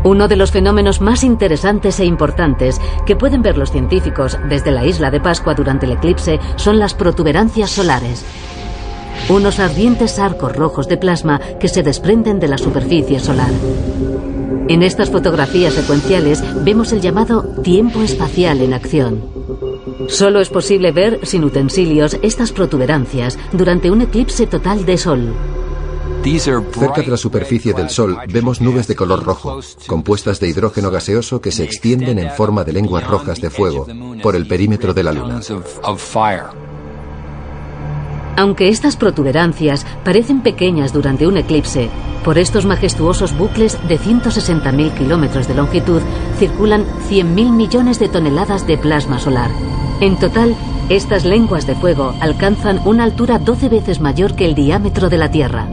Uno 0.07 0.29
de 0.29 0.37
los 0.37 0.51
fenómenos 0.51 1.01
más 1.01 1.25
interesantes 1.25 1.99
e 1.99 2.05
importantes 2.05 2.79
que 3.05 3.17
pueden 3.17 3.41
ver 3.41 3.57
los 3.57 3.71
científicos 3.71 4.39
desde 4.47 4.71
la 4.71 4.85
isla 4.85 5.11
de 5.11 5.19
Pascua 5.19 5.53
durante 5.53 5.85
el 5.85 5.91
eclipse 5.91 6.39
son 6.55 6.79
las 6.79 6.93
protuberancias 6.93 7.71
solares 7.71 8.23
unos 9.29 9.59
ardientes 9.59 10.19
arcos 10.19 10.55
rojos 10.55 10.87
de 10.87 10.95
plasma 10.95 11.41
que 11.59 11.67
se 11.67 11.83
desprenden 11.83 12.39
de 12.39 12.47
la 12.47 12.57
superficie 12.57 13.19
solar. 13.19 13.51
En 14.69 14.83
estas 14.83 15.09
fotografías 15.09 15.73
secuenciales 15.73 16.41
vemos 16.63 16.93
el 16.93 17.01
llamado 17.01 17.43
tiempo 17.61 18.01
espacial 18.01 18.61
en 18.61 18.73
acción. 18.73 19.25
Solo 20.07 20.39
es 20.39 20.47
posible 20.47 20.93
ver 20.93 21.19
sin 21.23 21.43
utensilios 21.43 22.17
estas 22.21 22.53
protuberancias 22.53 23.37
durante 23.51 23.91
un 23.91 24.01
eclipse 24.03 24.47
total 24.47 24.85
de 24.85 24.97
Sol. 24.97 25.33
Cerca 26.27 27.01
de 27.01 27.07
la 27.07 27.15
superficie 27.15 27.73
del 27.73 27.89
Sol 27.89 28.17
vemos 28.27 28.59
nubes 28.59 28.85
de 28.87 28.95
color 28.95 29.23
rojo, 29.23 29.61
compuestas 29.87 30.41
de 30.41 30.49
hidrógeno 30.49 30.91
gaseoso 30.91 31.39
que 31.39 31.53
se 31.53 31.63
extienden 31.63 32.19
en 32.19 32.31
forma 32.31 32.65
de 32.65 32.73
lenguas 32.73 33.07
rojas 33.07 33.39
de 33.39 33.49
fuego 33.49 33.87
por 34.21 34.35
el 34.35 34.45
perímetro 34.45 34.93
de 34.93 35.03
la 35.03 35.13
Luna. 35.13 35.39
Aunque 38.35 38.67
estas 38.67 38.97
protuberancias 38.97 39.85
parecen 40.03 40.41
pequeñas 40.41 40.91
durante 40.91 41.25
un 41.27 41.37
eclipse, 41.37 41.89
por 42.25 42.37
estos 42.37 42.65
majestuosos 42.65 43.35
bucles 43.35 43.77
de 43.87 43.97
160.000 43.97 44.93
kilómetros 44.95 45.47
de 45.47 45.55
longitud 45.55 46.01
circulan 46.37 46.85
100.000 47.09 47.51
millones 47.51 47.99
de 47.99 48.09
toneladas 48.09 48.67
de 48.67 48.77
plasma 48.77 49.17
solar. 49.17 49.49
En 50.01 50.19
total, 50.19 50.55
estas 50.89 51.23
lenguas 51.23 51.65
de 51.65 51.75
fuego 51.75 52.13
alcanzan 52.19 52.81
una 52.85 53.05
altura 53.05 53.39
12 53.39 53.69
veces 53.69 54.01
mayor 54.01 54.35
que 54.35 54.45
el 54.45 54.55
diámetro 54.55 55.09
de 55.09 55.17
la 55.17 55.31
Tierra. 55.31 55.67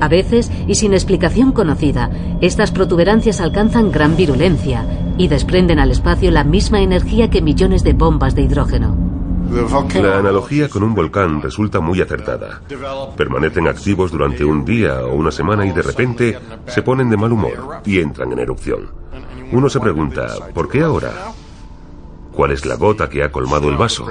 A 0.00 0.08
veces, 0.08 0.50
y 0.66 0.74
sin 0.76 0.94
explicación 0.94 1.52
conocida, 1.52 2.10
estas 2.40 2.70
protuberancias 2.70 3.40
alcanzan 3.40 3.90
gran 3.90 4.16
virulencia 4.16 4.86
y 5.16 5.28
desprenden 5.28 5.78
al 5.78 5.90
espacio 5.90 6.30
la 6.30 6.44
misma 6.44 6.80
energía 6.80 7.30
que 7.30 7.42
millones 7.42 7.82
de 7.82 7.92
bombas 7.92 8.34
de 8.34 8.42
hidrógeno. 8.42 8.96
La 9.50 10.18
analogía 10.18 10.68
con 10.68 10.82
un 10.82 10.94
volcán 10.94 11.40
resulta 11.40 11.80
muy 11.80 12.00
acertada. 12.00 12.60
Permanecen 13.16 13.66
activos 13.66 14.12
durante 14.12 14.44
un 14.44 14.64
día 14.64 15.04
o 15.04 15.14
una 15.14 15.30
semana 15.30 15.66
y 15.66 15.72
de 15.72 15.82
repente 15.82 16.38
se 16.66 16.82
ponen 16.82 17.08
de 17.08 17.16
mal 17.16 17.32
humor 17.32 17.80
y 17.84 17.98
entran 17.98 18.30
en 18.32 18.40
erupción. 18.40 18.90
Uno 19.50 19.70
se 19.70 19.80
pregunta, 19.80 20.26
¿por 20.52 20.68
qué 20.68 20.82
ahora? 20.82 21.32
¿Cuál 22.32 22.52
es 22.52 22.66
la 22.66 22.76
gota 22.76 23.08
que 23.08 23.22
ha 23.24 23.32
colmado 23.32 23.70
el 23.70 23.76
vaso? 23.76 24.06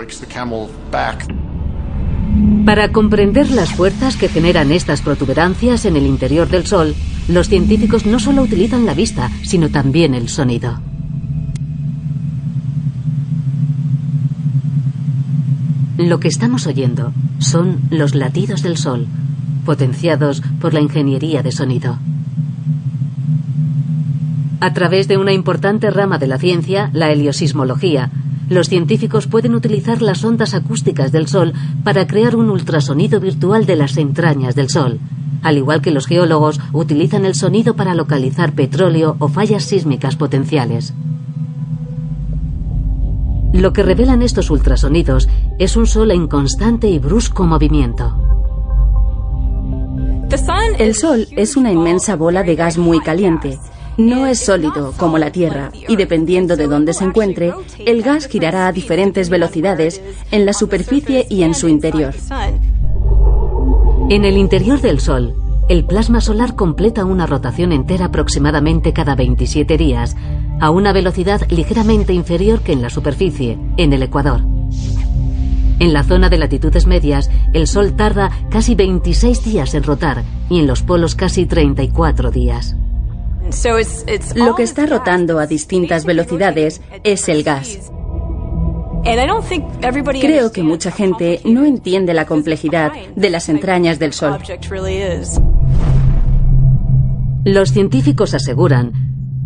Para 2.65 2.91
comprender 2.91 3.49
las 3.49 3.71
fuerzas 3.71 4.17
que 4.17 4.27
generan 4.27 4.71
estas 4.71 5.01
protuberancias 5.01 5.85
en 5.85 5.95
el 5.95 6.05
interior 6.05 6.49
del 6.49 6.65
Sol, 6.65 6.95
los 7.29 7.47
científicos 7.47 8.05
no 8.05 8.19
solo 8.19 8.41
utilizan 8.41 8.85
la 8.85 8.93
vista, 8.93 9.31
sino 9.43 9.69
también 9.69 10.13
el 10.13 10.27
sonido. 10.27 10.79
Lo 15.97 16.19
que 16.19 16.27
estamos 16.27 16.67
oyendo 16.67 17.13
son 17.39 17.79
los 17.89 18.13
latidos 18.13 18.61
del 18.61 18.77
Sol, 18.77 19.07
potenciados 19.65 20.43
por 20.59 20.73
la 20.73 20.81
ingeniería 20.81 21.41
de 21.43 21.51
sonido. 21.51 21.97
A 24.59 24.73
través 24.73 25.07
de 25.07 25.17
una 25.17 25.33
importante 25.33 25.89
rama 25.89 26.17
de 26.17 26.27
la 26.27 26.37
ciencia, 26.37 26.89
la 26.93 27.11
heliosismología, 27.11 28.11
los 28.49 28.69
científicos 28.69 29.27
pueden 29.27 29.55
utilizar 29.55 30.01
las 30.01 30.23
ondas 30.23 30.53
acústicas 30.53 31.11
del 31.11 31.27
Sol 31.27 31.53
para 31.83 32.07
crear 32.07 32.35
un 32.35 32.49
ultrasonido 32.49 33.19
virtual 33.19 33.65
de 33.65 33.75
las 33.75 33.97
entrañas 33.97 34.55
del 34.55 34.69
Sol, 34.69 34.99
al 35.43 35.57
igual 35.57 35.81
que 35.81 35.91
los 35.91 36.07
geólogos 36.07 36.59
utilizan 36.73 37.25
el 37.25 37.35
sonido 37.35 37.75
para 37.75 37.95
localizar 37.95 38.53
petróleo 38.53 39.15
o 39.19 39.27
fallas 39.27 39.63
sísmicas 39.63 40.15
potenciales. 40.15 40.93
Lo 43.53 43.73
que 43.73 43.83
revelan 43.83 44.21
estos 44.21 44.49
ultrasonidos 44.51 45.27
es 45.57 45.75
un 45.75 45.87
sol 45.87 46.11
en 46.11 46.27
constante 46.27 46.87
y 46.87 46.99
brusco 46.99 47.43
movimiento. 47.45 48.27
El 50.77 50.93
Sol 50.93 51.27
es 51.31 51.57
una 51.57 51.71
inmensa 51.71 52.15
bola 52.15 52.43
de 52.43 52.55
gas 52.55 52.77
muy 52.77 52.99
caliente. 52.99 53.57
No 53.97 54.27
es 54.27 54.45
sólido 54.45 54.93
como 54.95 55.17
la 55.17 55.31
Tierra 55.31 55.71
y 55.87 55.95
dependiendo 55.95 56.55
de 56.55 56.67
dónde 56.67 56.93
se 56.93 57.03
encuentre, 57.03 57.53
el 57.83 58.03
gas 58.03 58.27
girará 58.27 58.67
a 58.67 58.71
diferentes 58.71 59.29
velocidades 59.29 60.01
en 60.29 60.45
la 60.45 60.53
superficie 60.53 61.25
y 61.29 61.41
en 61.41 61.55
su 61.55 61.67
interior. 61.67 62.13
En 64.09 64.23
el 64.23 64.37
interior 64.37 64.81
del 64.81 64.99
Sol, 64.99 65.33
el 65.67 65.83
plasma 65.83 66.21
solar 66.21 66.55
completa 66.55 67.05
una 67.05 67.25
rotación 67.25 67.71
entera 67.71 68.05
aproximadamente 68.05 68.93
cada 68.93 69.15
27 69.15 69.77
días, 69.77 70.15
a 70.59 70.69
una 70.69 70.93
velocidad 70.93 71.41
ligeramente 71.49 72.13
inferior 72.13 72.61
que 72.61 72.73
en 72.73 72.83
la 72.83 72.91
superficie, 72.91 73.57
en 73.77 73.93
el 73.93 74.03
Ecuador. 74.03 74.41
En 75.79 75.93
la 75.93 76.03
zona 76.03 76.29
de 76.29 76.37
latitudes 76.37 76.85
medias, 76.85 77.31
el 77.53 77.67
Sol 77.67 77.95
tarda 77.95 78.29
casi 78.51 78.75
26 78.75 79.43
días 79.43 79.73
en 79.73 79.83
rotar 79.83 80.23
y 80.49 80.59
en 80.59 80.67
los 80.67 80.83
polos 80.83 81.15
casi 81.15 81.47
34 81.47 82.29
días. 82.29 82.75
Lo 84.35 84.55
que 84.55 84.63
está 84.63 84.85
rotando 84.85 85.39
a 85.39 85.47
distintas 85.47 86.05
velocidades 86.05 86.81
es 87.03 87.29
el 87.29 87.43
gas. 87.43 87.91
Creo 90.21 90.51
que 90.51 90.63
mucha 90.63 90.91
gente 90.91 91.39
no 91.45 91.63
entiende 91.63 92.13
la 92.13 92.25
complejidad 92.25 92.91
de 93.15 93.29
las 93.29 93.47
entrañas 93.47 93.99
del 93.99 94.13
Sol. 94.13 94.37
Los 97.45 97.71
científicos 97.71 98.33
aseguran 98.33 98.91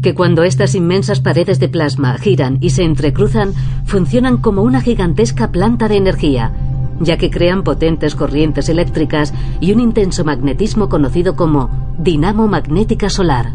que 0.02 0.16
cuando 0.16 0.44
estas 0.44 0.74
inmensas 0.74 1.20
paredes 1.20 1.60
de 1.60 1.70
plasma 1.70 2.18
giran 2.18 2.58
y 2.60 2.72
se 2.72 2.84
entrecruzan, 2.84 3.54
funcionan 3.86 4.38
como 4.38 4.64
una 4.64 4.82
gigantesca 4.82 5.52
planta 5.52 5.88
de 5.88 5.98
energía, 5.98 6.54
ya 7.00 7.18
que 7.18 7.30
crean 7.30 7.64
potentes 7.64 8.16
corrientes 8.16 8.68
eléctricas 8.68 9.32
y 9.60 9.74
un 9.74 9.80
intenso 9.80 10.24
magnetismo 10.24 10.90
conocido 10.90 11.36
como 11.36 11.70
dinamo 12.00 12.48
magnética 12.48 13.12
solar. 13.12 13.54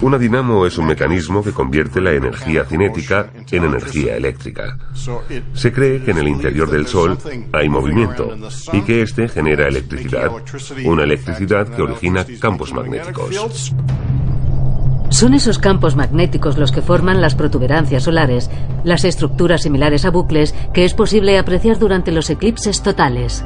Una 0.00 0.18
dinamo 0.18 0.66
es 0.66 0.78
un 0.78 0.86
mecanismo 0.86 1.42
que 1.42 1.52
convierte 1.52 2.00
la 2.00 2.12
energía 2.12 2.64
cinética 2.64 3.30
en 3.50 3.64
energía 3.64 4.16
eléctrica. 4.16 4.78
Se 5.52 5.72
cree 5.72 6.02
que 6.02 6.10
en 6.10 6.18
el 6.18 6.28
interior 6.28 6.70
del 6.70 6.86
Sol 6.86 7.18
hay 7.52 7.68
movimiento 7.68 8.34
y 8.72 8.80
que 8.82 9.02
éste 9.02 9.28
genera 9.28 9.68
electricidad, 9.68 10.30
una 10.84 11.04
electricidad 11.04 11.68
que 11.68 11.82
origina 11.82 12.24
campos 12.40 12.72
magnéticos. 12.72 13.72
Son 15.10 15.34
esos 15.34 15.58
campos 15.58 15.94
magnéticos 15.94 16.56
los 16.56 16.72
que 16.72 16.80
forman 16.80 17.20
las 17.20 17.34
protuberancias 17.34 18.04
solares, 18.04 18.50
las 18.82 19.04
estructuras 19.04 19.62
similares 19.62 20.06
a 20.06 20.10
bucles 20.10 20.54
que 20.72 20.86
es 20.86 20.94
posible 20.94 21.38
apreciar 21.38 21.78
durante 21.78 22.12
los 22.12 22.30
eclipses 22.30 22.82
totales. 22.82 23.44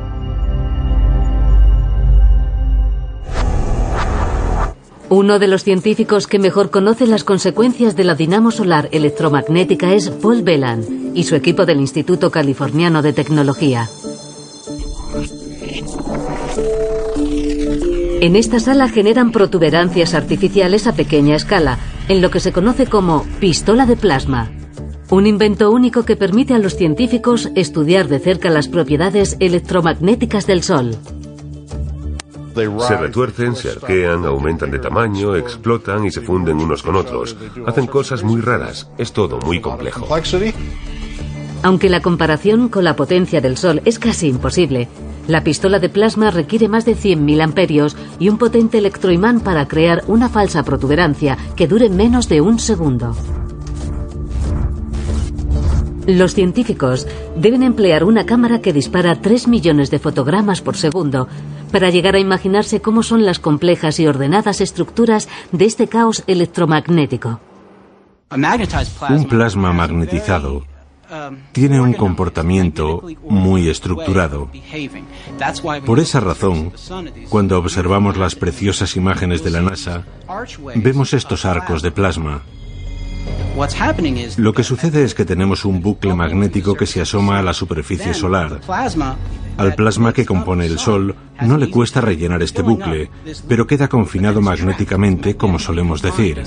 Uno 5.09 5.39
de 5.39 5.47
los 5.47 5.63
científicos 5.63 6.27
que 6.27 6.41
mejor 6.41 6.71
conoce 6.71 7.07
las 7.07 7.23
consecuencias 7.23 7.95
de 7.95 8.03
la 8.03 8.17
dinamo 8.17 8.51
solar 8.51 8.89
electromagnética 8.91 9.95
es 9.95 10.11
Paul 10.11 10.43
Bellan 10.43 11.13
y 11.15 11.23
su 11.23 11.37
equipo 11.37 11.65
del 11.65 11.79
Instituto 11.79 12.33
Californiano 12.33 13.03
de 13.03 13.13
Tecnología. 13.13 13.89
En 18.21 18.35
esta 18.35 18.59
sala 18.59 18.89
generan 18.89 19.31
protuberancias 19.31 20.15
artificiales 20.15 20.89
a 20.89 20.95
pequeña 20.95 21.37
escala, 21.37 21.79
en 22.09 22.21
lo 22.21 22.31
que 22.33 22.41
se 22.41 22.51
conoce 22.51 22.87
como 22.87 23.25
pistola 23.39 23.87
de 23.87 23.97
plasma. 23.97 24.51
Un 25.11 25.29
invento 25.29 25.71
único 25.71 26.05
que 26.05 26.17
permite 26.17 26.53
a 26.55 26.59
los 26.59 26.75
científicos 26.75 27.51
estudiar 27.55 28.09
de 28.09 28.19
cerca 28.19 28.51
las 28.51 28.67
propiedades 28.67 29.37
electromagnéticas 29.39 30.49
del 30.49 30.65
Sol. 30.65 30.97
Se 32.57 32.97
retuercen, 32.97 33.55
se 33.55 33.71
arquean, 33.71 34.25
aumentan 34.25 34.71
de 34.71 34.79
tamaño, 34.79 35.37
explotan 35.37 36.07
y 36.07 36.11
se 36.11 36.23
funden 36.23 36.57
unos 36.57 36.83
con 36.83 36.97
otros. 36.97 37.37
Hacen 37.67 37.87
cosas 37.87 38.23
muy 38.23 38.41
raras. 38.41 38.89
Es 38.97 39.13
todo 39.13 39.39
muy 39.41 39.61
complejo. 39.61 40.07
Aunque 41.63 41.91
la 41.91 42.01
comparación 42.01 42.69
con 42.69 42.85
la 42.85 42.97
potencia 42.97 43.41
del 43.41 43.57
Sol 43.57 43.83
es 43.85 43.99
casi 43.99 44.29
imposible, 44.29 44.89
la 45.29 45.43
pistola 45.43 45.81
de 45.81 45.89
plasma 45.89 46.31
requiere 46.31 46.69
más 46.69 46.85
de 46.85 46.97
100.000 46.97 47.43
amperios 47.43 47.97
y 48.19 48.29
un 48.29 48.39
potente 48.39 48.79
electroimán 48.79 49.41
para 49.41 49.67
crear 49.67 50.05
una 50.07 50.29
falsa 50.29 50.63
protuberancia 50.63 51.37
que 51.57 51.67
dure 51.67 51.91
menos 51.91 52.29
de 52.29 52.41
un 52.41 52.59
segundo. 52.59 53.15
Los 56.07 56.35
científicos 56.35 57.09
deben 57.37 57.65
emplear 57.65 58.05
una 58.05 58.25
cámara 58.25 58.61
que 58.61 58.73
dispara 58.73 59.21
3 59.21 59.49
millones 59.49 59.91
de 59.91 59.99
fotogramas 59.99 60.61
por 60.61 60.77
segundo 60.77 61.27
para 61.77 61.91
llegar 61.91 62.15
a 62.15 62.19
imaginarse 62.19 62.81
cómo 62.81 63.03
son 63.03 63.27
las 63.27 63.39
complejas 63.39 64.01
y 64.01 64.07
ordenadas 64.07 64.63
estructuras 64.63 65.29
de 65.53 65.67
este 65.67 65.89
caos 65.89 66.25
electromagnético. 66.27 67.39
Un 69.11 69.25
plasma 69.29 69.75
magnetizado 69.75 70.65
tiene 71.53 71.79
un 71.79 71.93
comportamiento 71.93 73.03
muy 73.29 73.69
estructurado. 73.69 74.51
Por 75.85 76.01
esa 76.01 76.21
razón, 76.21 76.73
cuando 77.29 77.59
observamos 77.59 78.17
las 78.17 78.37
preciosas 78.37 78.97
imágenes 78.97 79.45
de 79.45 79.51
la 79.51 79.61
NASA, 79.61 80.07
vemos 80.77 81.13
estos 81.13 81.45
arcos 81.45 81.83
de 81.83 81.91
plasma. 81.91 82.41
Lo 84.37 84.53
que 84.53 84.63
sucede 84.63 85.03
es 85.03 85.15
que 85.15 85.25
tenemos 85.25 85.65
un 85.65 85.81
bucle 85.81 86.15
magnético 86.15 86.75
que 86.75 86.87
se 86.87 87.01
asoma 87.01 87.39
a 87.39 87.43
la 87.43 87.55
superficie 87.55 88.13
solar. 88.13 88.61
Al 89.57 89.75
plasma 89.75 90.13
que 90.13 90.27
compone 90.27 90.67
el 90.67 90.79
Sol 90.79 91.17
no 91.41 91.57
le 91.57 91.71
cuesta 91.71 92.03
rellenar 92.03 92.43
este 92.43 92.61
bucle, 92.61 93.11
pero 93.49 93.67
queda 93.67 93.89
confinado 93.89 94.43
magnéticamente, 94.43 95.37
como 95.37 95.59
solemos 95.59 96.03
decir. 96.03 96.43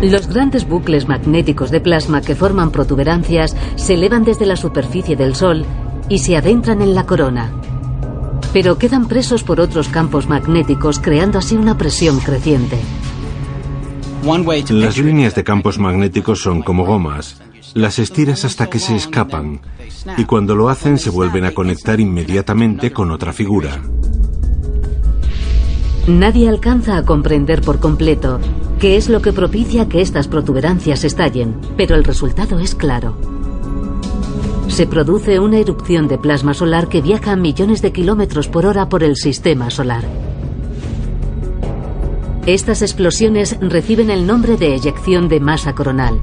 Los 0.00 0.26
grandes 0.26 0.66
bucles 0.66 1.06
magnéticos 1.06 1.70
de 1.70 1.80
plasma 1.80 2.22
que 2.22 2.34
forman 2.34 2.70
protuberancias 2.70 3.54
se 3.76 3.94
elevan 3.94 4.24
desde 4.24 4.46
la 4.46 4.56
superficie 4.56 5.14
del 5.14 5.36
Sol 5.36 5.66
y 6.08 6.18
se 6.18 6.36
adentran 6.36 6.80
en 6.80 6.94
la 6.94 7.04
corona. 7.04 7.52
Pero 8.52 8.78
quedan 8.78 9.08
presos 9.08 9.44
por 9.44 9.60
otros 9.60 9.88
campos 9.88 10.28
magnéticos 10.28 10.98
creando 10.98 11.38
así 11.38 11.56
una 11.56 11.76
presión 11.76 12.18
creciente. 12.18 12.78
Las 14.70 14.98
líneas 14.98 15.34
de 15.34 15.42
campos 15.42 15.80
magnéticos 15.80 16.40
son 16.40 16.62
como 16.62 16.84
gomas. 16.84 17.42
Las 17.74 17.98
estiras 17.98 18.44
hasta 18.44 18.70
que 18.70 18.78
se 18.78 18.94
escapan 18.94 19.60
y 20.16 20.24
cuando 20.24 20.54
lo 20.54 20.68
hacen 20.68 20.98
se 20.98 21.10
vuelven 21.10 21.44
a 21.44 21.52
conectar 21.52 21.98
inmediatamente 21.98 22.92
con 22.92 23.10
otra 23.10 23.32
figura. 23.32 23.82
Nadie 26.06 26.48
alcanza 26.48 26.96
a 26.96 27.04
comprender 27.04 27.62
por 27.62 27.80
completo 27.80 28.38
qué 28.78 28.96
es 28.96 29.08
lo 29.08 29.22
que 29.22 29.32
propicia 29.32 29.88
que 29.88 30.00
estas 30.00 30.28
protuberancias 30.28 31.02
estallen, 31.02 31.56
pero 31.76 31.96
el 31.96 32.04
resultado 32.04 32.60
es 32.60 32.74
claro. 32.76 33.16
Se 34.68 34.86
produce 34.86 35.40
una 35.40 35.58
erupción 35.58 36.06
de 36.06 36.18
plasma 36.18 36.54
solar 36.54 36.88
que 36.88 37.02
viaja 37.02 37.32
a 37.32 37.36
millones 37.36 37.82
de 37.82 37.92
kilómetros 37.92 38.48
por 38.48 38.66
hora 38.66 38.88
por 38.88 39.02
el 39.02 39.16
sistema 39.16 39.70
solar. 39.70 40.04
Estas 42.46 42.82
explosiones 42.82 43.56
reciben 43.60 44.10
el 44.10 44.26
nombre 44.26 44.56
de 44.56 44.74
eyección 44.74 45.28
de 45.28 45.38
masa 45.38 45.76
coronal. 45.76 46.20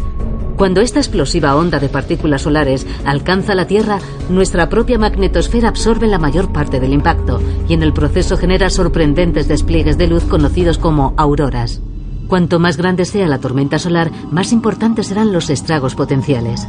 Cuando 0.57 0.81
esta 0.81 0.99
explosiva 0.99 1.55
onda 1.55 1.79
de 1.79 1.87
partículas 1.87 2.41
solares 2.41 2.85
alcanza 3.05 3.55
la 3.55 3.67
Tierra, 3.67 3.99
nuestra 4.29 4.67
propia 4.67 4.99
magnetosfera 4.99 5.69
absorbe 5.69 6.07
la 6.07 6.19
mayor 6.19 6.51
parte 6.51 6.81
del 6.81 6.91
impacto 6.91 7.41
y 7.69 7.73
en 7.73 7.83
el 7.83 7.93
proceso 7.93 8.35
genera 8.35 8.69
sorprendentes 8.69 9.47
despliegues 9.47 9.97
de 9.97 10.07
luz 10.07 10.25
conocidos 10.25 10.77
como 10.77 11.13
auroras. 11.15 11.79
Cuanto 12.27 12.59
más 12.59 12.75
grande 12.75 13.05
sea 13.05 13.29
la 13.29 13.39
tormenta 13.39 13.79
solar, 13.79 14.11
más 14.29 14.51
importantes 14.51 15.07
serán 15.07 15.31
los 15.31 15.49
estragos 15.49 15.95
potenciales. 15.95 16.67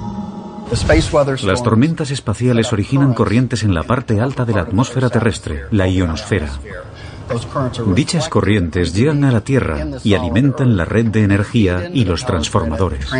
Las 1.42 1.64
tormentas 1.64 2.12
espaciales 2.12 2.72
originan 2.72 3.14
corrientes 3.14 3.64
en 3.64 3.74
la 3.74 3.82
parte 3.82 4.20
alta 4.20 4.44
de 4.44 4.52
la 4.52 4.60
atmósfera 4.60 5.10
terrestre, 5.10 5.64
la 5.72 5.88
ionosfera. 5.88 6.50
Dichas 7.95 8.29
corrientes 8.29 8.95
llegan 8.95 9.25
a 9.25 9.33
la 9.33 9.40
Tierra 9.40 9.87
y 10.03 10.14
alimentan 10.14 10.77
la 10.77 10.85
red 10.85 11.07
de 11.07 11.23
energía 11.23 11.90
y 11.93 12.05
los 12.05 12.27
transformadores. 12.27 13.11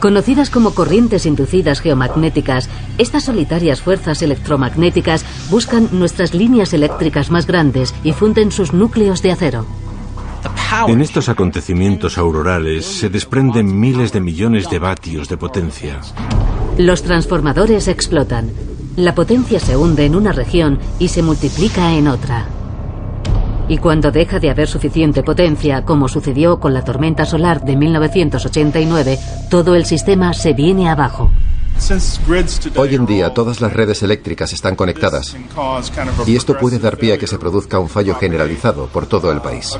Conocidas 0.00 0.50
como 0.50 0.74
corrientes 0.74 1.26
inducidas 1.26 1.80
geomagnéticas, 1.80 2.68
estas 2.98 3.24
solitarias 3.24 3.80
fuerzas 3.80 4.22
electromagnéticas 4.22 5.24
buscan 5.50 5.88
nuestras 5.92 6.34
líneas 6.34 6.72
eléctricas 6.72 7.30
más 7.30 7.46
grandes 7.46 7.94
y 8.04 8.12
funden 8.12 8.52
sus 8.52 8.72
núcleos 8.72 9.22
de 9.22 9.32
acero. 9.32 9.66
En 10.86 11.00
estos 11.00 11.28
acontecimientos 11.28 12.18
aurorales 12.18 12.84
se 12.84 13.08
desprenden 13.08 13.78
miles 13.78 14.12
de 14.12 14.20
millones 14.20 14.68
de 14.68 14.78
vatios 14.78 15.28
de 15.28 15.36
potencia. 15.36 16.00
Los 16.76 17.02
transformadores 17.02 17.88
explotan. 17.88 18.50
La 18.96 19.14
potencia 19.14 19.60
se 19.60 19.76
hunde 19.76 20.04
en 20.04 20.14
una 20.14 20.32
región 20.32 20.78
y 20.98 21.08
se 21.08 21.22
multiplica 21.22 21.94
en 21.94 22.08
otra. 22.08 22.46
Y 23.68 23.78
cuando 23.78 24.10
deja 24.10 24.38
de 24.38 24.50
haber 24.50 24.66
suficiente 24.66 25.22
potencia, 25.22 25.84
como 25.84 26.08
sucedió 26.08 26.58
con 26.58 26.72
la 26.72 26.82
tormenta 26.82 27.26
solar 27.26 27.62
de 27.62 27.76
1989, 27.76 29.18
todo 29.50 29.74
el 29.74 29.84
sistema 29.84 30.32
se 30.32 30.54
viene 30.54 30.88
abajo. 30.88 31.30
Hoy 32.76 32.94
en 32.94 33.06
día 33.06 33.32
todas 33.32 33.60
las 33.60 33.72
redes 33.72 34.02
eléctricas 34.02 34.52
están 34.52 34.74
conectadas 34.74 35.36
y 36.26 36.34
esto 36.34 36.58
puede 36.58 36.78
dar 36.78 36.96
pie 36.96 37.12
a 37.12 37.18
que 37.18 37.26
se 37.26 37.38
produzca 37.38 37.78
un 37.78 37.88
fallo 37.88 38.16
generalizado 38.16 38.88
por 38.88 39.06
todo 39.06 39.30
el 39.30 39.40
país. 39.40 39.78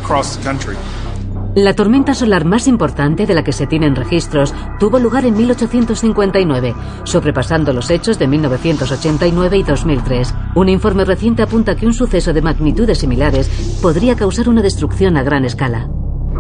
La 1.61 1.75
tormenta 1.75 2.15
solar 2.15 2.45
más 2.45 2.69
importante 2.69 3.27
de 3.27 3.35
la 3.35 3.43
que 3.43 3.53
se 3.53 3.67
tienen 3.67 3.97
registros 3.97 4.55
tuvo 4.79 5.01
lugar 5.01 5.25
en 5.25 5.37
1859, 5.37 6.73
sobrepasando 7.03 7.73
los 7.73 7.91
hechos 7.91 8.17
de 8.17 8.29
1989 8.29 9.59
y 9.59 9.63
2003. 9.65 10.35
Un 10.55 10.69
informe 10.69 11.05
reciente 11.05 11.43
apunta 11.43 11.75
que 11.75 11.85
un 11.85 11.95
suceso 11.95 12.33
de 12.33 12.43
magnitudes 12.43 12.99
similares 12.99 13.49
podría 13.83 14.15
causar 14.15 14.49
una 14.49 14.63
destrucción 14.63 15.17
a 15.17 15.25
gran 15.25 15.45
escala. 15.45 15.89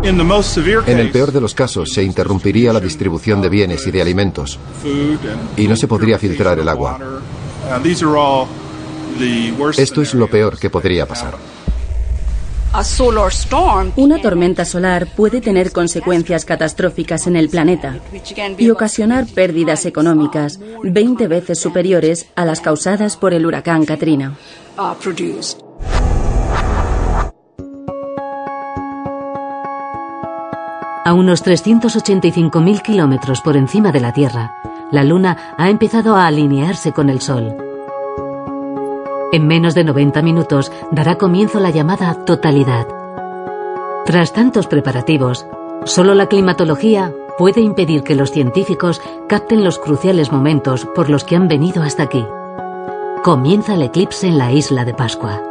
En 0.04 0.98
el 1.00 1.10
peor 1.10 1.32
de 1.32 1.40
los 1.40 1.52
casos 1.52 1.92
se 1.92 2.04
interrumpiría 2.04 2.72
la 2.72 2.78
distribución 2.78 3.42
de 3.42 3.48
bienes 3.48 3.84
y 3.88 3.90
de 3.90 4.00
alimentos 4.00 4.60
y 5.56 5.66
no 5.66 5.74
se 5.74 5.88
podría 5.88 6.16
filtrar 6.20 6.60
el 6.60 6.68
agua. 6.68 6.96
Esto 9.76 10.00
es 10.00 10.14
lo 10.14 10.28
peor 10.28 10.56
que 10.56 10.70
podría 10.70 11.06
pasar. 11.06 11.34
Una 13.96 14.20
tormenta 14.20 14.64
solar 14.64 15.08
puede 15.16 15.40
tener 15.40 15.72
consecuencias 15.72 16.44
catastróficas 16.44 17.26
en 17.26 17.36
el 17.36 17.48
planeta 17.48 17.98
y 18.58 18.70
ocasionar 18.70 19.26
pérdidas 19.26 19.86
económicas 19.86 20.60
20 20.82 21.28
veces 21.28 21.58
superiores 21.60 22.28
a 22.36 22.44
las 22.44 22.60
causadas 22.60 23.16
por 23.16 23.32
el 23.32 23.46
huracán 23.46 23.84
Katrina. 23.84 24.36
A 31.04 31.14
unos 31.14 31.42
385.000 31.42 32.82
kilómetros 32.82 33.40
por 33.40 33.56
encima 33.56 33.92
de 33.92 34.00
la 34.00 34.12
Tierra, 34.12 34.60
la 34.92 35.04
Luna 35.04 35.54
ha 35.56 35.70
empezado 35.70 36.16
a 36.16 36.26
alinearse 36.26 36.92
con 36.92 37.08
el 37.08 37.22
Sol. 37.22 37.67
En 39.30 39.46
menos 39.46 39.74
de 39.74 39.84
90 39.84 40.22
minutos 40.22 40.72
dará 40.90 41.16
comienzo 41.18 41.60
la 41.60 41.70
llamada 41.70 42.24
totalidad. 42.24 42.86
Tras 44.06 44.32
tantos 44.32 44.66
preparativos, 44.66 45.46
solo 45.84 46.14
la 46.14 46.28
climatología 46.28 47.12
puede 47.36 47.60
impedir 47.60 48.02
que 48.02 48.14
los 48.14 48.30
científicos 48.30 49.02
capten 49.28 49.64
los 49.64 49.78
cruciales 49.78 50.32
momentos 50.32 50.86
por 50.94 51.10
los 51.10 51.24
que 51.24 51.36
han 51.36 51.46
venido 51.46 51.82
hasta 51.82 52.04
aquí. 52.04 52.24
Comienza 53.22 53.74
el 53.74 53.82
eclipse 53.82 54.26
en 54.28 54.38
la 54.38 54.50
isla 54.50 54.86
de 54.86 54.94
Pascua. 54.94 55.42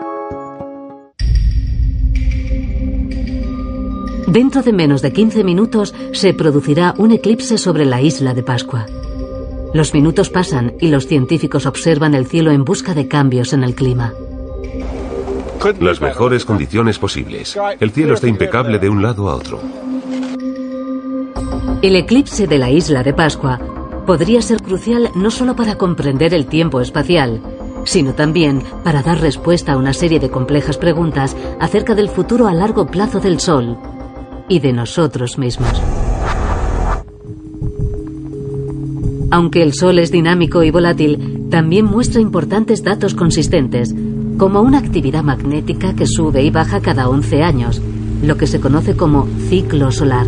Dentro 4.25 4.63
de 4.63 4.73
menos 4.73 5.03
de 5.03 5.13
15 5.13 5.43
minutos 5.43 5.93
se 6.13 6.33
producirá 6.33 6.95
un 6.97 7.11
eclipse 7.11 7.59
sobre 7.59 7.85
la 7.85 8.01
isla 8.01 8.33
de 8.33 8.41
Pascua. 8.41 8.87
Los 9.73 9.93
minutos 9.93 10.30
pasan 10.30 10.73
y 10.80 10.88
los 10.88 11.08
científicos 11.08 11.65
observan 11.65 12.13
el 12.13 12.25
cielo 12.25 12.51
en 12.51 12.63
busca 12.63 12.93
de 12.93 13.08
cambios 13.08 13.53
en 13.53 13.63
el 13.63 13.75
clima. 13.75 14.13
Las 15.80 15.99
mejores 15.99 16.45
condiciones 16.45 16.97
posibles. 16.97 17.58
El 17.80 17.91
cielo 17.91 18.13
está 18.13 18.27
impecable 18.27 18.80
de 18.80 18.89
un 18.89 19.01
lado 19.01 19.30
a 19.30 19.36
otro. 19.36 19.60
El 21.82 21.95
eclipse 21.95 22.47
de 22.47 22.58
la 22.58 22.71
isla 22.71 23.03
de 23.03 23.13
Pascua 23.13 23.60
podría 24.06 24.41
ser 24.41 24.62
crucial 24.62 25.12
no 25.15 25.30
solo 25.30 25.56
para 25.56 25.75
comprender 25.75 26.34
el 26.34 26.45
tiempo 26.45 26.80
espacial, 26.80 27.41
sino 27.84 28.13
también 28.13 28.63
para 28.84 29.03
dar 29.03 29.19
respuesta 29.19 29.73
a 29.73 29.77
una 29.77 29.93
serie 29.93 30.19
de 30.19 30.30
complejas 30.30 30.77
preguntas 30.77 31.36
acerca 31.60 31.95
del 31.95 32.10
futuro 32.10 32.47
a 32.47 32.53
largo 32.53 32.88
plazo 32.88 33.19
del 33.19 33.39
Sol 33.39 33.77
y 34.47 34.60
de 34.60 34.71
nosotros 34.73 35.38
mismos. 35.38 35.82
Aunque 39.29 39.61
el 39.61 39.73
Sol 39.73 39.99
es 39.99 40.11
dinámico 40.11 40.63
y 40.63 40.71
volátil, 40.71 41.47
también 41.49 41.85
muestra 41.85 42.21
importantes 42.21 42.83
datos 42.83 43.13
consistentes, 43.13 43.93
como 44.37 44.61
una 44.61 44.77
actividad 44.77 45.23
magnética 45.23 45.95
que 45.95 46.07
sube 46.07 46.43
y 46.43 46.49
baja 46.49 46.79
cada 46.79 47.09
11 47.09 47.43
años, 47.43 47.81
lo 48.23 48.37
que 48.37 48.47
se 48.47 48.59
conoce 48.59 48.95
como 48.95 49.27
ciclo 49.49 49.91
solar. 49.91 50.27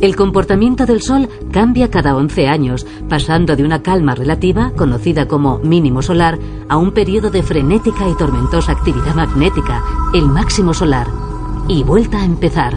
El 0.00 0.14
comportamiento 0.14 0.86
del 0.86 1.00
Sol 1.02 1.28
cambia 1.52 1.90
cada 1.90 2.16
11 2.16 2.48
años, 2.48 2.86
pasando 3.08 3.56
de 3.56 3.64
una 3.64 3.82
calma 3.82 4.14
relativa, 4.14 4.72
conocida 4.76 5.26
como 5.26 5.58
mínimo 5.58 6.02
solar, 6.02 6.38
a 6.68 6.76
un 6.76 6.92
periodo 6.92 7.30
de 7.30 7.42
frenética 7.42 8.08
y 8.08 8.14
tormentosa 8.16 8.72
actividad 8.72 9.14
magnética, 9.14 9.82
el 10.12 10.26
máximo 10.26 10.74
solar, 10.74 11.06
y 11.68 11.82
vuelta 11.82 12.20
a 12.20 12.24
empezar. 12.24 12.74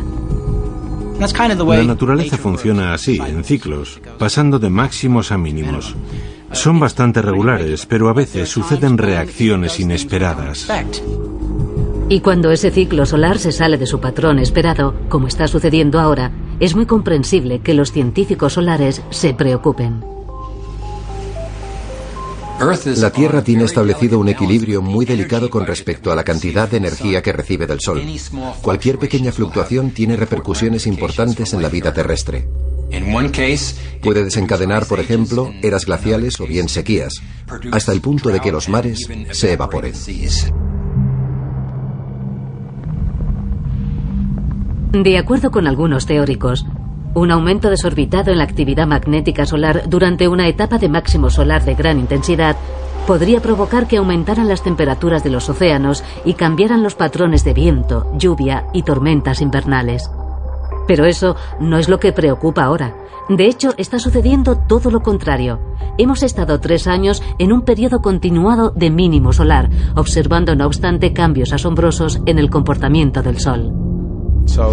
La 1.20 1.84
naturaleza 1.84 2.38
funciona 2.38 2.94
así, 2.94 3.20
en 3.20 3.44
ciclos, 3.44 4.00
pasando 4.18 4.58
de 4.58 4.70
máximos 4.70 5.32
a 5.32 5.38
mínimos. 5.38 5.96
Son 6.54 6.80
bastante 6.80 7.22
regulares, 7.22 7.86
pero 7.86 8.10
a 8.10 8.14
veces 8.14 8.50
suceden 8.50 8.98
reacciones 8.98 9.80
inesperadas. 9.80 10.68
Y 12.08 12.22
cuando 12.22 12.52
ese 12.52 12.72
ciclo 12.72 13.06
solar 13.06 13.38
se 13.38 13.52
sale 13.52 13.78
de 13.78 13.86
su 13.86 14.00
patrón 14.00 14.40
esperado, 14.40 14.96
como 15.10 15.28
está 15.28 15.48
sucediendo 15.48 16.00
ahora, 16.00 16.32
es 16.60 16.76
muy 16.76 16.86
comprensible 16.86 17.60
que 17.60 17.74
los 17.74 17.92
científicos 17.92 18.54
solares 18.54 19.04
se 19.10 19.34
preocupen. 19.34 20.19
La 22.98 23.10
Tierra 23.12 23.42
tiene 23.42 23.64
establecido 23.64 24.20
un 24.20 24.28
equilibrio 24.28 24.82
muy 24.82 25.06
delicado 25.06 25.50
con 25.50 25.66
respecto 25.66 26.12
a 26.12 26.16
la 26.16 26.26
cantidad 26.26 26.70
de 26.70 26.78
energía 26.78 27.22
que 27.22 27.32
recibe 27.32 27.68
del 27.68 27.80
Sol. 27.80 28.02
Cualquier 28.62 29.00
pequeña 29.00 29.32
fluctuación 29.32 29.92
tiene 29.92 30.18
repercusiones 30.18 30.86
importantes 30.86 31.54
en 31.54 31.62
la 31.62 31.70
vida 31.70 31.94
terrestre. 31.94 32.50
Puede 34.02 34.24
desencadenar, 34.26 34.86
por 34.88 35.00
ejemplo, 35.00 35.52
eras 35.62 35.86
glaciales 35.86 36.40
o 36.42 36.48
bien 36.48 36.68
sequías, 36.68 37.22
hasta 37.72 37.94
el 37.94 38.02
punto 38.02 38.30
de 38.30 38.42
que 38.42 38.52
los 38.52 38.68
mares 38.68 39.08
se 39.32 39.54
evaporen. 39.54 39.94
De 44.92 45.18
acuerdo 45.18 45.52
con 45.52 45.68
algunos 45.68 46.06
teóricos, 46.08 46.66
un 47.14 47.32
aumento 47.32 47.70
desorbitado 47.70 48.32
en 48.32 48.38
la 48.38 48.44
actividad 48.44 48.88
magnética 48.88 49.46
solar 49.46 49.84
durante 49.88 50.28
una 50.28 50.48
etapa 50.48 50.78
de 50.78 50.90
máximo 50.90 51.30
solar 51.30 51.66
de 51.66 51.76
gran 51.76 52.00
intensidad 52.00 52.56
podría 53.08 53.42
provocar 53.42 53.88
que 53.88 53.98
aumentaran 53.98 54.48
las 54.48 54.62
temperaturas 54.62 55.24
de 55.24 55.32
los 55.32 55.50
océanos 55.50 56.04
y 56.26 56.36
cambiaran 56.36 56.84
los 56.84 56.94
patrones 56.94 57.44
de 57.44 57.54
viento, 57.54 58.06
lluvia 58.16 58.68
y 58.72 58.84
tormentas 58.84 59.42
invernales. 59.42 60.12
Pero 60.88 61.06
eso 61.06 61.36
no 61.60 61.80
es 61.80 61.90
lo 61.90 62.00
que 62.00 62.14
preocupa 62.14 62.66
ahora. 62.66 62.96
De 63.28 63.48
hecho, 63.48 63.74
está 63.78 63.98
sucediendo 63.98 64.58
todo 64.58 64.92
lo 64.92 65.02
contrario. 65.02 65.60
Hemos 65.98 66.22
estado 66.24 66.60
tres 66.60 66.88
años 66.88 67.24
en 67.40 67.52
un 67.52 67.64
periodo 67.64 68.02
continuado 68.02 68.72
de 68.72 68.92
mínimo 68.92 69.34
solar, 69.34 69.70
observando 69.96 70.56
no 70.56 70.68
obstante 70.68 71.14
cambios 71.14 71.52
asombrosos 71.52 72.22
en 72.28 72.38
el 72.38 72.50
comportamiento 72.50 73.24
del 73.24 73.40
Sol. 73.40 73.89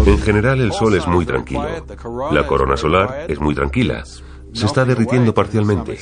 En 0.05 0.19
general 0.19 0.61
el 0.61 0.71
Sol 0.71 0.95
es 0.95 1.07
muy 1.07 1.25
tranquilo. 1.25 1.67
La 2.31 2.45
corona 2.47 2.77
solar 2.77 3.25
es 3.27 3.39
muy 3.39 3.53
tranquila. 3.53 4.03
Se 4.53 4.65
está 4.65 4.85
derritiendo 4.85 5.33
parcialmente. 5.33 5.97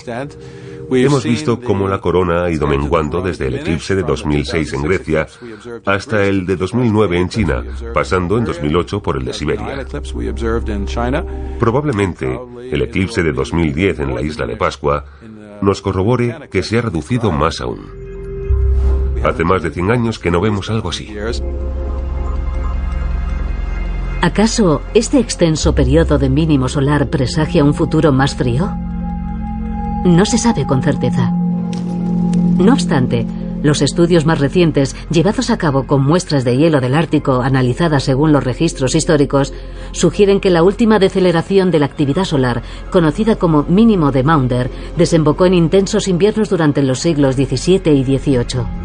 Hemos 0.91 1.23
visto 1.23 1.59
cómo 1.59 1.88
la 1.88 1.99
corona 1.99 2.45
ha 2.45 2.51
ido 2.51 2.67
menguando 2.67 3.21
desde 3.21 3.47
el 3.47 3.55
eclipse 3.55 3.95
de 3.95 4.03
2006 4.03 4.73
en 4.73 4.82
Grecia 4.84 5.28
hasta 5.86 6.23
el 6.23 6.45
de 6.45 6.55
2009 6.55 7.19
en 7.19 7.30
China, 7.30 7.63
pasando 7.93 8.38
en 8.38 8.45
2008 8.45 9.01
por 9.01 9.17
el 9.17 9.26
de 9.26 9.34
Siberia. 9.34 9.86
Probablemente 11.59 12.39
el 12.71 12.82
eclipse 12.82 13.23
de 13.23 13.34
2010 13.34 13.99
en 13.99 14.15
la 14.15 14.21
isla 14.21 14.45
de 14.45 14.55
Pascua 14.55 15.05
nos 15.61 15.82
corrobore 15.82 16.47
que 16.51 16.63
se 16.63 16.78
ha 16.78 16.82
reducido 16.82 17.32
más 17.32 17.61
aún. 17.61 17.89
Hace 19.23 19.43
más 19.43 19.63
de 19.63 19.71
100 19.71 19.91
años 19.91 20.19
que 20.19 20.30
no 20.30 20.39
vemos 20.39 20.69
algo 20.69 20.89
así. 20.89 21.13
¿Acaso 24.26 24.82
este 24.95 25.19
extenso 25.19 25.76
periodo 25.76 26.17
de 26.17 26.32
mínimo 26.32 26.67
solar 26.67 27.11
presagia 27.11 27.63
un 27.63 27.76
futuro 27.76 28.11
más 28.11 28.34
frío? 28.34 28.76
No 30.03 30.26
se 30.26 30.39
sabe 30.39 30.65
con 30.65 30.82
certeza. 30.82 31.30
No 31.30 32.73
obstante, 32.73 33.28
los 33.61 33.84
estudios 33.84 34.26
más 34.26 34.39
recientes, 34.39 34.95
llevados 35.11 35.51
a 35.51 35.59
cabo 35.59 35.86
con 35.86 36.03
muestras 36.03 36.43
de 36.43 36.57
hielo 36.57 36.82
del 36.82 36.95
Ártico 36.95 37.43
analizadas 37.43 38.01
según 38.01 38.32
los 38.32 38.43
registros 38.43 38.95
históricos, 38.95 39.53
sugieren 39.91 40.39
que 40.39 40.49
la 40.49 40.63
última 40.63 40.97
deceleración 40.97 41.69
de 41.69 41.78
la 41.78 41.86
actividad 41.86 42.26
solar, 42.26 42.63
conocida 42.89 43.36
como 43.36 43.61
mínimo 43.61 44.11
de 44.11 44.23
Maunder, 44.23 44.71
desembocó 44.97 45.45
en 45.45 45.53
intensos 45.53 46.07
inviernos 46.07 46.49
durante 46.49 46.82
los 46.82 46.97
siglos 46.97 47.36
XVII 47.36 47.93
y 47.93 48.03
XVIII. 48.03 48.84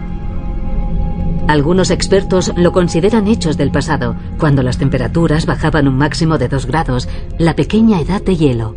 Algunos 1.50 1.90
expertos 1.90 2.52
lo 2.56 2.70
consideran 2.70 3.26
hechos 3.26 3.56
del 3.56 3.72
pasado, 3.72 4.14
cuando 4.38 4.62
las 4.62 4.78
temperaturas 4.78 5.46
bajaban 5.46 5.88
un 5.88 5.98
máximo 5.98 6.38
de 6.38 6.46
2 6.46 6.64
grados, 6.66 7.08
la 7.38 7.56
pequeña 7.56 8.00
edad 8.00 8.22
de 8.22 8.36
hielo. 8.36 8.76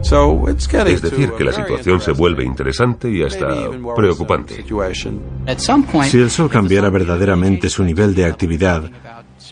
Es 0.00 1.02
decir, 1.02 1.32
que 1.32 1.44
la 1.44 1.52
situación 1.52 2.00
se 2.00 2.12
vuelve 2.12 2.42
interesante 2.42 3.10
y 3.10 3.22
hasta 3.22 3.68
preocupante. 3.94 4.64
Si 6.04 6.16
el 6.16 6.30
Sol 6.30 6.48
cambiara 6.48 6.88
verdaderamente 6.88 7.68
su 7.68 7.84
nivel 7.84 8.14
de 8.14 8.24
actividad, 8.24 8.90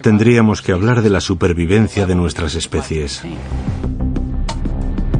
tendríamos 0.00 0.62
que 0.62 0.72
hablar 0.72 1.02
de 1.02 1.10
la 1.10 1.20
supervivencia 1.20 2.06
de 2.06 2.14
nuestras 2.14 2.54
especies. 2.54 3.20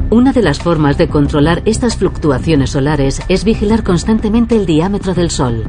Una 0.09 0.33
de 0.33 0.41
las 0.41 0.57
formas 0.57 0.97
de 0.97 1.09
controlar 1.09 1.61
estas 1.65 1.95
fluctuaciones 1.95 2.71
solares 2.71 3.21
es 3.29 3.43
vigilar 3.43 3.83
constantemente 3.83 4.55
el 4.55 4.65
diámetro 4.65 5.13
del 5.13 5.29
Sol. 5.29 5.65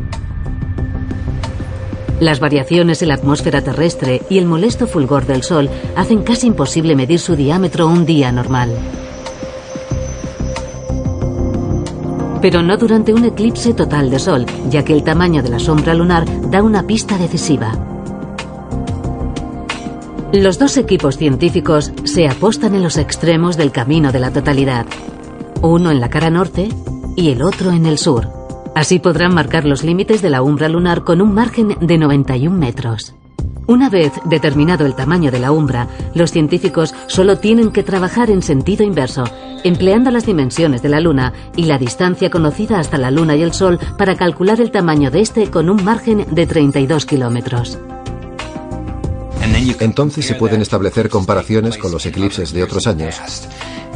Las 2.21 2.41
variaciones 2.41 3.03
en 3.03 3.09
la 3.09 3.15
atmósfera 3.15 3.63
terrestre 3.63 4.23
y 4.31 4.39
el 4.39 4.47
molesto 4.47 4.87
fulgor 4.87 5.27
del 5.27 5.43
Sol 5.43 5.69
hacen 5.97 6.23
casi 6.23 6.47
imposible 6.47 6.97
medir 6.97 7.19
su 7.19 7.37
diámetro 7.37 7.87
un 7.87 8.07
día 8.07 8.33
normal. 8.33 8.71
Pero 12.41 12.63
no 12.63 12.77
durante 12.79 13.13
un 13.13 13.25
eclipse 13.27 13.75
total 13.75 14.09
de 14.09 14.19
Sol, 14.19 14.47
ya 14.71 14.83
que 14.83 14.95
el 14.95 15.03
tamaño 15.03 15.43
de 15.43 15.51
la 15.51 15.59
sombra 15.59 15.93
lunar 15.93 16.25
da 16.51 16.63
una 16.63 16.87
pista 16.87 17.19
decisiva. 17.19 17.73
Los 20.33 20.59
dos 20.59 20.79
equipos 20.79 21.19
científicos 21.19 21.93
se 22.05 22.29
apostan 22.29 22.75
en 22.75 22.83
los 22.83 22.97
extremos 22.97 23.59
del 23.59 23.73
camino 23.73 24.11
de 24.11 24.21
la 24.21 24.31
totalidad, 24.31 24.87
uno 25.61 25.91
en 25.91 26.01
la 26.01 26.09
cara 26.09 26.31
norte 26.31 26.69
y 27.15 27.31
el 27.31 27.43
otro 27.43 27.73
en 27.73 27.85
el 27.85 27.99
sur. 27.99 28.36
Así 28.77 28.99
podrán 28.99 29.33
marcar 29.33 29.65
los 29.65 29.83
límites 29.83 30.21
de 30.21 30.29
la 30.29 30.43
umbra 30.43 30.69
lunar 30.69 31.03
con 31.03 31.23
un 31.23 31.33
margen 31.33 31.79
de 31.81 31.97
91 31.97 32.55
metros. 32.55 33.15
Una 33.67 33.89
vez 33.89 34.13
determinado 34.27 34.85
el 34.85 34.95
tamaño 34.95 35.31
de 35.31 35.39
la 35.39 35.51
umbra, 35.51 35.89
los 36.13 36.31
científicos 36.31 36.95
solo 37.07 37.39
tienen 37.39 37.73
que 37.73 37.83
trabajar 37.83 38.31
en 38.31 38.43
sentido 38.43 38.85
inverso, 38.85 39.25
empleando 39.65 40.11
las 40.11 40.27
dimensiones 40.27 40.83
de 40.83 40.91
la 40.91 41.01
Luna 41.01 41.33
y 41.57 41.65
la 41.65 41.79
distancia 41.79 42.29
conocida 42.29 42.79
hasta 42.79 42.99
la 42.99 43.11
Luna 43.11 43.35
y 43.35 43.43
el 43.43 43.55
Sol 43.55 43.79
para 43.97 44.15
calcular 44.15 44.61
el 44.61 44.71
tamaño 44.71 45.11
de 45.11 45.23
este 45.23 45.51
con 45.51 45.71
un 45.71 45.83
margen 45.83 46.27
de 46.31 46.47
32 46.47 47.07
kilómetros. 47.07 47.79
Entonces 49.81 50.27
se 50.27 50.35
pueden 50.35 50.61
establecer 50.61 51.09
comparaciones 51.09 51.79
con 51.79 51.93
los 51.93 52.05
eclipses 52.05 52.53
de 52.53 52.63
otros 52.63 52.87
años 52.87 53.19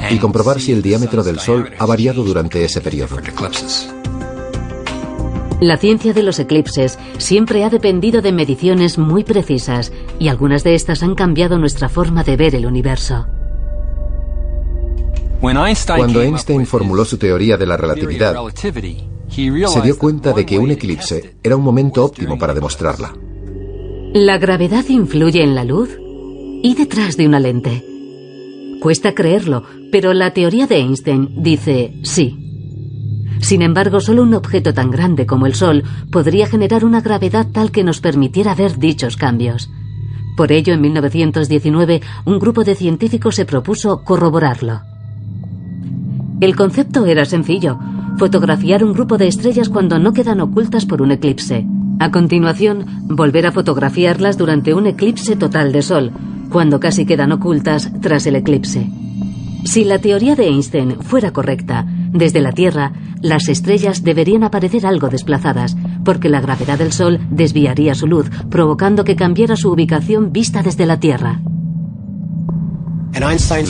y 0.08 0.16
comprobar 0.16 0.58
si 0.58 0.72
el 0.72 0.80
diámetro 0.80 1.22
del 1.22 1.38
Sol 1.38 1.70
ha 1.78 1.84
variado 1.84 2.24
durante 2.24 2.64
ese 2.64 2.80
periodo. 2.80 3.18
La 5.60 5.76
ciencia 5.76 6.14
de 6.14 6.22
los 6.22 6.38
eclipses 6.38 6.98
siempre 7.18 7.64
ha 7.64 7.70
dependido 7.70 8.22
de 8.22 8.32
mediciones 8.32 8.96
muy 8.96 9.24
precisas 9.24 9.92
y 10.18 10.28
algunas 10.28 10.64
de 10.64 10.74
estas 10.74 11.02
han 11.02 11.14
cambiado 11.14 11.58
nuestra 11.58 11.90
forma 11.90 12.24
de 12.24 12.36
ver 12.36 12.54
el 12.54 12.64
universo. 12.64 13.26
Cuando 15.40 16.22
Einstein 16.22 16.66
formuló 16.66 17.04
su 17.04 17.18
teoría 17.18 17.58
de 17.58 17.66
la 17.66 17.76
relatividad, 17.76 18.36
se 18.56 19.80
dio 19.82 19.98
cuenta 19.98 20.32
de 20.32 20.46
que 20.46 20.58
un 20.58 20.70
eclipse 20.70 21.36
era 21.42 21.56
un 21.56 21.62
momento 21.62 22.04
óptimo 22.04 22.38
para 22.38 22.54
demostrarla. 22.54 23.14
¿La 24.14 24.38
gravedad 24.38 24.84
influye 24.88 25.42
en 25.42 25.54
la 25.54 25.64
luz? 25.64 25.90
¿Y 26.62 26.74
detrás 26.74 27.16
de 27.16 27.26
una 27.26 27.38
lente? 27.38 27.84
Cuesta 28.80 29.14
creerlo, 29.14 29.64
pero 29.92 30.14
la 30.14 30.32
teoría 30.32 30.66
de 30.66 30.76
Einstein 30.76 31.42
dice 31.42 31.94
sí. 32.02 32.49
Sin 33.40 33.62
embargo, 33.62 34.00
solo 34.00 34.22
un 34.22 34.34
objeto 34.34 34.74
tan 34.74 34.90
grande 34.90 35.26
como 35.26 35.46
el 35.46 35.54
Sol 35.54 35.82
podría 36.10 36.46
generar 36.46 36.84
una 36.84 37.00
gravedad 37.00 37.46
tal 37.50 37.70
que 37.70 37.84
nos 37.84 38.00
permitiera 38.00 38.54
ver 38.54 38.78
dichos 38.78 39.16
cambios. 39.16 39.70
Por 40.36 40.52
ello, 40.52 40.74
en 40.74 40.80
1919, 40.80 42.00
un 42.24 42.38
grupo 42.38 42.64
de 42.64 42.74
científicos 42.74 43.36
se 43.36 43.44
propuso 43.44 44.04
corroborarlo. 44.04 44.82
El 46.40 46.56
concepto 46.56 47.04
era 47.06 47.24
sencillo, 47.24 47.78
fotografiar 48.16 48.84
un 48.84 48.92
grupo 48.92 49.18
de 49.18 49.26
estrellas 49.26 49.68
cuando 49.68 49.98
no 49.98 50.12
quedan 50.12 50.40
ocultas 50.40 50.86
por 50.86 51.02
un 51.02 51.10
eclipse. 51.10 51.66
A 51.98 52.10
continuación, 52.10 52.86
volver 53.08 53.46
a 53.46 53.52
fotografiarlas 53.52 54.38
durante 54.38 54.72
un 54.72 54.86
eclipse 54.86 55.36
total 55.36 55.72
de 55.72 55.82
Sol, 55.82 56.12
cuando 56.50 56.80
casi 56.80 57.04
quedan 57.04 57.32
ocultas 57.32 57.92
tras 58.00 58.26
el 58.26 58.36
eclipse. 58.36 58.90
Si 59.64 59.84
la 59.84 59.98
teoría 59.98 60.34
de 60.36 60.46
Einstein 60.46 60.96
fuera 61.02 61.32
correcta, 61.32 61.86
desde 62.12 62.40
la 62.40 62.52
Tierra, 62.52 62.92
las 63.22 63.48
estrellas 63.48 64.02
deberían 64.02 64.44
aparecer 64.44 64.86
algo 64.86 65.08
desplazadas, 65.08 65.76
porque 66.04 66.28
la 66.28 66.40
gravedad 66.40 66.78
del 66.78 66.92
Sol 66.92 67.20
desviaría 67.30 67.94
su 67.94 68.06
luz, 68.06 68.30
provocando 68.50 69.04
que 69.04 69.16
cambiara 69.16 69.56
su 69.56 69.70
ubicación 69.70 70.32
vista 70.32 70.62
desde 70.62 70.86
la 70.86 70.98
Tierra. 71.00 71.40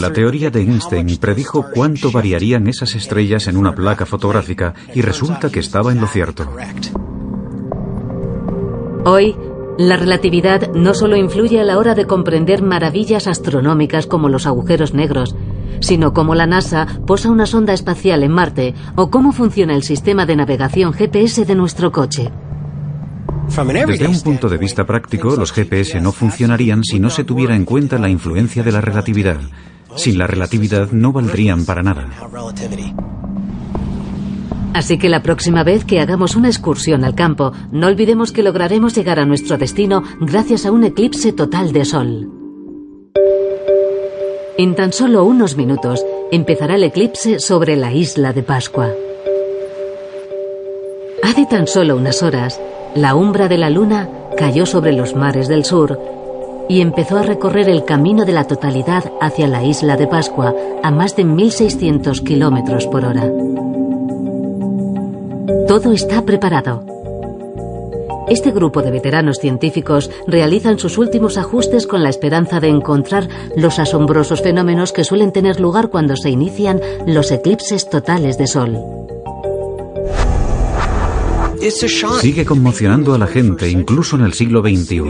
La 0.00 0.12
teoría 0.12 0.50
de 0.50 0.60
Einstein 0.60 1.16
predijo 1.16 1.66
cuánto 1.74 2.10
variarían 2.10 2.66
esas 2.66 2.94
estrellas 2.94 3.48
en 3.48 3.56
una 3.56 3.74
placa 3.74 4.04
fotográfica 4.06 4.74
y 4.94 5.00
resulta 5.00 5.50
que 5.50 5.60
estaba 5.60 5.92
en 5.92 6.00
lo 6.00 6.06
cierto. 6.06 6.46
Hoy, 9.04 9.34
La 9.78 9.96
relatividad 9.96 10.74
no 10.74 10.92
solo 10.92 11.16
influye 11.16 11.58
a 11.58 11.64
la 11.64 11.78
hora 11.78 11.94
de 11.94 12.06
comprender 12.06 12.60
maravillas 12.60 13.26
astronómicas 13.26 14.06
como 14.06 14.28
los 14.28 14.46
agujeros 14.46 14.92
negros, 14.92 15.34
sino 15.80 16.12
cómo 16.12 16.34
la 16.34 16.46
NASA 16.46 16.86
posa 17.06 17.30
una 17.30 17.46
sonda 17.46 17.72
espacial 17.72 18.22
en 18.22 18.32
Marte 18.32 18.74
o 18.96 19.10
cómo 19.10 19.32
funciona 19.32 19.74
el 19.74 19.82
sistema 19.82 20.26
de 20.26 20.36
navegación 20.36 20.92
GPS 20.92 21.44
de 21.44 21.54
nuestro 21.54 21.92
coche. 21.92 22.30
Desde 23.86 24.06
un 24.06 24.20
punto 24.20 24.48
de 24.48 24.58
vista 24.58 24.86
práctico, 24.86 25.34
los 25.36 25.52
GPS 25.52 26.00
no 26.00 26.12
funcionarían 26.12 26.84
si 26.84 27.00
no 27.00 27.10
se 27.10 27.24
tuviera 27.24 27.56
en 27.56 27.64
cuenta 27.64 27.98
la 27.98 28.08
influencia 28.08 28.62
de 28.62 28.70
la 28.70 28.80
relatividad. 28.80 29.40
Sin 29.96 30.18
la 30.18 30.28
relatividad 30.28 30.92
no 30.92 31.12
valdrían 31.12 31.64
para 31.64 31.82
nada. 31.82 32.08
Así 34.72 34.98
que 34.98 35.08
la 35.08 35.22
próxima 35.22 35.64
vez 35.64 35.84
que 35.84 36.00
hagamos 36.00 36.36
una 36.36 36.48
excursión 36.48 37.04
al 37.04 37.16
campo, 37.16 37.52
no 37.72 37.88
olvidemos 37.88 38.30
que 38.30 38.44
lograremos 38.44 38.94
llegar 38.94 39.18
a 39.18 39.26
nuestro 39.26 39.58
destino 39.58 40.04
gracias 40.20 40.64
a 40.64 40.70
un 40.70 40.84
eclipse 40.84 41.32
total 41.32 41.72
de 41.72 41.84
sol. 41.84 42.39
En 44.62 44.74
tan 44.74 44.92
solo 44.92 45.24
unos 45.24 45.56
minutos 45.56 46.04
empezará 46.30 46.74
el 46.74 46.84
eclipse 46.84 47.38
sobre 47.38 47.76
la 47.76 47.94
isla 47.94 48.34
de 48.34 48.42
Pascua. 48.42 48.90
Hace 51.22 51.46
tan 51.46 51.66
solo 51.66 51.96
unas 51.96 52.22
horas, 52.22 52.60
la 52.94 53.14
umbra 53.14 53.48
de 53.48 53.56
la 53.56 53.70
luna 53.70 54.10
cayó 54.36 54.66
sobre 54.66 54.92
los 54.92 55.14
mares 55.14 55.48
del 55.48 55.64
sur 55.64 55.98
y 56.68 56.82
empezó 56.82 57.16
a 57.16 57.22
recorrer 57.22 57.70
el 57.70 57.86
camino 57.86 58.26
de 58.26 58.32
la 58.32 58.44
totalidad 58.44 59.10
hacia 59.22 59.48
la 59.48 59.64
isla 59.64 59.96
de 59.96 60.06
Pascua 60.06 60.54
a 60.82 60.90
más 60.90 61.16
de 61.16 61.24
1.600 61.24 62.22
kilómetros 62.22 62.86
por 62.86 63.06
hora. 63.06 63.32
Todo 65.68 65.94
está 65.94 66.20
preparado. 66.26 66.89
Este 68.30 68.52
grupo 68.52 68.80
de 68.80 68.92
veteranos 68.92 69.38
científicos 69.38 70.08
realizan 70.28 70.78
sus 70.78 70.98
últimos 70.98 71.36
ajustes 71.36 71.88
con 71.88 72.04
la 72.04 72.08
esperanza 72.08 72.60
de 72.60 72.68
encontrar 72.68 73.28
los 73.56 73.80
asombrosos 73.80 74.40
fenómenos 74.40 74.92
que 74.92 75.02
suelen 75.02 75.32
tener 75.32 75.58
lugar 75.58 75.90
cuando 75.90 76.14
se 76.16 76.30
inician 76.30 76.80
los 77.06 77.32
eclipses 77.32 77.90
totales 77.90 78.38
de 78.38 78.46
sol. 78.46 78.78
Sigue 82.20 82.46
conmocionando 82.46 83.14
a 83.14 83.18
la 83.18 83.26
gente, 83.26 83.68
incluso 83.68 84.16
en 84.16 84.22
el 84.22 84.32
siglo 84.32 84.62
XXI. 84.62 85.02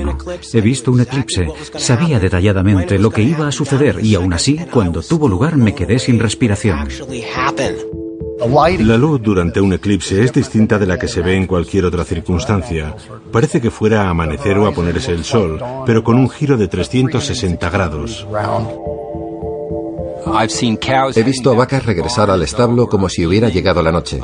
He 0.55 0.61
visto 0.63 0.91
un 0.91 1.01
eclipse, 1.01 1.47
sabía 1.77 2.19
detalladamente 2.19 2.99
lo 2.99 3.11
que 3.11 3.23
iba 3.23 3.47
a 3.47 3.53
suceder 3.53 4.03
y 4.03 4.15
aún 4.15 4.33
así, 4.33 4.59
cuando 4.73 5.03
tuvo 5.03 5.29
lugar, 5.29 5.57
me 5.57 5.75
quedé 5.75 5.99
sin 5.99 6.19
respiración. 6.19 6.89
La 8.41 8.97
luz 8.97 9.21
durante 9.23 9.61
un 9.61 9.75
eclipse 9.75 10.25
es 10.25 10.33
distinta 10.33 10.79
de 10.79 10.87
la 10.87 10.99
que 10.99 11.09
se 11.09 11.21
ve 11.21 11.37
en 11.37 11.47
cualquier 11.47 11.85
otra 11.85 12.05
circunstancia. 12.05 12.95
Parece 13.31 13.61
que 13.61 13.71
fuera 13.71 14.05
a 14.05 14.11
amanecer 14.11 14.57
o 14.57 14.67
a 14.67 14.73
ponerse 14.73 15.13
el 15.13 15.25
sol, 15.25 15.63
pero 15.85 16.03
con 16.03 16.17
un 16.17 16.31
giro 16.31 16.57
de 16.57 16.67
360 16.67 17.69
grados. 17.69 18.27
He 21.15 21.23
visto 21.23 21.51
a 21.51 21.55
vacas 21.55 21.85
regresar 21.85 22.31
al 22.31 22.43
establo 22.43 22.87
como 22.87 23.09
si 23.09 23.27
hubiera 23.27 23.49
llegado 23.49 23.83
la 23.83 23.93
noche 23.93 24.21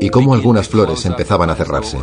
y 0.00 0.08
cómo 0.10 0.34
algunas 0.34 0.68
flores 0.68 1.04
empezaban 1.06 1.50
a 1.50 1.54
cerrarse. 1.54 1.98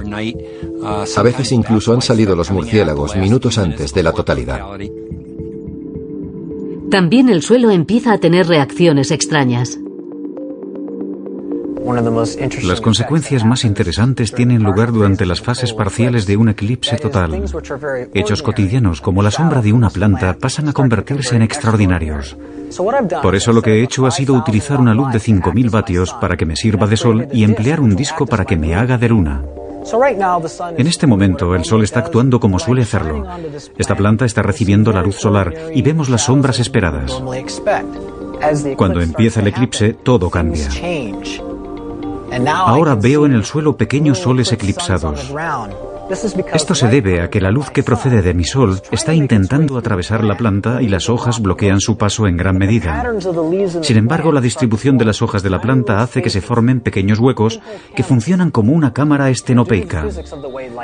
A 0.83 1.21
veces 1.23 1.51
incluso 1.51 1.93
han 1.93 2.01
salido 2.01 2.35
los 2.35 2.51
murciélagos 2.51 3.15
minutos 3.15 3.57
antes 3.57 3.93
de 3.93 4.03
la 4.03 4.11
totalidad. 4.11 4.61
También 6.89 7.29
el 7.29 7.41
suelo 7.41 7.71
empieza 7.71 8.11
a 8.11 8.17
tener 8.17 8.47
reacciones 8.47 9.11
extrañas. 9.11 9.79
Las 12.63 12.81
consecuencias 12.81 13.43
más 13.43 13.65
interesantes 13.65 14.33
tienen 14.33 14.63
lugar 14.63 14.91
durante 14.91 15.25
las 15.25 15.41
fases 15.41 15.73
parciales 15.73 16.25
de 16.25 16.37
un 16.37 16.49
eclipse 16.49 16.97
total. 16.97 17.43
Hechos 18.13 18.43
cotidianos 18.43 19.01
como 19.01 19.21
la 19.21 19.31
sombra 19.31 19.61
de 19.61 19.73
una 19.73 19.89
planta 19.89 20.35
pasan 20.39 20.69
a 20.69 20.73
convertirse 20.73 21.35
en 21.35 21.41
extraordinarios. 21.41 22.37
Por 23.21 23.35
eso 23.35 23.51
lo 23.53 23.61
que 23.61 23.75
he 23.75 23.83
hecho 23.83 24.05
ha 24.05 24.11
sido 24.11 24.33
utilizar 24.33 24.79
una 24.79 24.93
luz 24.93 25.11
de 25.11 25.19
5.000 25.19 25.71
vatios 25.71 26.13
para 26.13 26.37
que 26.37 26.45
me 26.45 26.55
sirva 26.55 26.87
de 26.87 26.97
sol 26.97 27.27
y 27.33 27.43
emplear 27.43 27.79
un 27.79 27.95
disco 27.95 28.25
para 28.25 28.45
que 28.45 28.57
me 28.57 28.75
haga 28.75 28.97
de 28.97 29.09
luna. 29.09 29.41
En 30.77 30.87
este 30.87 31.07
momento 31.07 31.55
el 31.55 31.65
sol 31.65 31.83
está 31.83 32.01
actuando 32.01 32.39
como 32.39 32.59
suele 32.59 32.83
hacerlo. 32.83 33.25
Esta 33.77 33.95
planta 33.95 34.25
está 34.25 34.41
recibiendo 34.43 34.91
la 34.91 35.01
luz 35.01 35.15
solar 35.15 35.53
y 35.73 35.81
vemos 35.81 36.09
las 36.09 36.23
sombras 36.23 36.59
esperadas. 36.59 37.21
Cuando 38.77 39.01
empieza 39.01 39.39
el 39.39 39.47
eclipse, 39.47 39.93
todo 39.93 40.29
cambia. 40.29 40.69
Ahora 42.55 42.95
veo 42.95 43.25
en 43.25 43.33
el 43.33 43.45
suelo 43.45 43.77
pequeños 43.77 44.19
soles 44.19 44.51
eclipsados. 44.51 45.31
Esto 46.53 46.75
se 46.75 46.87
debe 46.87 47.21
a 47.21 47.29
que 47.29 47.39
la 47.39 47.51
luz 47.51 47.69
que 47.69 47.83
procede 47.83 48.21
de 48.21 48.33
mi 48.33 48.43
sol 48.43 48.81
está 48.91 49.13
intentando 49.13 49.77
atravesar 49.77 50.23
la 50.23 50.35
planta 50.35 50.81
y 50.81 50.87
las 50.87 51.09
hojas 51.09 51.41
bloquean 51.41 51.79
su 51.79 51.97
paso 51.97 52.27
en 52.27 52.35
gran 52.35 52.57
medida. 52.57 53.13
Sin 53.81 53.97
embargo, 53.97 54.31
la 54.31 54.41
distribución 54.41 54.97
de 54.97 55.05
las 55.05 55.21
hojas 55.21 55.41
de 55.41 55.49
la 55.49 55.61
planta 55.61 56.01
hace 56.01 56.21
que 56.21 56.29
se 56.29 56.41
formen 56.41 56.81
pequeños 56.81 57.19
huecos 57.19 57.61
que 57.95 58.03
funcionan 58.03 58.51
como 58.51 58.73
una 58.73 58.91
cámara 58.93 59.29
estenopeica. 59.29 60.05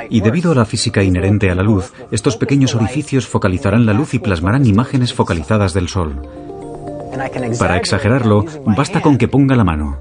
Y 0.08 0.20
debido 0.20 0.52
a 0.52 0.54
la 0.54 0.64
física 0.64 1.02
inherente 1.02 1.50
a 1.50 1.54
la 1.54 1.62
luz, 1.62 1.92
estos 2.10 2.36
pequeños 2.36 2.74
orificios 2.74 3.26
focalizarán 3.26 3.84
la 3.84 3.92
luz 3.92 4.14
y 4.14 4.18
plasmarán 4.18 4.66
imágenes 4.66 5.12
focalizadas 5.12 5.74
del 5.74 5.88
sol. 5.88 6.22
Para 7.58 7.76
exagerarlo, 7.76 8.44
basta 8.64 9.00
con 9.00 9.18
que 9.18 9.28
ponga 9.28 9.56
la 9.56 9.64
mano. 9.64 9.98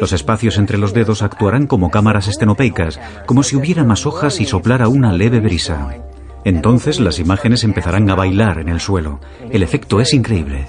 Los 0.00 0.12
espacios 0.12 0.58
entre 0.58 0.78
los 0.78 0.92
dedos 0.92 1.22
actuarán 1.22 1.66
como 1.66 1.90
cámaras 1.90 2.28
estenopeicas, 2.28 3.00
como 3.26 3.42
si 3.42 3.56
hubiera 3.56 3.84
más 3.84 4.06
hojas 4.06 4.40
y 4.40 4.46
soplara 4.46 4.88
una 4.88 5.12
leve 5.12 5.40
brisa. 5.40 5.88
Entonces 6.44 7.00
las 7.00 7.18
imágenes 7.18 7.64
empezarán 7.64 8.08
a 8.08 8.14
bailar 8.14 8.58
en 8.58 8.68
el 8.68 8.80
suelo. 8.80 9.20
El 9.50 9.62
efecto 9.62 10.00
es 10.00 10.14
increíble. 10.14 10.66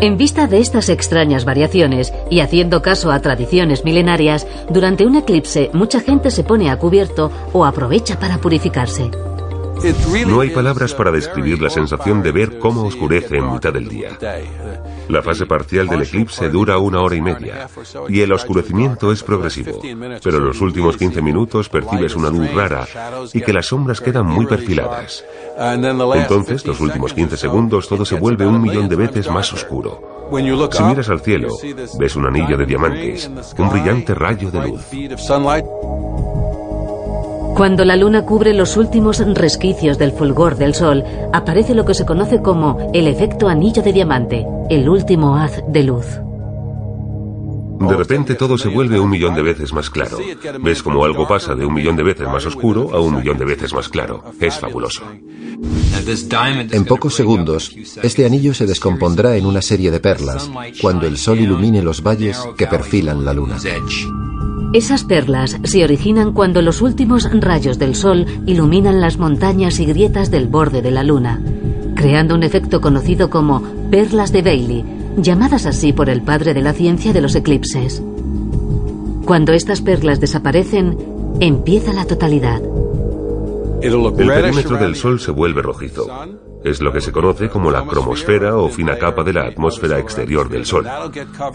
En 0.00 0.16
vista 0.16 0.48
de 0.48 0.58
estas 0.58 0.88
extrañas 0.88 1.44
variaciones 1.44 2.12
y 2.28 2.40
haciendo 2.40 2.82
caso 2.82 3.12
a 3.12 3.20
tradiciones 3.20 3.84
milenarias, 3.84 4.48
durante 4.68 5.06
un 5.06 5.14
eclipse 5.14 5.70
mucha 5.74 6.00
gente 6.00 6.32
se 6.32 6.42
pone 6.42 6.70
a 6.70 6.76
cubierto 6.76 7.30
o 7.52 7.64
aprovecha 7.64 8.18
para 8.18 8.38
purificarse. 8.38 9.12
No 10.26 10.40
hay 10.40 10.50
palabras 10.50 10.94
para 10.94 11.10
describir 11.10 11.60
la 11.60 11.68
sensación 11.68 12.22
de 12.22 12.32
ver 12.32 12.58
cómo 12.58 12.84
oscurece 12.84 13.38
en 13.38 13.52
mitad 13.52 13.72
del 13.72 13.88
día. 13.88 14.16
La 15.08 15.22
fase 15.22 15.46
parcial 15.46 15.88
del 15.88 16.02
eclipse 16.02 16.48
dura 16.48 16.78
una 16.78 17.00
hora 17.00 17.16
y 17.16 17.20
media 17.20 17.68
y 18.08 18.20
el 18.20 18.32
oscurecimiento 18.32 19.10
es 19.10 19.22
progresivo, 19.22 19.80
pero 20.22 20.38
en 20.38 20.44
los 20.44 20.60
últimos 20.60 20.96
15 20.96 21.20
minutos 21.22 21.68
percibes 21.68 22.14
una 22.14 22.30
luz 22.30 22.52
rara 22.52 22.86
y 23.32 23.40
que 23.40 23.52
las 23.52 23.66
sombras 23.66 24.00
quedan 24.00 24.26
muy 24.26 24.46
perfiladas. 24.46 25.24
Entonces, 26.14 26.64
los 26.64 26.80
últimos 26.80 27.12
15 27.12 27.36
segundos 27.36 27.88
todo 27.88 28.04
se 28.04 28.16
vuelve 28.16 28.46
un 28.46 28.60
millón 28.60 28.88
de 28.88 28.96
veces 28.96 29.30
más 29.30 29.52
oscuro. 29.52 30.28
Si 30.70 30.82
miras 30.82 31.08
al 31.10 31.20
cielo, 31.20 31.48
ves 31.98 32.16
un 32.16 32.26
anillo 32.26 32.56
de 32.56 32.66
diamantes, 32.66 33.30
un 33.58 33.68
brillante 33.68 34.14
rayo 34.14 34.50
de 34.50 34.68
luz. 34.68 34.80
Cuando 37.54 37.84
la 37.84 37.96
luna 37.96 38.24
cubre 38.24 38.54
los 38.54 38.78
últimos 38.78 39.18
resquicios 39.18 39.98
del 39.98 40.12
fulgor 40.12 40.56
del 40.56 40.74
sol, 40.74 41.04
aparece 41.32 41.74
lo 41.74 41.84
que 41.84 41.94
se 41.94 42.06
conoce 42.06 42.40
como 42.40 42.90
el 42.94 43.06
efecto 43.06 43.46
anillo 43.48 43.82
de 43.82 43.92
diamante, 43.92 44.46
el 44.70 44.88
último 44.88 45.36
haz 45.36 45.62
de 45.68 45.82
luz. 45.82 46.20
De 47.88 47.96
repente 47.96 48.34
todo 48.34 48.58
se 48.58 48.68
vuelve 48.68 48.98
un 48.98 49.10
millón 49.10 49.34
de 49.34 49.42
veces 49.42 49.72
más 49.72 49.90
claro. 49.90 50.18
Ves 50.60 50.82
como 50.82 51.04
algo 51.04 51.26
pasa 51.26 51.54
de 51.54 51.64
un 51.64 51.74
millón 51.74 51.96
de 51.96 52.02
veces 52.02 52.28
más 52.28 52.46
oscuro 52.46 52.94
a 52.94 53.00
un 53.00 53.16
millón 53.16 53.38
de 53.38 53.44
veces 53.44 53.72
más 53.72 53.88
claro. 53.88 54.22
Es 54.40 54.58
fabuloso. 54.58 55.02
En 56.70 56.84
pocos 56.84 57.14
segundos, 57.14 57.74
este 58.02 58.26
anillo 58.26 58.54
se 58.54 58.66
descompondrá 58.66 59.36
en 59.36 59.46
una 59.46 59.62
serie 59.62 59.90
de 59.90 60.00
perlas 60.00 60.50
cuando 60.80 61.06
el 61.06 61.16
sol 61.16 61.40
ilumine 61.40 61.82
los 61.82 62.02
valles 62.02 62.38
que 62.56 62.66
perfilan 62.66 63.24
la 63.24 63.32
luna. 63.32 63.58
Esas 64.72 65.04
perlas 65.04 65.58
se 65.64 65.84
originan 65.84 66.32
cuando 66.32 66.62
los 66.62 66.80
últimos 66.80 67.28
rayos 67.30 67.78
del 67.78 67.94
sol 67.94 68.24
iluminan 68.46 69.00
las 69.02 69.18
montañas 69.18 69.78
y 69.80 69.84
grietas 69.84 70.30
del 70.30 70.48
borde 70.48 70.80
de 70.80 70.90
la 70.90 71.04
luna, 71.04 71.42
creando 71.94 72.34
un 72.34 72.42
efecto 72.42 72.80
conocido 72.80 73.28
como 73.28 73.62
perlas 73.90 74.32
de 74.32 74.40
Bailey, 74.40 75.01
llamadas 75.16 75.66
así 75.66 75.92
por 75.92 76.08
el 76.08 76.22
padre 76.22 76.54
de 76.54 76.62
la 76.62 76.72
ciencia 76.72 77.12
de 77.12 77.20
los 77.20 77.34
eclipses. 77.34 78.02
Cuando 79.24 79.52
estas 79.52 79.80
perlas 79.80 80.20
desaparecen, 80.20 80.98
empieza 81.40 81.92
la 81.92 82.04
totalidad. 82.04 82.62
El 83.82 84.12
perímetro 84.14 84.76
del 84.76 84.94
Sol 84.94 85.20
se 85.20 85.32
vuelve 85.32 85.62
rojizo. 85.62 86.06
Es 86.64 86.80
lo 86.80 86.92
que 86.92 87.00
se 87.00 87.10
conoce 87.10 87.48
como 87.48 87.70
la 87.70 87.84
cromosfera 87.84 88.56
o 88.56 88.68
fina 88.68 88.96
capa 88.96 89.24
de 89.24 89.32
la 89.32 89.46
atmósfera 89.46 89.98
exterior 89.98 90.48
del 90.48 90.64
Sol. 90.64 90.86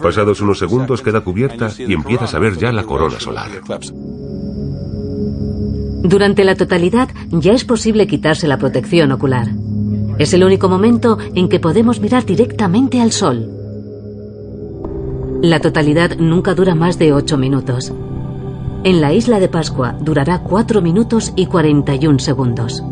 Pasados 0.02 0.40
unos 0.42 0.58
segundos 0.58 1.00
queda 1.00 1.22
cubierta 1.22 1.70
y 1.78 1.94
empiezas 1.94 2.34
a 2.34 2.38
ver 2.38 2.58
ya 2.58 2.72
la 2.72 2.84
corona 2.84 3.18
solar. 3.18 3.50
Durante 6.02 6.44
la 6.44 6.54
totalidad 6.54 7.08
ya 7.30 7.52
es 7.52 7.64
posible 7.64 8.06
quitarse 8.06 8.46
la 8.46 8.58
protección 8.58 9.12
ocular. 9.12 9.48
Es 10.18 10.32
el 10.34 10.42
único 10.42 10.68
momento 10.68 11.18
en 11.34 11.48
que 11.48 11.60
podemos 11.60 12.00
mirar 12.00 12.24
directamente 12.24 13.00
al 13.00 13.12
Sol. 13.12 13.48
La 15.42 15.60
totalidad 15.60 16.16
nunca 16.16 16.54
dura 16.54 16.74
más 16.74 16.98
de 16.98 17.12
8 17.12 17.38
minutos. 17.38 17.92
En 18.82 19.00
la 19.00 19.12
isla 19.12 19.38
de 19.38 19.48
Pascua 19.48 19.96
durará 20.00 20.42
4 20.42 20.82
minutos 20.82 21.32
y 21.36 21.46
41 21.46 22.18
segundos. 22.18 22.82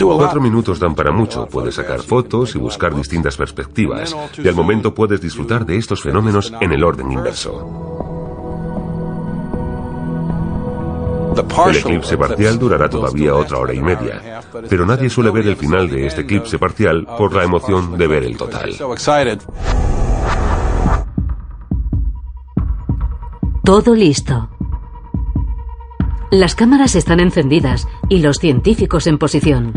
Cuatro 0.00 0.40
minutos 0.40 0.78
dan 0.78 0.94
para 0.94 1.10
mucho. 1.10 1.46
Puedes 1.46 1.74
sacar 1.74 2.00
fotos 2.00 2.54
y 2.54 2.58
buscar 2.58 2.94
distintas 2.94 3.36
perspectivas. 3.36 4.16
Y 4.38 4.46
al 4.46 4.54
momento 4.54 4.94
puedes 4.94 5.20
disfrutar 5.20 5.66
de 5.66 5.76
estos 5.76 6.00
fenómenos 6.00 6.52
en 6.60 6.72
el 6.72 6.84
orden 6.84 7.10
inverso. 7.10 8.03
El 11.66 11.76
eclipse 11.76 12.16
parcial 12.16 12.58
durará 12.58 12.88
todavía 12.88 13.34
otra 13.34 13.58
hora 13.58 13.74
y 13.74 13.80
media, 13.80 14.40
pero 14.68 14.86
nadie 14.86 15.10
suele 15.10 15.30
ver 15.30 15.46
el 15.46 15.56
final 15.56 15.88
de 15.88 16.06
este 16.06 16.22
eclipse 16.22 16.58
parcial 16.58 17.06
por 17.18 17.34
la 17.34 17.44
emoción 17.44 17.96
de 17.98 18.06
ver 18.06 18.24
el 18.24 18.36
total. 18.36 18.70
Todo 23.64 23.94
listo. 23.94 24.50
Las 26.30 26.54
cámaras 26.54 26.96
están 26.96 27.20
encendidas 27.20 27.88
y 28.08 28.18
los 28.18 28.38
científicos 28.38 29.06
en 29.06 29.18
posición. 29.18 29.72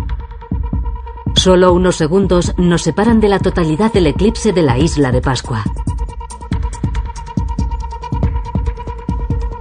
Solo 1.35 1.71
unos 1.71 1.95
segundos 1.95 2.53
nos 2.57 2.81
separan 2.81 3.19
de 3.19 3.29
la 3.29 3.39
totalidad 3.39 3.93
del 3.93 4.07
eclipse 4.07 4.53
de 4.53 4.63
la 4.63 4.77
isla 4.77 5.11
de 5.11 5.21
Pascua. 5.21 5.63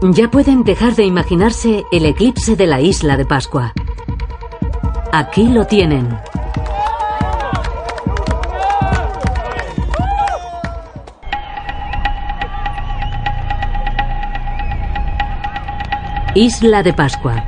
Ya 0.02 0.30
pueden 0.30 0.62
dejar 0.62 0.94
de 0.94 1.04
imaginarse 1.04 1.84
el 1.90 2.04
eclipse 2.04 2.54
de 2.54 2.66
la 2.66 2.82
isla 2.82 3.16
de 3.16 3.24
Pascua. 3.24 3.72
Aquí 5.10 5.48
lo 5.48 5.66
tienen. 5.66 6.06
Isla 16.34 16.82
de 16.82 16.92
Pascua. 16.92 17.42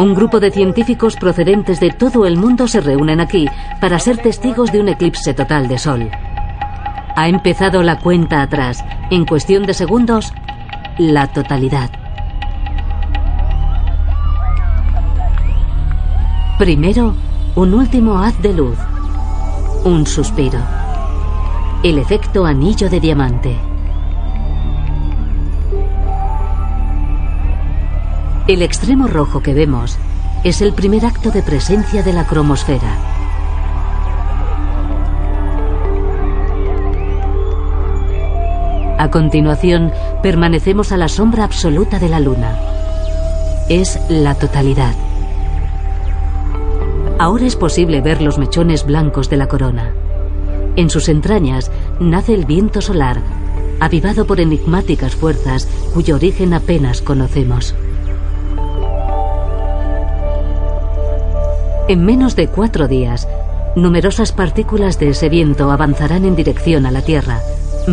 Un 0.00 0.16
grupo 0.16 0.40
de 0.40 0.50
científicos 0.50 1.14
procedentes 1.14 1.78
de 1.78 1.90
todo 1.90 2.26
el 2.26 2.36
mundo 2.36 2.66
se 2.66 2.80
reúnen 2.80 3.20
aquí 3.20 3.46
para 3.80 4.00
ser 4.00 4.18
testigos 4.18 4.72
de 4.72 4.80
un 4.80 4.88
eclipse 4.88 5.34
total 5.34 5.68
de 5.68 5.78
sol. 5.78 6.10
Ha 7.14 7.28
empezado 7.28 7.84
la 7.84 8.00
cuenta 8.00 8.42
atrás. 8.42 8.84
En 9.10 9.24
cuestión 9.24 9.64
de 9.64 9.74
segundos, 9.74 10.32
la 11.00 11.28
totalidad. 11.28 11.90
Primero, 16.58 17.14
un 17.56 17.72
último 17.72 18.18
haz 18.18 18.38
de 18.42 18.52
luz. 18.52 18.76
Un 19.84 20.06
suspiro. 20.06 20.58
El 21.82 21.98
efecto 21.98 22.44
anillo 22.44 22.90
de 22.90 23.00
diamante. 23.00 23.56
El 28.46 28.60
extremo 28.60 29.06
rojo 29.06 29.40
que 29.40 29.54
vemos 29.54 29.96
es 30.44 30.60
el 30.60 30.74
primer 30.74 31.06
acto 31.06 31.30
de 31.30 31.40
presencia 31.40 32.02
de 32.02 32.12
la 32.12 32.26
cromosfera. 32.26 33.09
A 39.00 39.10
continuación, 39.10 39.92
permanecemos 40.22 40.92
a 40.92 40.98
la 40.98 41.08
sombra 41.08 41.44
absoluta 41.44 41.98
de 41.98 42.10
la 42.10 42.20
luna. 42.20 42.54
Es 43.70 43.98
la 44.10 44.34
totalidad. 44.34 44.92
Ahora 47.18 47.46
es 47.46 47.56
posible 47.56 48.02
ver 48.02 48.20
los 48.20 48.36
mechones 48.36 48.84
blancos 48.84 49.30
de 49.30 49.38
la 49.38 49.48
corona. 49.48 49.94
En 50.76 50.90
sus 50.90 51.08
entrañas 51.08 51.70
nace 51.98 52.34
el 52.34 52.44
viento 52.44 52.82
solar, 52.82 53.22
avivado 53.80 54.26
por 54.26 54.38
enigmáticas 54.38 55.14
fuerzas 55.14 55.66
cuyo 55.94 56.16
origen 56.16 56.52
apenas 56.52 57.00
conocemos. 57.00 57.74
En 61.88 62.04
menos 62.04 62.36
de 62.36 62.48
cuatro 62.48 62.86
días, 62.86 63.26
numerosas 63.76 64.32
partículas 64.32 64.98
de 64.98 65.08
ese 65.08 65.30
viento 65.30 65.70
avanzarán 65.70 66.26
en 66.26 66.36
dirección 66.36 66.84
a 66.84 66.90
la 66.90 67.00
Tierra, 67.00 67.40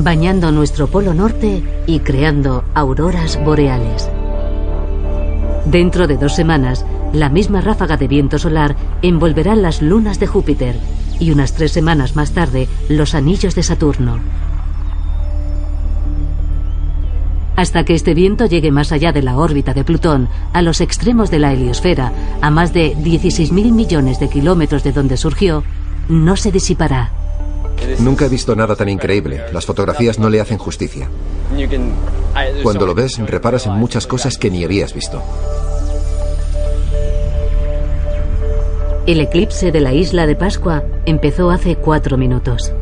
bañando 0.03 0.51
nuestro 0.51 0.87
polo 0.87 1.13
norte 1.13 1.63
y 1.85 1.99
creando 1.99 2.63
auroras 2.73 3.43
boreales. 3.43 4.09
Dentro 5.65 6.07
de 6.07 6.17
dos 6.17 6.35
semanas, 6.35 6.85
la 7.13 7.29
misma 7.29 7.61
ráfaga 7.61 7.97
de 7.97 8.07
viento 8.07 8.39
solar 8.39 8.75
envolverá 9.01 9.55
las 9.55 9.81
lunas 9.81 10.19
de 10.19 10.27
Júpiter 10.27 10.75
y 11.19 11.31
unas 11.31 11.53
tres 11.53 11.71
semanas 11.71 12.15
más 12.15 12.31
tarde 12.31 12.67
los 12.89 13.15
anillos 13.15 13.55
de 13.55 13.63
Saturno. 13.63 14.19
Hasta 17.55 17.83
que 17.85 17.95
este 17.95 18.13
viento 18.13 18.45
llegue 18.45 18.71
más 18.71 18.91
allá 18.91 19.11
de 19.11 19.23
la 19.23 19.37
órbita 19.37 19.73
de 19.73 19.83
Plutón, 19.83 20.29
a 20.53 20.61
los 20.61 20.79
extremos 20.79 21.31
de 21.31 21.39
la 21.39 21.53
heliosfera, 21.53 22.13
a 22.39 22.51
más 22.51 22.71
de 22.71 22.95
16.000 22.95 23.71
millones 23.71 24.19
de 24.19 24.29
kilómetros 24.29 24.83
de 24.83 24.91
donde 24.91 25.17
surgió, 25.17 25.63
no 26.07 26.35
se 26.35 26.51
disipará. 26.51 27.16
Nunca 27.99 28.25
he 28.25 28.29
visto 28.29 28.55
nada 28.55 28.75
tan 28.75 28.89
increíble. 28.89 29.43
Las 29.53 29.65
fotografías 29.65 30.19
no 30.19 30.29
le 30.29 30.41
hacen 30.41 30.57
justicia. 30.57 31.09
Cuando 32.63 32.85
lo 32.85 32.93
ves, 32.93 33.17
reparas 33.17 33.65
en 33.65 33.73
muchas 33.73 34.07
cosas 34.07 34.37
que 34.37 34.51
ni 34.51 34.63
habías 34.63 34.93
visto. 34.93 35.21
El 39.05 39.21
eclipse 39.21 39.71
de 39.71 39.79
la 39.79 39.93
isla 39.93 40.27
de 40.27 40.35
Pascua 40.35 40.83
empezó 41.05 41.49
hace 41.49 41.77
cuatro 41.77 42.17
minutos. 42.17 42.73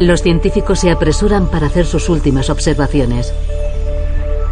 Los 0.00 0.22
científicos 0.22 0.80
se 0.80 0.90
apresuran 0.90 1.46
para 1.50 1.68
hacer 1.68 1.86
sus 1.86 2.08
últimas 2.08 2.50
observaciones. 2.50 3.32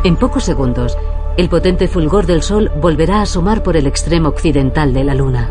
En 0.04 0.16
pocos 0.16 0.44
segundos, 0.44 0.96
el 1.36 1.48
potente 1.48 1.88
fulgor 1.88 2.26
del 2.26 2.42
Sol 2.42 2.70
volverá 2.80 3.18
a 3.18 3.22
asomar 3.22 3.62
por 3.62 3.76
el 3.76 3.86
extremo 3.86 4.28
occidental 4.28 4.94
de 4.94 5.04
la 5.04 5.14
Luna. 5.14 5.50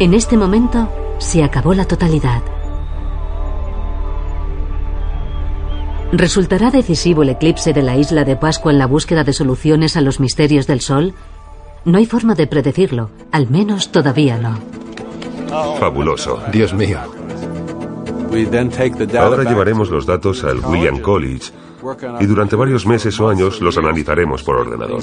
En 0.00 0.14
este 0.14 0.38
momento 0.38 0.88
se 1.18 1.44
acabó 1.44 1.74
la 1.74 1.84
totalidad. 1.84 2.40
¿Resultará 6.10 6.70
decisivo 6.70 7.22
el 7.22 7.28
eclipse 7.28 7.74
de 7.74 7.82
la 7.82 7.98
isla 7.98 8.24
de 8.24 8.34
Pascua 8.34 8.72
en 8.72 8.78
la 8.78 8.86
búsqueda 8.86 9.24
de 9.24 9.34
soluciones 9.34 9.98
a 9.98 10.00
los 10.00 10.18
misterios 10.18 10.66
del 10.66 10.80
Sol? 10.80 11.12
No 11.84 11.98
hay 11.98 12.06
forma 12.06 12.34
de 12.34 12.46
predecirlo, 12.46 13.10
al 13.30 13.50
menos 13.50 13.92
todavía 13.92 14.38
no. 14.38 14.58
Fabuloso. 15.78 16.40
Dios 16.50 16.72
mío. 16.72 16.98
Ahora 19.18 19.44
llevaremos 19.44 19.90
los 19.90 20.06
datos 20.06 20.44
al 20.44 20.60
William 20.60 21.00
College 21.00 21.52
y 22.20 22.24
durante 22.24 22.56
varios 22.56 22.86
meses 22.86 23.20
o 23.20 23.28
años 23.28 23.60
los 23.60 23.76
analizaremos 23.76 24.42
por 24.44 24.56
ordenador. 24.56 25.02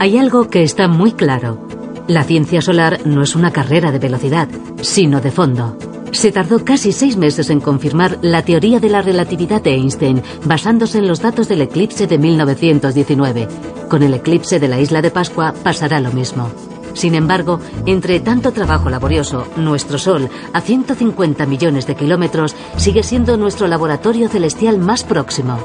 Hay 0.00 0.18
algo 0.18 0.50
que 0.50 0.64
está 0.64 0.88
muy 0.88 1.12
claro. 1.12 1.77
La 2.08 2.24
ciencia 2.24 2.62
solar 2.62 3.00
no 3.04 3.22
es 3.22 3.36
una 3.36 3.50
carrera 3.50 3.92
de 3.92 3.98
velocidad, 3.98 4.48
sino 4.80 5.20
de 5.20 5.30
fondo. 5.30 5.76
Se 6.10 6.32
tardó 6.32 6.64
casi 6.64 6.90
seis 6.90 7.18
meses 7.18 7.50
en 7.50 7.60
confirmar 7.60 8.18
la 8.22 8.42
teoría 8.42 8.80
de 8.80 8.88
la 8.88 9.02
relatividad 9.02 9.60
de 9.60 9.74
Einstein, 9.74 10.22
basándose 10.46 11.00
en 11.00 11.06
los 11.06 11.20
datos 11.20 11.48
del 11.48 11.60
eclipse 11.60 12.06
de 12.06 12.16
1919. 12.16 13.46
Con 13.90 14.02
el 14.02 14.14
eclipse 14.14 14.58
de 14.58 14.68
la 14.68 14.80
isla 14.80 15.02
de 15.02 15.10
Pascua 15.10 15.52
pasará 15.62 16.00
lo 16.00 16.10
mismo. 16.10 16.50
Sin 16.94 17.14
embargo, 17.14 17.60
entre 17.84 18.20
tanto 18.20 18.52
trabajo 18.52 18.88
laborioso, 18.88 19.46
nuestro 19.58 19.98
Sol, 19.98 20.30
a 20.54 20.62
150 20.62 21.44
millones 21.44 21.86
de 21.86 21.94
kilómetros, 21.94 22.56
sigue 22.78 23.02
siendo 23.02 23.36
nuestro 23.36 23.66
laboratorio 23.66 24.30
celestial 24.30 24.78
más 24.78 25.04
próximo. 25.04 25.58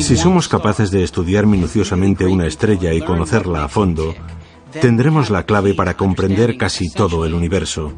Si 0.00 0.16
somos 0.18 0.48
capaces 0.48 0.90
de 0.90 1.02
estudiar 1.02 1.46
minuciosamente 1.46 2.26
una 2.26 2.46
estrella 2.46 2.92
y 2.92 3.00
conocerla 3.00 3.64
a 3.64 3.68
fondo, 3.68 4.14
tendremos 4.80 5.30
la 5.30 5.44
clave 5.44 5.74
para 5.74 5.94
comprender 5.96 6.56
casi 6.56 6.90
todo 6.90 7.24
el 7.24 7.34
universo. 7.34 7.92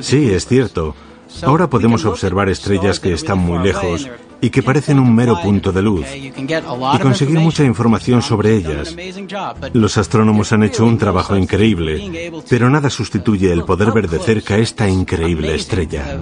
Sí, 0.00 0.30
es 0.30 0.46
cierto. 0.46 0.94
Ahora 1.42 1.68
podemos 1.68 2.04
observar 2.04 2.48
estrellas 2.48 3.00
que 3.00 3.12
están 3.12 3.38
muy 3.38 3.58
lejos 3.58 4.08
y 4.40 4.50
que 4.50 4.62
parecen 4.62 4.98
un 4.98 5.14
mero 5.14 5.40
punto 5.42 5.72
de 5.72 5.82
luz 5.82 6.06
y 6.14 6.98
conseguir 7.00 7.38
mucha 7.40 7.64
información 7.64 8.22
sobre 8.22 8.54
ellas. 8.54 8.94
Los 9.72 9.96
astrónomos 9.98 10.52
han 10.52 10.62
hecho 10.62 10.84
un 10.84 10.98
trabajo 10.98 11.36
increíble, 11.36 12.30
pero 12.48 12.70
nada 12.70 12.90
sustituye 12.90 13.52
el 13.52 13.64
poder 13.64 13.92
ver 13.92 14.08
de 14.08 14.18
cerca 14.18 14.58
esta 14.58 14.88
increíble 14.88 15.54
estrella. 15.54 16.18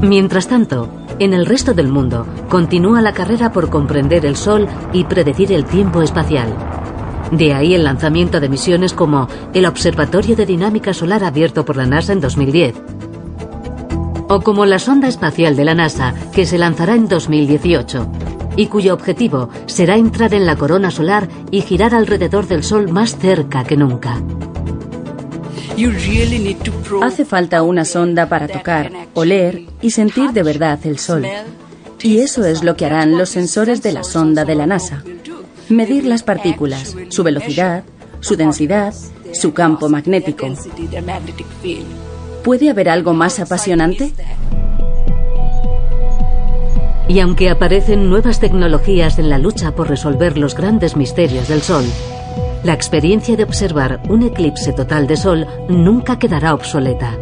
Mientras 0.00 0.48
tanto, 0.48 0.88
en 1.18 1.34
el 1.34 1.46
resto 1.46 1.74
del 1.74 1.88
mundo 1.88 2.26
continúa 2.48 3.00
la 3.02 3.12
carrera 3.12 3.52
por 3.52 3.68
comprender 3.68 4.26
el 4.26 4.36
Sol 4.36 4.66
y 4.92 5.04
predecir 5.04 5.52
el 5.52 5.64
tiempo 5.64 6.02
espacial. 6.02 6.81
De 7.32 7.54
ahí 7.54 7.74
el 7.74 7.84
lanzamiento 7.84 8.40
de 8.40 8.50
misiones 8.50 8.92
como 8.92 9.26
el 9.54 9.64
Observatorio 9.66 10.36
de 10.36 10.46
Dinámica 10.46 10.92
Solar 10.92 11.24
abierto 11.24 11.64
por 11.64 11.76
la 11.76 11.86
NASA 11.86 12.12
en 12.12 12.20
2010, 12.20 12.74
o 14.28 14.40
como 14.42 14.66
la 14.66 14.78
sonda 14.78 15.08
espacial 15.08 15.56
de 15.56 15.64
la 15.64 15.74
NASA 15.74 16.14
que 16.34 16.44
se 16.44 16.58
lanzará 16.58 16.94
en 16.94 17.08
2018 17.08 18.06
y 18.56 18.66
cuyo 18.66 18.92
objetivo 18.92 19.48
será 19.64 19.96
entrar 19.96 20.34
en 20.34 20.44
la 20.44 20.56
corona 20.56 20.90
solar 20.90 21.26
y 21.50 21.62
girar 21.62 21.94
alrededor 21.94 22.46
del 22.46 22.62
Sol 22.62 22.92
más 22.92 23.16
cerca 23.16 23.64
que 23.64 23.76
nunca. 23.76 24.20
Hace 27.02 27.24
falta 27.24 27.62
una 27.62 27.86
sonda 27.86 28.28
para 28.28 28.46
tocar, 28.46 28.92
oler 29.14 29.62
y 29.80 29.90
sentir 29.90 30.32
de 30.32 30.42
verdad 30.42 30.78
el 30.84 30.98
Sol. 30.98 31.26
Y 32.02 32.18
eso 32.18 32.44
es 32.44 32.62
lo 32.62 32.76
que 32.76 32.84
harán 32.84 33.16
los 33.16 33.30
sensores 33.30 33.82
de 33.82 33.92
la 33.92 34.04
sonda 34.04 34.44
de 34.44 34.54
la 34.54 34.66
NASA. 34.66 35.02
Medir 35.72 36.04
las 36.04 36.22
partículas, 36.22 36.94
su 37.08 37.22
velocidad, 37.22 37.82
su 38.20 38.36
densidad, 38.36 38.92
su 39.32 39.54
campo 39.54 39.88
magnético. 39.88 40.46
¿Puede 42.44 42.68
haber 42.68 42.90
algo 42.90 43.14
más 43.14 43.40
apasionante? 43.40 44.12
Y 47.08 47.20
aunque 47.20 47.48
aparecen 47.48 48.10
nuevas 48.10 48.38
tecnologías 48.38 49.18
en 49.18 49.30
la 49.30 49.38
lucha 49.38 49.74
por 49.74 49.88
resolver 49.88 50.36
los 50.36 50.54
grandes 50.54 50.94
misterios 50.94 51.48
del 51.48 51.62
Sol, 51.62 51.86
la 52.64 52.74
experiencia 52.74 53.34
de 53.34 53.44
observar 53.44 54.02
un 54.10 54.24
eclipse 54.24 54.74
total 54.74 55.06
de 55.06 55.16
Sol 55.16 55.46
nunca 55.70 56.18
quedará 56.18 56.52
obsoleta. 56.52 57.16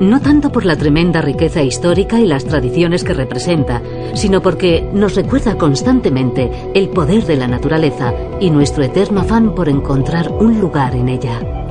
No 0.00 0.20
tanto 0.20 0.52
por 0.52 0.66
la 0.66 0.76
tremenda 0.76 1.22
riqueza 1.22 1.62
histórica 1.62 2.20
y 2.20 2.26
las 2.26 2.44
tradiciones 2.44 3.02
que 3.02 3.14
representa, 3.14 3.80
sino 4.14 4.42
porque 4.42 4.86
nos 4.92 5.14
recuerda 5.14 5.56
constantemente 5.56 6.50
el 6.74 6.90
poder 6.90 7.24
de 7.24 7.36
la 7.36 7.48
naturaleza 7.48 8.12
y 8.38 8.50
nuestro 8.50 8.84
eterno 8.84 9.22
afán 9.22 9.54
por 9.54 9.70
encontrar 9.70 10.30
un 10.32 10.60
lugar 10.60 10.94
en 10.94 11.08
ella. 11.08 11.65